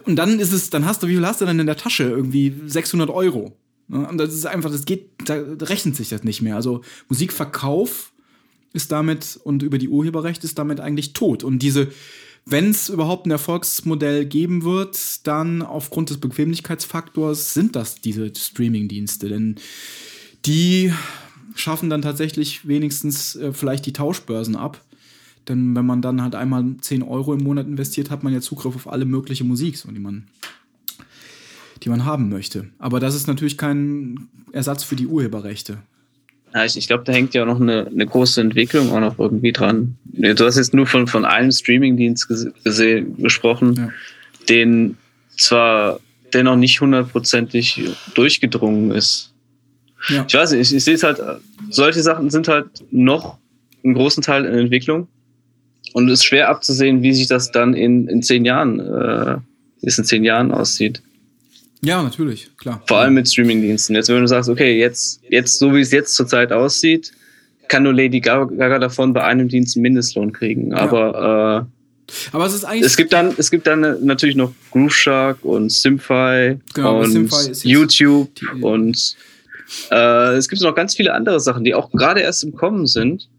und 0.05 0.15
dann 0.15 0.39
ist 0.39 0.53
es, 0.53 0.69
dann 0.69 0.85
hast 0.85 1.01
du, 1.01 1.07
wie 1.07 1.15
viel 1.15 1.25
hast 1.25 1.41
du 1.41 1.45
denn 1.45 1.59
in 1.59 1.65
der 1.65 1.75
Tasche? 1.75 2.03
Irgendwie 2.03 2.55
600 2.67 3.09
Euro. 3.09 3.57
Ne? 3.91 4.09
Das 4.15 4.33
ist 4.33 4.45
einfach, 4.45 4.71
das 4.71 4.85
geht, 4.85 5.09
da 5.25 5.35
rechnet 5.61 5.95
sich 5.95 6.09
das 6.09 6.23
nicht 6.23 6.41
mehr. 6.41 6.55
Also 6.55 6.81
Musikverkauf 7.09 8.11
ist 8.73 8.91
damit 8.91 9.39
und 9.43 9.63
über 9.63 9.77
die 9.77 9.89
Urheberrechte 9.89 10.47
ist 10.47 10.57
damit 10.57 10.79
eigentlich 10.79 11.13
tot. 11.13 11.43
Und 11.43 11.59
diese, 11.59 11.89
wenn 12.45 12.69
es 12.69 12.89
überhaupt 12.89 13.27
ein 13.27 13.31
Erfolgsmodell 13.31 14.25
geben 14.25 14.63
wird, 14.63 15.27
dann 15.27 15.61
aufgrund 15.61 16.09
des 16.09 16.19
Bequemlichkeitsfaktors 16.19 17.53
sind 17.53 17.75
das 17.75 17.95
diese 17.95 18.31
Streaming-Dienste. 18.33 19.27
Denn 19.27 19.55
die 20.45 20.93
schaffen 21.53 21.89
dann 21.89 22.01
tatsächlich 22.01 22.65
wenigstens 22.65 23.35
äh, 23.35 23.51
vielleicht 23.51 23.85
die 23.85 23.93
Tauschbörsen 23.93 24.55
ab. 24.55 24.81
Denn 25.49 25.75
wenn 25.75 25.85
man 25.85 26.01
dann 26.01 26.21
halt 26.21 26.35
einmal 26.35 26.63
10 26.79 27.03
Euro 27.03 27.33
im 27.33 27.43
Monat 27.43 27.67
investiert, 27.67 28.09
hat 28.09 28.23
man 28.23 28.31
ja 28.31 28.39
Zugriff 28.39 28.75
auf 28.75 28.87
alle 28.87 29.05
mögliche 29.05 29.43
Musik, 29.43 29.75
so 29.75 29.91
die 29.91 29.99
man 29.99 30.27
die 31.83 31.89
man 31.89 32.05
haben 32.05 32.29
möchte. 32.29 32.67
Aber 32.79 32.99
das 32.99 33.15
ist 33.15 33.27
natürlich 33.27 33.57
kein 33.57 34.27
Ersatz 34.51 34.83
für 34.83 34.95
die 34.95 35.07
Urheberrechte. 35.07 35.77
Ja, 36.53 36.65
ich, 36.65 36.75
ich 36.77 36.87
glaube, 36.87 37.03
da 37.05 37.13
hängt 37.13 37.33
ja 37.33 37.43
auch 37.43 37.47
noch 37.47 37.61
eine, 37.61 37.87
eine 37.87 38.05
große 38.05 38.41
Entwicklung 38.41 38.91
auch 38.91 38.99
noch 38.99 39.17
irgendwie 39.17 39.53
dran. 39.53 39.95
Du 40.05 40.45
hast 40.45 40.57
jetzt 40.57 40.73
nur 40.73 40.85
von, 40.85 41.07
von 41.07 41.23
einem 41.25 41.51
Streamingdienst 41.51 42.27
gesprochen, 42.65 43.75
Ja. 43.75 43.89
den 44.49 44.97
zwar 45.37 45.99
dennoch 46.33 46.57
nicht 46.57 46.79
hundertprozentig 46.81 47.81
durchgedrungen 48.15 48.91
ist. 48.91 49.33
Ja. 50.09 50.25
Ich 50.27 50.33
weiß 50.33 50.51
nicht, 50.51 50.69
ich, 50.71 50.75
ich 50.75 50.83
sehe 50.83 50.95
es 50.95 51.03
halt, 51.03 51.21
solche 51.69 52.01
Sachen 52.01 52.29
sind 52.29 52.47
halt 52.47 52.67
noch 52.91 53.37
einen 53.83 53.93
großen 53.93 54.21
Teil 54.23 54.45
in 54.45 54.53
Entwicklung. 54.53 55.07
Und 55.93 56.09
es 56.09 56.19
ist 56.19 56.25
schwer 56.25 56.49
abzusehen, 56.49 57.01
wie 57.01 57.13
sich 57.13 57.27
das 57.27 57.51
dann 57.51 57.73
in, 57.73 58.07
in 58.07 58.21
zehn 58.23 58.45
Jahren, 58.45 58.79
äh, 58.79 59.37
in 59.81 59.89
zehn 59.89 60.23
Jahren 60.23 60.51
aussieht. 60.51 61.01
Ja, 61.83 62.03
natürlich, 62.03 62.49
klar. 62.57 62.81
Vor 62.87 62.97
allem 62.99 63.15
mit 63.15 63.27
Streamingdiensten. 63.27 63.95
Jetzt, 63.95 64.09
wenn 64.09 64.21
du 64.21 64.27
sagst, 64.27 64.49
okay, 64.49 64.77
jetzt, 64.79 65.21
jetzt, 65.29 65.57
so 65.57 65.73
wie 65.73 65.81
es 65.81 65.91
jetzt 65.91 66.15
zurzeit 66.15 66.51
aussieht, 66.51 67.11
kann 67.67 67.83
nur 67.83 67.93
Lady 67.93 68.19
Gaga 68.19 68.77
davon 68.79 69.13
bei 69.13 69.23
einem 69.23 69.47
Dienst 69.47 69.75
einen 69.75 69.83
Mindestlohn 69.83 70.31
kriegen. 70.31 70.73
Aber 70.73 71.67
Aber 72.33 72.45
es 72.45 72.53
ist 72.53 72.63
äh, 72.63 72.67
eigentlich. 72.67 72.85
es 72.85 72.97
gibt 72.97 73.13
dann, 73.13 73.33
es 73.37 73.49
gibt 73.49 73.65
dann 73.65 74.05
natürlich 74.05 74.35
noch 74.35 74.51
Groove 74.71 74.93
Shark 74.93 75.37
und 75.43 75.71
Simfy 75.71 76.57
Genau, 76.73 76.99
und 77.01 77.11
Simfy 77.11 77.67
YouTube 77.67 78.29
die- 78.35 78.61
und 78.61 79.15
äh, 79.89 80.35
es 80.35 80.49
gibt 80.49 80.61
noch 80.61 80.75
ganz 80.75 80.95
viele 80.95 81.13
andere 81.13 81.39
Sachen, 81.39 81.63
die 81.63 81.73
auch 81.73 81.89
gerade 81.91 82.19
erst 82.19 82.43
im 82.43 82.53
Kommen 82.53 82.85
sind, 82.87 83.29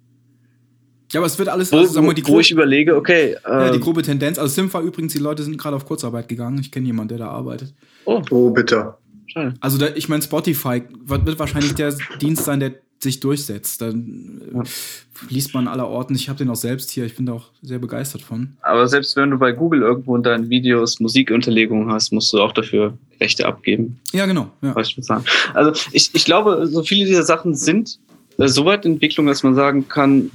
ja, 1.12 1.20
aber 1.20 1.26
es 1.26 1.38
wird 1.38 1.48
alles, 1.48 1.70
wo, 1.72 1.78
also, 1.78 1.92
sagen 1.92 2.06
wir, 2.06 2.14
die, 2.14 2.26
wo 2.26 2.40
ich 2.40 2.50
überlege, 2.50 2.96
okay, 2.96 3.36
ja, 3.44 3.70
die 3.70 3.80
grobe 3.80 4.02
Tendenz. 4.02 4.38
Also 4.38 4.52
Simfa 4.54 4.80
übrigens, 4.80 5.12
die 5.12 5.18
Leute 5.18 5.42
sind 5.42 5.58
gerade 5.58 5.76
auf 5.76 5.84
Kurzarbeit 5.86 6.28
gegangen. 6.28 6.58
Ich 6.60 6.70
kenne 6.70 6.86
jemanden, 6.86 7.08
der 7.10 7.18
da 7.18 7.28
arbeitet. 7.28 7.74
oh, 8.04 8.22
Oh, 8.30 8.50
bitte. 8.50 8.94
schade. 9.26 9.54
Also 9.60 9.78
da, 9.78 9.88
ich 9.94 10.08
meine, 10.08 10.22
Spotify 10.22 10.82
wird 11.04 11.26
wird 11.26 11.38
wahrscheinlich 11.38 11.74
der 11.74 11.94
Dienst 12.20 12.44
sein, 12.44 12.60
der 12.60 12.72
sich 13.02 13.18
durchsetzt. 13.20 13.80
Dann 13.82 14.40
äh, 14.54 15.28
liest 15.28 15.54
man 15.54 15.66
aller 15.68 15.88
Orten. 15.88 16.14
Ich 16.14 16.28
habe 16.28 16.38
den 16.38 16.48
auch 16.50 16.56
selbst 16.56 16.90
hier. 16.90 17.04
Ich 17.04 17.16
bin 17.16 17.26
da 17.26 17.32
auch 17.32 17.50
sehr 17.60 17.78
begeistert 17.80 18.22
von. 18.22 18.56
Aber 18.62 18.86
selbst 18.88 19.16
wenn 19.16 19.30
du 19.30 19.38
bei 19.38 19.52
Google 19.52 19.82
irgendwo 19.82 20.14
in 20.16 20.22
deinen 20.22 20.48
Videos 20.50 21.00
Musikunterlegungen 21.00 21.90
hast, 21.90 22.12
musst 22.12 22.32
du 22.32 22.40
auch 22.40 22.52
dafür 22.52 22.96
Rechte 23.20 23.44
abgeben. 23.46 23.98
Ja, 24.12 24.26
genau. 24.26 24.50
Ja. 24.62 24.74
was 24.76 24.88
ich 24.88 24.96
will 24.96 25.04
sagen. 25.04 25.24
Also 25.52 25.72
ich, 25.92 26.10
ich 26.14 26.24
glaube, 26.24 26.66
so 26.68 26.82
viele 26.84 27.04
dieser 27.06 27.24
Sachen 27.24 27.54
sind 27.56 27.98
äh, 28.38 28.46
so 28.48 28.64
weit 28.64 28.84
in 28.84 28.92
Entwicklung, 28.94 29.26
dass 29.26 29.42
man 29.42 29.54
sagen 29.56 29.88
kann, 29.88 30.30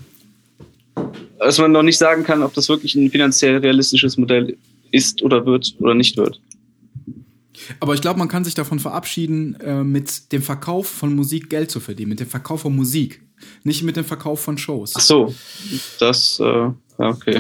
dass 1.40 1.58
man 1.60 1.72
noch 1.72 1.84
nicht 1.84 1.98
sagen 1.98 2.24
kann, 2.24 2.44
ob 2.44 2.54
das 2.54 2.70
wirklich 2.70 2.96
ein 2.96 3.10
finanziell 3.10 3.58
realistisches 3.58 4.18
Modell 4.18 4.58
ist 4.92 5.22
oder 5.22 5.46
wird 5.46 5.76
oder 5.80 5.94
nicht 5.94 6.18
wird. 6.18 6.40
Aber 7.80 7.94
ich 7.94 8.02
glaube, 8.02 8.20
man 8.20 8.28
kann 8.28 8.44
sich 8.44 8.54
davon 8.54 8.80
verabschieden, 8.80 9.56
äh, 9.60 9.84
mit 9.84 10.32
dem 10.32 10.42
Verkauf 10.42 10.88
von 10.88 11.16
Musik 11.16 11.50
Geld 11.50 11.72
zu 11.72 11.80
verdienen. 11.80 12.10
Mit 12.10 12.20
dem 12.20 12.28
Verkauf 12.28 12.62
von 12.62 12.76
Musik. 12.76 13.22
Nicht 13.64 13.84
mit 13.84 13.98
dem 13.98 14.06
Verkauf 14.06 14.42
von 14.42 14.58
Shows. 14.58 14.94
Ach 14.96 15.02
so, 15.02 15.36
das, 16.00 16.40
äh, 16.40 16.44
ja, 16.44 16.76
okay. 17.00 17.40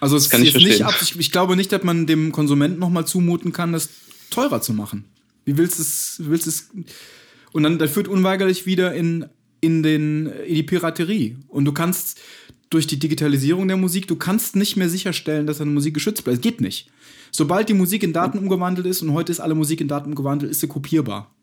Also 0.00 0.16
es 0.16 0.24
Das 0.24 0.30
kann 0.30 0.42
ist 0.42 0.48
ich 0.48 0.54
jetzt 0.54 0.64
nicht 0.64 0.82
ab, 0.84 0.94
ich, 1.00 1.18
ich 1.18 1.32
glaube 1.32 1.56
nicht, 1.56 1.72
dass 1.72 1.82
man 1.82 2.06
dem 2.06 2.32
Konsumenten 2.32 2.78
nochmal 2.78 3.06
zumuten 3.06 3.52
kann, 3.52 3.72
das 3.72 3.88
teurer 4.30 4.60
zu 4.60 4.72
machen. 4.72 5.04
Wie 5.44 5.56
willst 5.56 5.78
du 5.78 5.82
es, 5.82 6.16
willst 6.18 6.46
es? 6.46 6.70
Und 7.52 7.64
dann 7.64 7.78
das 7.78 7.90
führt 7.90 8.08
unweigerlich 8.08 8.66
wieder 8.66 8.94
in, 8.94 9.26
in, 9.60 9.82
den, 9.82 10.26
in 10.26 10.54
die 10.54 10.62
Piraterie. 10.62 11.36
Und 11.48 11.64
du 11.64 11.72
kannst 11.72 12.20
durch 12.72 12.86
die 12.86 12.98
Digitalisierung 12.98 13.68
der 13.68 13.76
Musik, 13.76 14.06
du 14.06 14.16
kannst 14.16 14.56
nicht 14.56 14.76
mehr 14.76 14.88
sicherstellen, 14.88 15.46
dass 15.46 15.58
deine 15.58 15.70
Musik 15.70 15.94
geschützt 15.94 16.24
bleibt. 16.24 16.38
Es 16.38 16.42
geht 16.42 16.60
nicht. 16.60 16.90
Sobald 17.30 17.68
die 17.68 17.74
Musik 17.74 18.02
in 18.02 18.12
Daten 18.12 18.38
umgewandelt 18.38 18.86
ist, 18.86 19.02
und 19.02 19.12
heute 19.12 19.32
ist 19.32 19.40
alle 19.40 19.54
Musik 19.54 19.80
in 19.80 19.88
Daten 19.88 20.10
umgewandelt, 20.10 20.50
ist 20.50 20.60
sie 20.60 20.68
kopierbar. 20.68 21.34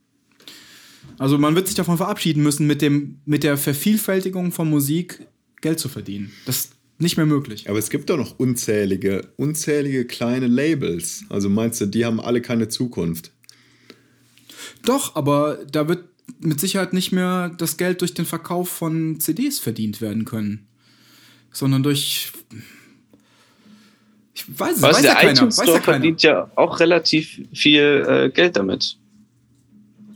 Also 1.17 1.37
man 1.37 1.55
wird 1.55 1.67
sich 1.67 1.75
davon 1.75 1.97
verabschieden 1.97 2.43
müssen, 2.43 2.67
mit, 2.67 2.81
dem, 2.81 3.19
mit 3.25 3.43
der 3.43 3.57
Vervielfältigung 3.57 4.51
von 4.51 4.69
Musik 4.69 5.27
Geld 5.61 5.79
zu 5.79 5.89
verdienen. 5.89 6.31
Das 6.45 6.57
ist 6.57 6.73
nicht 6.97 7.17
mehr 7.17 7.25
möglich. 7.25 7.69
Aber 7.69 7.79
es 7.79 7.89
gibt 7.89 8.09
doch 8.09 8.17
noch 8.17 8.39
unzählige, 8.39 9.27
unzählige 9.35 10.05
kleine 10.05 10.47
Labels. 10.47 11.25
Also 11.29 11.49
meinst 11.49 11.81
du, 11.81 11.85
die 11.85 12.05
haben 12.05 12.19
alle 12.19 12.41
keine 12.41 12.69
Zukunft? 12.69 13.31
Doch, 14.83 15.15
aber 15.15 15.59
da 15.69 15.87
wird 15.87 16.05
mit 16.39 16.59
Sicherheit 16.59 16.93
nicht 16.93 17.11
mehr 17.11 17.49
das 17.49 17.77
Geld 17.77 18.01
durch 18.01 18.13
den 18.13 18.25
Verkauf 18.25 18.69
von 18.69 19.19
CDs 19.19 19.59
verdient 19.59 19.99
werden 19.99 20.25
können. 20.25 20.68
Sondern 21.51 21.83
durch. 21.83 22.31
Ich 24.33 24.59
weiß 24.59 24.77
es, 24.77 24.81
weiß 24.81 24.97
du, 24.97 25.03
ja 25.03 25.13
der 25.13 25.21
keiner. 25.21 25.31
iTunes 25.33 25.55
Store 25.55 25.67
ja 25.67 25.73
keiner. 25.79 25.83
verdient 25.83 26.23
ja 26.23 26.51
auch 26.55 26.79
relativ 26.79 27.41
viel 27.53 28.05
äh, 28.07 28.29
Geld 28.29 28.55
damit. 28.55 28.97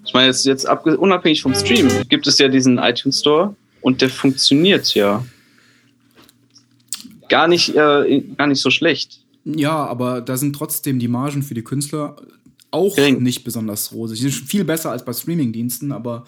Ich 0.05 0.13
meine, 0.13 0.27
jetzt, 0.27 0.45
jetzt 0.45 0.67
unabhängig 0.67 1.41
vom 1.41 1.55
Stream 1.55 1.89
gibt 2.09 2.27
es 2.27 2.37
ja 2.37 2.47
diesen 2.47 2.77
iTunes 2.77 3.19
Store 3.19 3.55
und 3.81 4.01
der 4.01 4.09
funktioniert 4.09 4.93
ja. 4.93 5.25
Gar 7.29 7.47
nicht, 7.47 7.75
äh, 7.75 8.21
gar 8.37 8.47
nicht 8.47 8.61
so 8.61 8.69
schlecht. 8.69 9.21
Ja, 9.45 9.85
aber 9.85 10.21
da 10.21 10.37
sind 10.37 10.55
trotzdem 10.55 10.99
die 10.99 11.07
Margen 11.07 11.41
für 11.41 11.53
die 11.53 11.63
Künstler 11.63 12.15
auch 12.71 12.95
Gering. 12.95 13.21
nicht 13.21 13.43
besonders 13.43 13.91
rosig. 13.91 14.19
Die 14.19 14.29
sind 14.29 14.47
viel 14.47 14.63
besser 14.63 14.91
als 14.91 15.05
bei 15.05 15.13
Streamingdiensten, 15.13 15.91
aber 15.91 16.25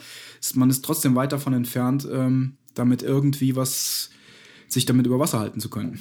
man 0.53 0.69
ist 0.69 0.85
trotzdem 0.85 1.15
weit 1.15 1.31
davon 1.31 1.53
entfernt, 1.53 2.07
ähm, 2.11 2.53
damit 2.75 3.03
irgendwie 3.03 3.55
was, 3.55 4.09
sich 4.67 4.85
damit 4.85 5.05
über 5.05 5.19
Wasser 5.19 5.39
halten 5.39 5.59
zu 5.59 5.69
können. 5.69 5.99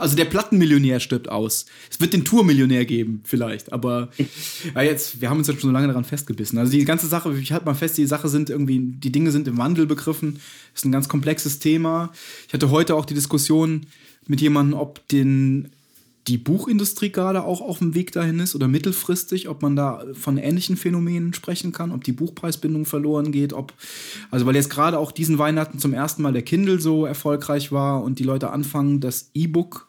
Also 0.00 0.16
der 0.16 0.24
Plattenmillionär 0.24 0.98
stirbt 0.98 1.28
aus. 1.28 1.66
Es 1.90 2.00
wird 2.00 2.14
den 2.14 2.24
Tourmillionär 2.24 2.86
geben, 2.86 3.20
vielleicht. 3.24 3.72
Aber 3.72 4.08
ja, 4.74 4.82
jetzt, 4.82 5.20
wir 5.20 5.28
haben 5.28 5.38
uns 5.38 5.46
jetzt 5.46 5.60
schon 5.60 5.68
so 5.68 5.74
lange 5.74 5.88
daran 5.88 6.04
festgebissen. 6.04 6.58
Also 6.58 6.72
die 6.72 6.84
ganze 6.84 7.06
Sache, 7.06 7.36
ich 7.38 7.52
halte 7.52 7.66
mal 7.66 7.74
fest, 7.74 7.98
die 7.98 8.06
Sache 8.06 8.28
sind 8.28 8.48
irgendwie, 8.48 8.80
die 8.80 9.12
Dinge 9.12 9.30
sind 9.30 9.46
im 9.46 9.58
Wandel 9.58 9.86
begriffen. 9.86 10.40
Ist 10.74 10.86
ein 10.86 10.92
ganz 10.92 11.08
komplexes 11.08 11.58
Thema. 11.58 12.12
Ich 12.48 12.54
hatte 12.54 12.70
heute 12.70 12.94
auch 12.94 13.04
die 13.04 13.14
Diskussion 13.14 13.86
mit 14.26 14.40
jemandem, 14.40 14.78
ob 14.78 15.06
den 15.08 15.68
die 16.28 16.38
Buchindustrie 16.38 17.10
gerade 17.10 17.44
auch 17.44 17.60
auf 17.60 17.78
dem 17.78 17.94
Weg 17.94 18.12
dahin 18.12 18.40
ist 18.40 18.54
oder 18.54 18.68
mittelfristig, 18.68 19.48
ob 19.48 19.62
man 19.62 19.74
da 19.74 20.04
von 20.12 20.36
ähnlichen 20.36 20.76
Phänomenen 20.76 21.32
sprechen 21.32 21.72
kann, 21.72 21.92
ob 21.92 22.04
die 22.04 22.12
Buchpreisbindung 22.12 22.84
verloren 22.84 23.32
geht, 23.32 23.52
ob, 23.52 23.72
also 24.30 24.44
weil 24.44 24.54
jetzt 24.54 24.70
gerade 24.70 24.98
auch 24.98 25.12
diesen 25.12 25.38
Weihnachten 25.38 25.78
zum 25.78 25.94
ersten 25.94 26.22
Mal 26.22 26.32
der 26.32 26.42
Kindle 26.42 26.78
so 26.78 27.06
erfolgreich 27.06 27.72
war 27.72 28.02
und 28.02 28.18
die 28.18 28.24
Leute 28.24 28.50
anfangen, 28.50 29.00
das 29.00 29.30
E-Book 29.32 29.88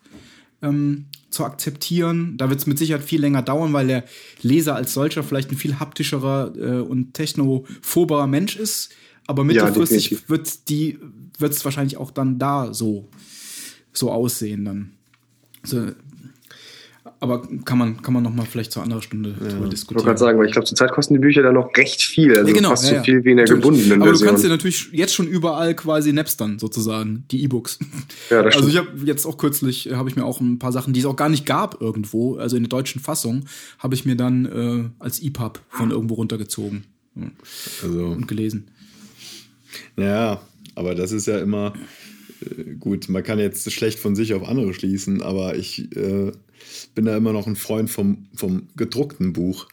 ähm, 0.62 1.06
zu 1.30 1.44
akzeptieren. 1.44 2.38
Da 2.38 2.50
wird 2.50 2.60
es 2.60 2.68
mit 2.68 2.78
Sicherheit 2.78 3.04
viel 3.04 3.20
länger 3.20 3.42
dauern, 3.42 3.74
weil 3.74 3.88
der 3.88 4.06
Leser 4.42 4.76
als 4.76 4.94
solcher 4.94 5.24
vielleicht 5.24 5.52
ein 5.52 5.58
viel 5.58 5.80
haptischerer 5.80 6.54
äh, 6.56 6.80
und 6.80 7.14
technophoberer 7.14 8.28
Mensch 8.28 8.56
ist. 8.56 8.92
Aber 9.28 9.44
Ja, 9.44 9.66
mittelfristig 9.66 10.30
wird 10.30 10.70
die 10.70 10.98
wird 11.38 11.54
es 11.54 11.66
wahrscheinlich 11.66 11.98
auch 11.98 12.12
dann 12.12 12.40
da 12.40 12.74
so 12.74 13.10
so 13.94 14.12
aussehen 14.12 14.66
dann. 14.66 14.92
So, 15.64 15.92
aber 17.22 17.44
kann 17.66 17.78
man 17.78 18.02
kann 18.02 18.14
man 18.14 18.24
noch 18.24 18.34
mal 18.34 18.46
vielleicht 18.46 18.72
zur 18.74 18.84
anderen 18.84 19.02
Stunde 19.02 19.32
drüber 19.32 19.48
Ich 19.48 19.56
wollte 19.58 19.70
diskutieren. 19.70 20.06
gerade 20.06 20.18
sagen, 20.20 20.38
weil 20.40 20.48
ich 20.48 20.52
glaube, 20.52 20.66
zurzeit 20.68 20.92
kosten 20.92 21.14
die 21.14 21.20
Bücher 21.20 21.44
dann 21.44 21.54
noch 21.54 21.74
recht 21.78 22.02
viel. 22.02 22.36
Also 22.36 22.48
Ja, 22.50 22.54
genau, 22.54 22.70
fast 22.72 22.84
ja, 22.84 22.90
so 22.90 22.96
ja. 22.96 23.04
viel 23.04 23.24
wie 23.24 23.32
in 23.32 23.38
der 23.38 23.46
Natürlich. 23.46 23.64
gebundenen 23.64 24.02
Aber 24.02 24.12
du 24.12 24.26
kannst 24.26 24.44
dir 24.44 24.50
natürlich 24.50 24.90
jetzt 24.92 25.14
schon 25.14 25.28
überall 25.28 25.74
quasi 25.76 26.12
napstern, 26.12 26.60
sozusagen, 26.60 27.24
die 27.32 27.44
E-Books. 27.44 27.80
Ja, 28.30 28.42
das 28.44 28.56
also 28.56 28.68
ich 28.68 28.74
stimmt. 28.76 28.90
habe 29.00 29.06
jetzt 29.08 29.26
auch 29.26 29.38
kürzlich, 29.38 29.90
äh, 29.90 29.96
habe 29.96 30.10
ich 30.10 30.16
mir 30.16 30.26
auch 30.26 30.42
ein 30.42 30.60
paar 30.60 30.72
Sachen, 30.74 30.94
die 30.94 31.00
es 31.00 31.06
auch 31.06 31.16
gar 31.16 31.30
nicht 31.30 31.46
gab 31.46 31.80
irgendwo, 31.80 32.36
also 32.36 32.58
in 32.58 32.64
der 32.64 32.70
deutschen 32.70 33.00
Fassung, 33.02 33.46
habe 33.80 33.94
ich 33.96 34.04
mir 34.06 34.16
dann 34.18 34.46
äh, 34.46 34.90
als 35.00 35.22
EPUB 35.22 35.60
von 35.70 35.92
irgendwo 35.92 36.16
runtergezogen 36.16 36.84
Also, 37.84 38.06
und 38.08 38.28
gelesen. 38.28 38.68
ja, 39.98 40.42
aber 40.76 40.96
das 40.96 41.12
ist 41.12 41.28
ja 41.28 41.38
immer 41.40 41.74
äh, 42.42 42.74
gut. 42.80 43.10
Man 43.10 43.24
kann 43.24 43.40
jetzt 43.40 43.72
schlecht 43.72 44.00
von 44.00 44.16
sich 44.16 44.34
auf 44.34 44.48
andere 44.48 44.74
schließen, 44.74 45.22
aber 45.22 45.56
ich 45.56 45.96
äh, 45.96 46.32
bin 46.96 47.06
da 47.06 47.16
immer 47.16 47.34
noch 47.34 47.48
ein 47.48 47.56
Freund 47.56 47.90
vom, 47.90 48.26
vom 48.36 48.68
gedruckten 48.76 49.34
Buch. 49.34 49.68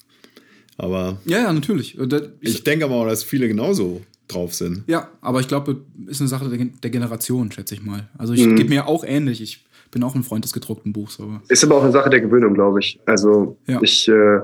Aber 0.77 1.19
Ja, 1.25 1.39
ja, 1.43 1.53
natürlich. 1.53 1.99
Äh, 1.99 2.07
da- 2.07 2.21
Ich, 2.41 2.57
ich 2.57 2.65
denke 2.65 2.85
aber 2.85 2.95
auch, 2.97 3.07
dass 3.07 3.23
viele 3.25 3.49
genauso 3.49 4.03
drauf 4.29 4.55
sind. 4.55 4.85
ja, 4.87 5.09
aber 5.21 5.41
ich 5.41 5.49
glaube, 5.49 5.81
ist 6.07 6.21
eine 6.21 6.29
Sache 6.29 6.49
der, 6.49 6.67
der 6.67 6.91
Generation, 6.91 7.51
schätze 7.51 7.75
ich 7.75 7.83
mal. 7.83 8.09
Also 8.19 8.35
ich 8.35 8.47
Mhm. 8.47 8.57
gebe 8.57 8.69
mir 8.71 8.87
auch 8.87 9.03
ähnlich. 9.05 9.41
Ich 9.43 9.65
bin 9.91 10.03
auch 10.05 10.15
ein 10.15 10.23
Freund 10.23 10.45
des 10.45 10.53
gedruckten 10.53 10.93
Buchs, 10.93 11.19
aber 11.19 11.41
Ist 11.49 11.65
aber 11.65 11.77
auch 11.77 11.83
eine 11.83 11.93
Sache 11.93 12.11
der 12.11 12.21
Gewöhnung, 12.21 12.55
glaube 12.55 12.79
ich. 12.81 13.01
Also 13.07 13.57
Ja. 13.67 13.81
ich, 13.83 14.07
äh, 14.09 14.41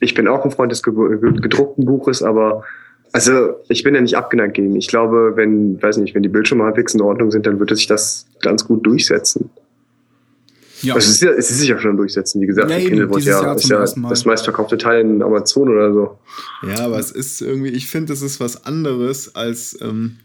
ich 0.00 0.12
bin 0.14 0.28
auch 0.28 0.44
ein 0.44 0.50
Freund 0.50 0.70
des 0.70 0.82
ge 0.82 0.92
gedruckten 0.92 1.86
Buches, 1.86 2.22
aber 2.22 2.62
also 3.12 3.54
ich 3.70 3.82
bin 3.82 3.94
ja 3.94 4.02
nicht 4.02 4.16
abgeneigt 4.16 4.54
gegen. 4.54 4.76
Ich 4.76 4.88
glaube, 4.88 5.32
wenn, 5.36 5.80
weiß 5.82 5.96
nicht, 5.96 6.14
wenn 6.14 6.22
die 6.22 6.28
Bildschirme 6.28 6.64
halbwegs 6.64 6.92
in 6.94 7.00
Ordnung 7.00 7.30
sind, 7.30 7.46
dann 7.46 7.58
wird 7.58 7.70
sich 7.70 7.86
das 7.86 8.26
ganz 8.42 8.66
gut 8.66 8.84
durchsetzen. 8.86 9.48
Ja. 10.86 10.94
Also 10.94 11.08
es 11.08 11.14
ist, 11.14 11.22
ja, 11.22 11.30
es 11.30 11.50
ist 11.50 11.58
sich 11.58 11.68
ja 11.68 11.78
schon 11.78 11.96
durchsetzen, 11.96 12.40
wie 12.40 12.46
gesagt. 12.46 12.70
Ja, 12.70 12.78
eben, 12.78 12.88
Kindle 12.88 13.08
dieses 13.08 13.26
ja, 13.26 13.42
Jahr 13.42 13.56
ist 13.56 13.68
ja 13.68 13.80
das 13.80 14.24
meistverkaufte 14.24 14.78
Teil 14.78 15.00
in 15.00 15.22
Amazon 15.22 15.68
oder 15.68 15.92
so. 15.92 16.18
Ja, 16.66 16.84
aber 16.86 16.98
es 16.98 17.10
ist 17.10 17.40
irgendwie, 17.42 17.70
ich 17.70 17.88
finde, 17.88 18.12
es 18.12 18.22
ist 18.22 18.40
was 18.40 18.64
anderes 18.64 19.34
als, 19.34 19.76
ähm, 19.80 20.16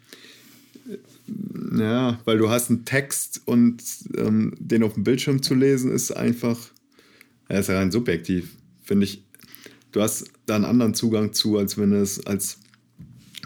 ja, 1.78 2.20
weil 2.26 2.38
du 2.38 2.49
hast 2.49 2.70
einen 2.70 2.86
Text 2.86 3.41
und 3.45 3.82
ähm, 4.18 4.53
den 4.59 4.84
auf 4.84 4.93
dem 4.93 5.03
Bildschirm 5.03 5.41
zu 5.41 5.55
lesen 5.55 5.91
ist 5.91 6.12
einfach, 6.12 6.57
er 7.47 7.59
ist 7.59 7.70
ja 7.70 7.78
rein 7.78 7.91
subjektiv, 7.91 8.49
finde 8.84 9.05
ich. 9.05 9.24
du 9.91 10.01
hast 10.01 10.26
da 10.45 10.55
einen 10.55 10.66
anderen 10.66 10.93
Zugang 10.93 11.34
zu, 11.34 11.57
als 11.57 11.78
wenn 11.78 11.93
es 11.93 12.26
als 12.26 12.59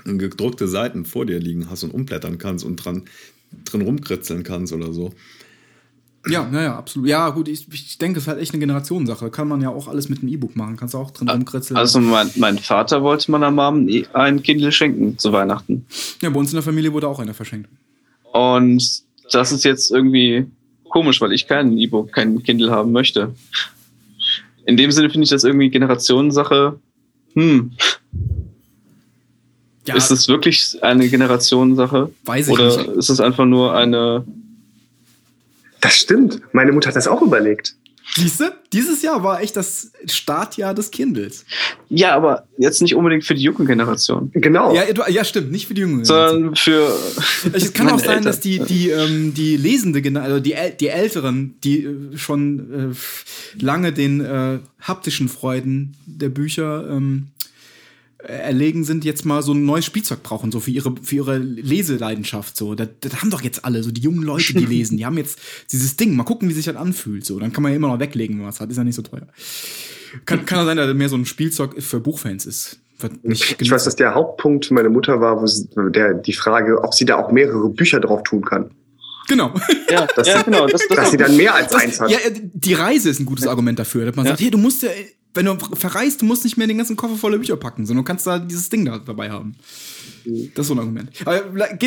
gedruckte 0.03 0.67
Seiten 0.67 1.05
vor 1.05 1.25
dir 1.25 1.39
liegen 1.39 1.69
hast 1.69 1.83
und 1.83 1.93
umblättern 1.93 2.37
kannst 2.37 2.65
und 2.65 2.77
dran, 2.77 3.05
drin 3.63 3.81
rumkritzeln 3.81 4.43
kannst 4.43 4.73
oder 4.73 4.93
so. 4.93 5.13
Ja, 6.27 6.47
naja, 6.49 6.75
absolut. 6.75 7.07
Ja, 7.07 7.29
gut, 7.29 7.47
ich, 7.47 7.67
ich 7.71 7.97
denke, 7.97 8.17
es 8.17 8.23
ist 8.23 8.27
halt 8.27 8.39
echt 8.39 8.51
eine 8.53 8.59
Generationssache. 8.59 9.29
Kann 9.29 9.47
man 9.47 9.61
ja 9.61 9.69
auch 9.69 9.87
alles 9.87 10.09
mit 10.09 10.19
einem 10.19 10.29
E-Book 10.29 10.55
machen. 10.55 10.75
Kannst 10.75 10.93
du 10.93 10.97
auch 10.97 11.11
drin 11.11 11.29
rumkritzeln. 11.29 11.77
Also 11.77 11.99
mein, 11.99 12.31
mein 12.35 12.57
Vater 12.57 13.03
wollte 13.03 13.29
meiner 13.31 13.51
Mom 13.51 13.87
ein 14.13 14.41
Kindle 14.41 14.71
schenken 14.71 15.17
zu 15.19 15.31
Weihnachten. 15.31 15.85
ja, 16.21 16.29
bei 16.29 16.39
uns 16.39 16.51
in 16.51 16.55
der 16.55 16.63
Familie 16.63 16.93
wurde 16.93 17.07
auch 17.07 17.19
einer 17.19 17.33
verschenkt. 17.33 17.69
Und 18.33 19.03
das 19.31 19.51
ist 19.51 19.63
jetzt 19.63 19.91
irgendwie 19.91 20.45
komisch, 20.89 21.21
weil 21.21 21.31
ich 21.33 21.47
kein 21.47 21.77
E-Book, 21.77 22.11
kein 22.11 22.41
Kindle 22.43 22.71
haben 22.71 22.91
möchte. 22.91 23.33
In 24.65 24.77
dem 24.77 24.91
Sinne 24.91 25.09
finde 25.09 25.25
ich 25.25 25.29
das 25.29 25.43
irgendwie 25.43 25.69
Generationensache. 25.69 26.79
Hm, 27.33 27.71
Ja, 29.85 29.95
ist 29.95 30.09
es 30.09 30.27
wirklich 30.27 30.77
eine 30.81 31.07
Generationensache? 31.07 32.09
Weiß 32.23 32.47
ich 32.47 32.53
Oder 32.53 32.77
nicht. 32.77 32.89
ist 32.89 33.09
es 33.09 33.19
einfach 33.19 33.45
nur 33.45 33.75
eine. 33.75 34.25
Das 35.85 35.95
stimmt. 35.97 36.41
Meine 36.53 36.71
Mutter 36.71 36.89
hat 36.89 36.95
das 36.95 37.07
auch 37.07 37.21
überlegt. 37.21 37.75
Siehst 38.15 38.39
du? 38.39 38.45
Dieses 38.71 39.01
Jahr 39.01 39.23
war 39.23 39.41
echt 39.41 39.57
das 39.57 39.91
Startjahr 40.05 40.75
des 40.75 40.91
Kindles. 40.91 41.43
Ja, 41.89 42.15
aber 42.15 42.47
jetzt 42.57 42.81
nicht 42.83 42.93
unbedingt 42.95 43.23
für 43.23 43.33
die 43.33 43.41
junge 43.41 43.65
Generation, 43.65 44.29
Genau. 44.33 44.75
Ja, 44.75 44.83
du, 44.93 45.01
ja, 45.11 45.23
stimmt, 45.23 45.51
nicht 45.51 45.67
für 45.67 45.73
die 45.73 45.81
Jungen. 45.81 46.05
sondern 46.05 46.55
für. 46.55 46.95
Es 47.51 47.73
kann 47.73 47.85
meine 47.87 47.95
auch 47.97 47.99
sein, 47.99 48.09
Eltern. 48.09 48.23
dass 48.25 48.39
die, 48.39 48.59
die, 48.59 48.89
ähm, 48.91 49.33
die 49.33 49.57
lesende, 49.57 49.99
Gener- 50.01 50.21
also 50.21 50.39
die, 50.39 50.55
äl- 50.55 50.77
die 50.77 50.87
Älteren, 50.89 51.55
die 51.63 51.83
äh, 51.83 52.15
schon 52.17 52.91
äh, 52.93 52.95
lange 53.63 53.91
den 53.91 54.21
äh, 54.21 54.59
haptischen 54.81 55.27
Freuden 55.27 55.97
der 56.05 56.29
Bücher 56.29 56.87
ähm, 56.89 57.27
erlegen 58.27 58.83
sind, 58.83 59.05
jetzt 59.05 59.25
mal 59.25 59.41
so 59.41 59.53
ein 59.53 59.65
neues 59.65 59.85
Spielzeug 59.85 60.23
brauchen, 60.23 60.51
so 60.51 60.59
für 60.59 60.71
ihre, 60.71 60.93
für 61.01 61.15
ihre 61.15 61.37
Leseleidenschaft. 61.37 62.57
So. 62.57 62.75
Das, 62.75 62.89
das 63.01 63.21
haben 63.21 63.29
doch 63.29 63.41
jetzt 63.41 63.65
alle, 63.65 63.83
so 63.83 63.91
die 63.91 64.01
jungen 64.01 64.23
Leute, 64.23 64.53
die 64.53 64.65
lesen, 64.65 64.97
die 64.97 65.05
haben 65.05 65.17
jetzt 65.17 65.39
dieses 65.71 65.95
Ding, 65.95 66.15
mal 66.15 66.23
gucken, 66.23 66.49
wie 66.49 66.53
sich 66.53 66.65
das 66.65 66.75
anfühlt. 66.75 67.25
So. 67.25 67.39
Dann 67.39 67.53
kann 67.53 67.63
man 67.63 67.71
ja 67.71 67.75
immer 67.77 67.87
noch 67.89 67.99
weglegen, 67.99 68.35
wenn 68.37 68.43
man 68.43 68.51
es 68.51 68.59
hat, 68.59 68.69
ist 68.71 68.77
ja 68.77 68.83
nicht 68.83 68.95
so 68.95 69.01
teuer. 69.01 69.27
Kann, 70.25 70.45
kann 70.45 70.59
ja 70.59 70.65
sein, 70.65 70.77
dass 70.77 70.87
das 70.87 70.95
mehr 70.95 71.09
so 71.09 71.17
ein 71.17 71.25
Spielzeug 71.25 71.81
für 71.81 71.99
Buchfans 71.99 72.45
ist. 72.45 72.79
Ich 73.23 73.69
weiß, 73.69 73.83
dass 73.83 73.97
der 73.97 74.15
Hauptpunkt 74.15 74.65
für 74.67 74.73
meine 74.73 74.89
Mutter 74.89 75.19
war, 75.19 75.41
wo 75.41 75.45
sie, 75.47 75.67
der, 75.91 76.13
die 76.13 76.31
Frage, 76.33 76.81
ob 76.81 76.93
sie 76.93 77.03
da 77.05 77.17
auch 77.17 77.31
mehrere 77.31 77.69
Bücher 77.69 77.99
drauf 77.99 78.23
tun 78.23 78.43
kann. 78.45 78.71
Genau. 79.27 79.53
Ja, 79.89 80.05
Dass, 80.15 80.27
ja 80.27 80.37
sie, 80.39 80.43
genau. 80.45 80.67
Das, 80.67 80.81
das 80.87 80.95
dass 80.97 81.11
sie 81.11 81.17
dann 81.17 81.35
mehr 81.35 81.53
als 81.55 81.71
Das, 81.71 81.81
eins 81.81 81.99
hat. 81.99 82.09
ja, 82.11 82.17
die 82.31 82.73
Reise 82.73 83.09
ist 83.09 83.19
ein 83.19 83.25
gutes 83.25 83.47
Argument 83.47 83.77
dafür, 83.79 84.05
dass 84.05 84.15
man 84.15 84.25
Ja. 84.25 84.31
sagt, 84.31 84.41
hey, 84.41 84.51
du 84.51 84.57
musst 84.59 84.83
ja, 84.83 84.89
wenn 85.35 85.45
du 85.45 85.57
verreist, 85.75 86.21
du 86.21 86.25
musst 86.25 86.43
nicht 86.43 86.57
mehr 86.57 86.67
den 86.67 86.77
ganzen 86.77 86.95
Koffer 86.95 87.15
voller 87.15 87.37
Bücher 87.37 87.57
packen, 87.57 87.85
sondern 87.85 88.03
du 88.03 88.07
kannst 88.07 88.25
da 88.25 88.39
dieses 88.39 88.69
Ding 88.69 88.85
da 88.85 88.97
dabei 88.99 89.29
haben. 89.29 89.55
Das 90.55 90.63
ist 90.63 90.67
so 90.67 90.73
ein 90.73 90.79
Argument. 90.79 91.11
Aber 91.25 91.43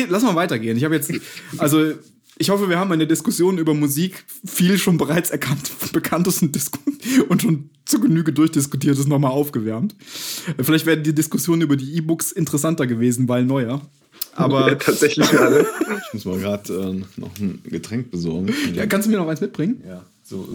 lass 0.07 0.23
mal 0.23 0.35
weitergehen. 0.35 0.77
Ich 0.77 0.83
habe 0.83 0.95
jetzt, 0.95 1.11
also 1.57 1.93
ich 2.37 2.49
hoffe, 2.49 2.69
wir 2.69 2.79
haben 2.79 2.91
in 2.93 2.99
der 2.99 3.07
Diskussion 3.07 3.57
über 3.57 3.73
Musik 3.73 4.23
viel 4.45 4.77
schon 4.77 4.97
bereits 4.97 5.29
erkannt, 5.29 5.71
bekanntes 5.91 6.41
und, 6.41 6.57
und 7.27 7.41
schon 7.41 7.69
zu 7.85 7.99
Genüge 7.99 8.31
durchdiskutiertes 8.31 9.07
nochmal 9.07 9.31
aufgewärmt. 9.31 9.95
Vielleicht 10.59 10.85
wäre 10.85 10.97
die 10.97 11.13
Diskussion 11.13 11.61
über 11.61 11.75
die 11.75 11.97
E-Books 11.97 12.31
interessanter 12.31 12.87
gewesen, 12.87 13.27
weil 13.27 13.43
neuer. 13.43 13.81
Aber 14.33 14.69
ja, 14.69 14.75
tatsächlich 14.75 15.29
gerade. 15.29 15.65
Ich 16.07 16.13
muss 16.13 16.25
mal 16.25 16.39
gerade 16.39 16.73
äh, 16.73 17.19
noch 17.19 17.37
ein 17.39 17.61
Getränk 17.65 18.09
besorgen. 18.09 18.53
ja, 18.73 18.85
kannst 18.85 19.07
du 19.07 19.11
mir 19.11 19.17
noch 19.17 19.27
eins 19.27 19.41
mitbringen? 19.41 19.83
Ja, 19.85 20.05
so. 20.23 20.47